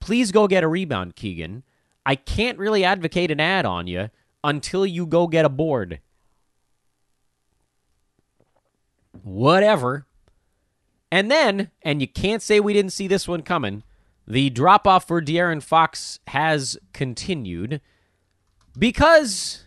Please 0.00 0.32
go 0.32 0.48
get 0.48 0.64
a 0.64 0.68
rebound, 0.68 1.16
Keegan. 1.16 1.64
I 2.06 2.14
can't 2.14 2.56
really 2.58 2.82
advocate 2.82 3.30
an 3.30 3.40
add 3.40 3.66
on 3.66 3.86
you 3.86 4.08
until 4.42 4.86
you 4.86 5.04
go 5.04 5.26
get 5.26 5.44
a 5.44 5.50
board. 5.50 6.00
Whatever. 9.22 10.06
And 11.10 11.30
then, 11.30 11.70
and 11.82 12.00
you 12.00 12.08
can't 12.08 12.40
say 12.40 12.58
we 12.58 12.72
didn't 12.72 12.94
see 12.94 13.08
this 13.08 13.28
one 13.28 13.42
coming, 13.42 13.82
the 14.26 14.48
drop 14.48 14.86
off 14.86 15.06
for 15.06 15.20
De'Aaron 15.20 15.62
Fox 15.62 16.20
has 16.28 16.78
continued. 16.94 17.82
because 18.78 19.66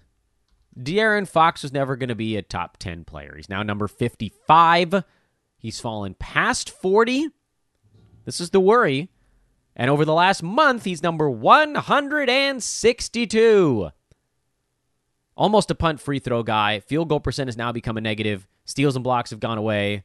De'Aaron 0.77 1.27
Fox 1.27 1.63
was 1.63 1.73
never 1.73 1.95
going 1.95 2.09
to 2.09 2.15
be 2.15 2.35
a 2.35 2.41
top 2.41 2.77
10 2.77 3.05
player. 3.05 3.33
He's 3.35 3.49
now 3.49 3.63
number 3.63 3.87
55. 3.87 5.03
He's 5.57 5.79
fallen 5.79 6.15
past 6.15 6.69
40. 6.69 7.29
This 8.25 8.41
is 8.41 8.49
the 8.49 8.59
worry. 8.59 9.09
And 9.75 9.89
over 9.89 10.05
the 10.05 10.13
last 10.13 10.43
month, 10.43 10.83
he's 10.85 11.01
number 11.03 11.29
162. 11.29 13.89
Almost 15.37 15.71
a 15.71 15.75
punt 15.75 15.99
free 15.99 16.19
throw 16.19 16.43
guy. 16.43 16.79
Field 16.79 17.09
goal 17.09 17.19
percent 17.19 17.49
has 17.49 17.57
now 17.57 17.71
become 17.71 17.97
a 17.97 18.01
negative. 18.01 18.47
Steals 18.65 18.95
and 18.95 19.03
blocks 19.03 19.31
have 19.31 19.39
gone 19.39 19.57
away. 19.57 20.03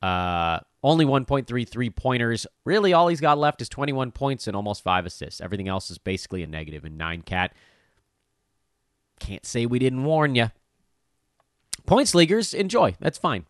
Uh, 0.00 0.60
only 0.82 1.04
1.33 1.04 1.96
pointers. 1.96 2.46
Really, 2.64 2.92
all 2.92 3.08
he's 3.08 3.20
got 3.20 3.38
left 3.38 3.60
is 3.62 3.68
21 3.68 4.12
points 4.12 4.46
and 4.46 4.54
almost 4.56 4.82
five 4.82 5.06
assists. 5.06 5.40
Everything 5.40 5.68
else 5.68 5.90
is 5.90 5.98
basically 5.98 6.42
a 6.42 6.46
negative 6.46 6.84
in 6.84 6.96
nine 6.96 7.22
cat. 7.22 7.54
Can't 9.20 9.46
say 9.46 9.66
we 9.66 9.78
didn't 9.78 10.04
warn 10.04 10.34
you. 10.34 10.50
Points 11.86 12.14
leaguers, 12.14 12.54
enjoy. 12.54 12.96
That's 13.00 13.18
fine. 13.18 13.46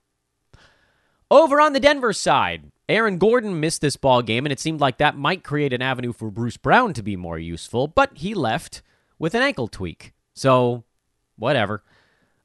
Over 1.30 1.60
on 1.60 1.72
the 1.72 1.80
Denver 1.80 2.12
side, 2.12 2.70
Aaron 2.88 3.18
Gordon 3.18 3.58
missed 3.60 3.80
this 3.80 3.96
ball 3.96 4.22
game, 4.22 4.44
and 4.44 4.52
it 4.52 4.60
seemed 4.60 4.80
like 4.80 4.98
that 4.98 5.16
might 5.16 5.42
create 5.42 5.72
an 5.72 5.82
avenue 5.82 6.12
for 6.12 6.30
Bruce 6.30 6.56
Brown 6.56 6.92
to 6.94 7.02
be 7.02 7.16
more 7.16 7.38
useful, 7.38 7.88
but 7.88 8.18
he 8.18 8.34
left 8.34 8.82
with 9.18 9.34
an 9.34 9.42
ankle 9.42 9.68
tweak. 9.68 10.12
So, 10.34 10.84
whatever. 11.36 11.82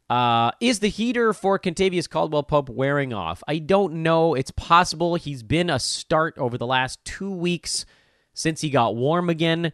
Uh, 0.10 0.52
is 0.60 0.80
the 0.80 0.88
heater 0.88 1.34
for 1.34 1.60
Kentavious 1.60 2.10
Caldwell 2.10 2.44
Pope 2.44 2.70
wearing 2.70 3.14
off? 3.14 3.44
I 3.48 3.60
don't 3.60 4.02
know. 4.02 4.34
It's 4.34 4.52
possible 4.52 5.16
he's 5.16 5.44
been 5.44 5.70
a 5.70 5.80
start 5.80 6.36
over 6.38 6.58
the 6.58 6.66
last 6.66 7.04
two 7.06 7.30
weeks 7.30 7.86
since 8.34 8.62
he 8.62 8.70
got 8.70 8.96
warm 8.96 9.30
again. 9.30 9.72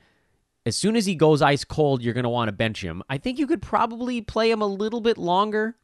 As 0.66 0.76
soon 0.76 0.95
as 0.95 1.05
he 1.05 1.16
goes 1.16 1.41
ice 1.41 1.63
cold, 1.63 2.01
you're 2.01 2.13
going 2.13 2.24
to 2.24 2.30
want 2.30 2.47
to 2.47 2.53
bench 2.53 2.84
him. 2.84 3.03
I 3.07 3.18
think 3.18 3.38
you 3.38 3.45
could 3.45 3.61
probably 3.61 4.22
play 4.22 4.49
him 4.49 4.61
a 4.61 4.68
little 4.68 5.01
bit 5.01 5.18
longer. 5.18 5.76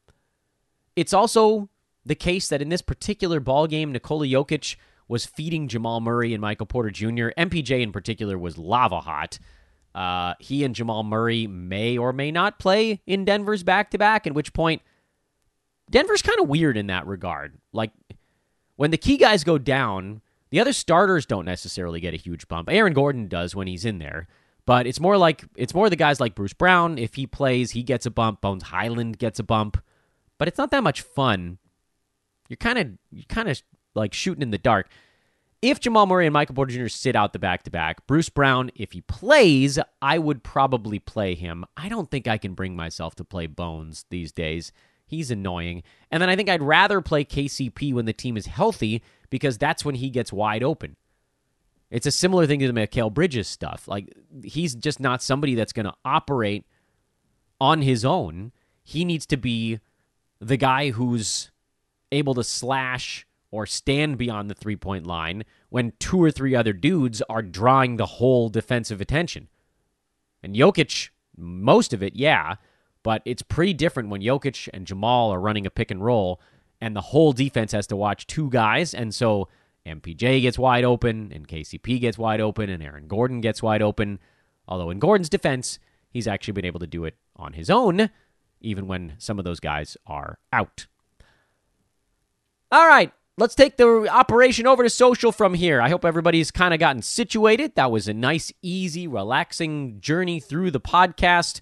It's 0.96 1.14
also 1.14 1.70
the 2.06 2.16
case 2.16 2.48
that 2.48 2.62
in 2.62 2.70
this 2.70 2.82
particular 2.82 3.40
ball 3.40 3.68
game, 3.68 3.92
Nikola 3.92 4.26
Jokic 4.26 4.76
was 5.08 5.26
feeding 5.26 5.68
Jamal 5.68 6.00
Murray 6.00 6.34
and 6.34 6.42
Michael 6.42 6.66
Porter 6.66 6.90
Jr. 6.90 7.30
MPJ 7.38 7.82
in 7.82 7.92
particular 7.92 8.38
was 8.38 8.58
lava 8.58 9.02
hot. 9.02 9.38
Uh, 9.94 10.34
he 10.40 10.64
and 10.64 10.74
Jamal 10.74 11.04
Murray 11.04 11.48
may 11.48 11.98
or 11.98 12.14
may 12.14 12.32
not 12.32 12.60
play 12.60 13.02
in 13.06 13.26
Denver's 13.26 13.62
back 13.62 13.92
to 13.92 13.98
back, 13.98 14.26
at 14.26 14.34
which 14.34 14.54
point 14.54 14.82
Denver's 15.90 16.22
kind 16.22 16.40
of 16.40 16.48
weird 16.48 16.78
in 16.78 16.88
that 16.88 17.06
regard. 17.06 17.58
Like 17.74 17.92
when 18.78 18.92
the 18.92 18.98
key 18.98 19.18
guys 19.18 19.44
go 19.44 19.58
down, 19.58 20.22
the 20.50 20.60
other 20.60 20.74
starters 20.74 21.26
don't 21.26 21.46
necessarily 21.46 22.00
get 22.00 22.14
a 22.14 22.18
huge 22.18 22.48
bump. 22.48 22.70
Aaron 22.72 22.94
Gordon 22.94 23.28
does 23.28 23.54
when 23.54 23.68
he's 23.68 23.86
in 23.86 24.00
there. 24.00 24.28
But 24.66 24.88
it's 24.88 25.00
more 25.00 25.18
like 25.18 25.44
it's 25.56 25.74
more 25.74 25.90
the 25.90 25.96
guys 25.96 26.20
like 26.20 26.36
Bruce 26.36 26.54
Brown. 26.54 26.98
If 26.98 27.16
he 27.16 27.28
plays, 27.28 27.72
he 27.72 27.84
gets 27.84 28.06
a 28.06 28.12
bump. 28.12 28.42
Bones 28.42 28.64
Hyland 28.64 29.18
gets 29.18 29.40
a 29.40 29.44
bump. 29.44 29.82
But 30.38 30.48
it's 30.48 30.58
not 30.58 30.72
that 30.72 30.84
much 30.84 31.02
fun 31.02 31.58
you're 32.52 32.58
kind 32.58 32.78
of 32.78 32.90
you're 33.12 33.24
kind 33.30 33.48
of 33.48 33.62
like 33.96 34.14
shooting 34.14 34.42
in 34.42 34.52
the 34.52 34.58
dark. 34.58 34.90
If 35.62 35.80
Jamal 35.80 36.06
Murray 36.06 36.26
and 36.26 36.34
Michael 36.34 36.56
Porter 36.56 36.74
Jr. 36.74 36.90
sit 36.90 37.16
out 37.16 37.32
the 37.34 37.40
back 37.40 37.64
to 37.64 37.72
back, 37.72 38.06
Bruce 38.08 38.30
Brown, 38.30 38.72
if 38.76 38.92
he 38.92 39.02
plays, 39.02 39.80
I 40.02 40.18
would 40.18 40.44
probably 40.44 41.00
play 41.00 41.34
him. 41.36 41.64
I 41.78 41.88
don't 41.88 42.12
think 42.12 42.28
I 42.28 42.38
can 42.38 42.54
bring 42.54 42.76
myself 42.76 43.16
to 43.16 43.24
play 43.24 43.48
Bones 43.48 44.06
these 44.10 44.34
days. 44.34 44.74
He's 45.06 45.32
annoying. 45.32 45.84
And 46.10 46.22
then 46.22 46.30
I 46.30 46.36
think 46.36 46.50
I'd 46.50 46.64
rather 46.64 47.00
play 47.00 47.24
KCP 47.24 47.94
when 47.94 48.06
the 48.06 48.12
team 48.12 48.36
is 48.36 48.48
healthy 48.48 49.02
because 49.30 49.58
that's 49.58 49.86
when 49.86 49.96
he 49.96 50.10
gets 50.10 50.34
wide 50.34 50.64
open. 50.64 50.98
It's 51.92 52.08
a 52.08 52.12
similar 52.12 52.48
thing 52.48 52.60
to 52.62 52.72
the 52.72 52.74
Mikal 52.74 53.14
Bridges 53.14 53.48
stuff. 53.48 53.88
Like 53.88 54.14
he's 54.44 54.74
just 54.74 55.00
not 55.00 55.22
somebody 55.22 55.56
that's 55.56 55.74
going 55.74 55.86
to 55.86 55.94
operate 56.06 56.66
on 57.60 57.82
his 57.82 58.06
own. 58.06 58.54
He 58.82 59.06
needs 59.06 59.26
to 59.28 59.38
be 59.38 59.80
the 60.40 60.58
guy 60.58 60.92
who's 60.92 61.52
able 62.12 62.34
to 62.36 62.44
slash 62.44 63.28
or 63.52 63.66
stand 63.66 64.18
beyond 64.18 64.50
the 64.50 64.56
three 64.56 64.78
point 64.78 65.06
line 65.06 65.44
when 65.70 65.92
two 66.00 66.22
or 66.22 66.32
three 66.32 66.56
other 66.56 66.74
dudes 66.74 67.22
are 67.30 67.42
drawing 67.42 67.98
the 67.98 68.06
whole 68.06 68.48
defensive 68.48 69.02
attention. 69.02 69.50
And 70.42 70.56
Jokic, 70.56 71.10
most 71.38 71.94
of 71.94 72.02
it, 72.02 72.16
yeah, 72.16 72.56
but 73.04 73.22
it's 73.26 73.42
pretty 73.42 73.74
different 73.74 74.10
when 74.10 74.22
Jokic 74.22 74.70
and 74.74 74.88
Jamal 74.88 75.32
are 75.32 75.40
running 75.40 75.66
a 75.66 75.70
pick 75.70 75.92
and 75.92 76.04
roll 76.04 76.40
and 76.80 76.96
the 76.96 77.02
whole 77.02 77.34
defense 77.34 77.74
has 77.74 77.86
to 77.88 77.96
watch 77.96 78.26
two 78.26 78.50
guys. 78.50 78.94
And 78.94 79.14
so 79.14 79.50
MPJ 79.86 80.42
gets 80.42 80.60
wide 80.60 80.84
open 80.84 81.32
and 81.34 81.48
KCP 81.48 82.00
gets 82.00 82.18
wide 82.18 82.42
open 82.42 82.70
and 82.70 82.84
Aaron 82.84 83.08
Gordon 83.08 83.42
gets 83.42 83.64
wide 83.64 83.82
open. 83.82 84.20
Although 84.68 84.90
in 84.90 85.00
Gordon's 85.00 85.30
defense, 85.30 85.80
he's 86.10 86.28
actually 86.28 86.54
been 86.54 86.66
able 86.66 86.80
to 86.80 86.88
do 86.88 87.06
it 87.06 87.16
on 87.36 87.54
his 87.54 87.70
own, 87.70 88.10
even 88.60 88.88
when 88.88 89.14
some 89.18 89.40
of 89.40 89.46
those 89.46 89.60
guys 89.60 89.98
are 90.06 90.40
out. 90.54 90.86
All 92.72 92.88
right, 92.88 93.12
let's 93.38 93.56
take 93.56 93.78
the 93.78 94.08
operation 94.10 94.68
over 94.68 94.84
to 94.84 94.90
social 94.90 95.32
from 95.32 95.56
here. 95.56 95.82
I 95.82 95.90
hope 95.90 96.06
everybody's 96.06 96.52
kind 96.52 96.74
of 96.74 96.80
gotten 96.80 97.02
situated. 97.02 97.76
That 97.76 97.92
was 97.92 98.08
a 98.08 98.14
nice, 98.14 98.54
easy, 98.62 99.08
relaxing 99.08 100.00
journey 100.00 100.40
through 100.40 100.72
the 100.72 100.80
podcast. 100.80 101.60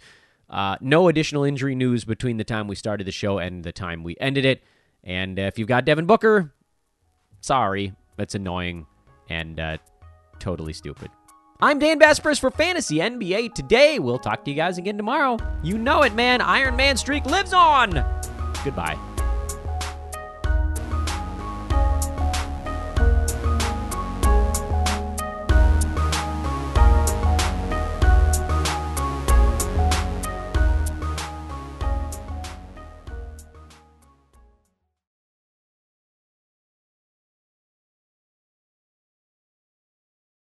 Uh, 0.50 0.76
no 0.82 1.08
additional 1.08 1.44
injury 1.44 1.76
news 1.76 2.06
between 2.06 2.38
the 2.38 2.44
time 2.44 2.68
we 2.68 2.76
started 2.76 3.08
the 3.08 3.12
show 3.12 3.38
and 3.38 3.64
the 3.64 3.72
time 3.72 4.04
we 4.04 4.16
ended 4.20 4.46
it. 4.46 4.62
And 5.04 5.40
if 5.40 5.58
you've 5.58 5.68
got 5.68 5.86
Devin 5.86 6.06
Booker, 6.06 6.54
sorry, 7.40 7.94
that's 8.20 8.36
annoying 8.36 8.86
and 9.30 9.60
uh, 9.60 9.78
totally 10.40 10.74
stupid. 10.74 11.10
I'm 11.62 11.80
Dan 11.80 12.00
Besbris 12.00 12.40
for 12.40 12.52
Fantasy 12.52 12.98
NBA 12.98 13.54
today. 13.54 14.00
We'll 14.00 14.20
talk 14.20 14.46
to 14.46 14.52
you 14.52 14.56
guys 14.56 14.78
again 14.78 14.98
tomorrow. 14.98 15.38
You 15.64 15.78
know 15.78 16.04
it, 16.04 16.14
man. 16.14 16.42
Iron 16.42 16.76
Man 16.76 16.98
streak 16.98 17.26
lives 17.26 17.54
on. 17.54 17.92
Goodbye. 18.64 18.98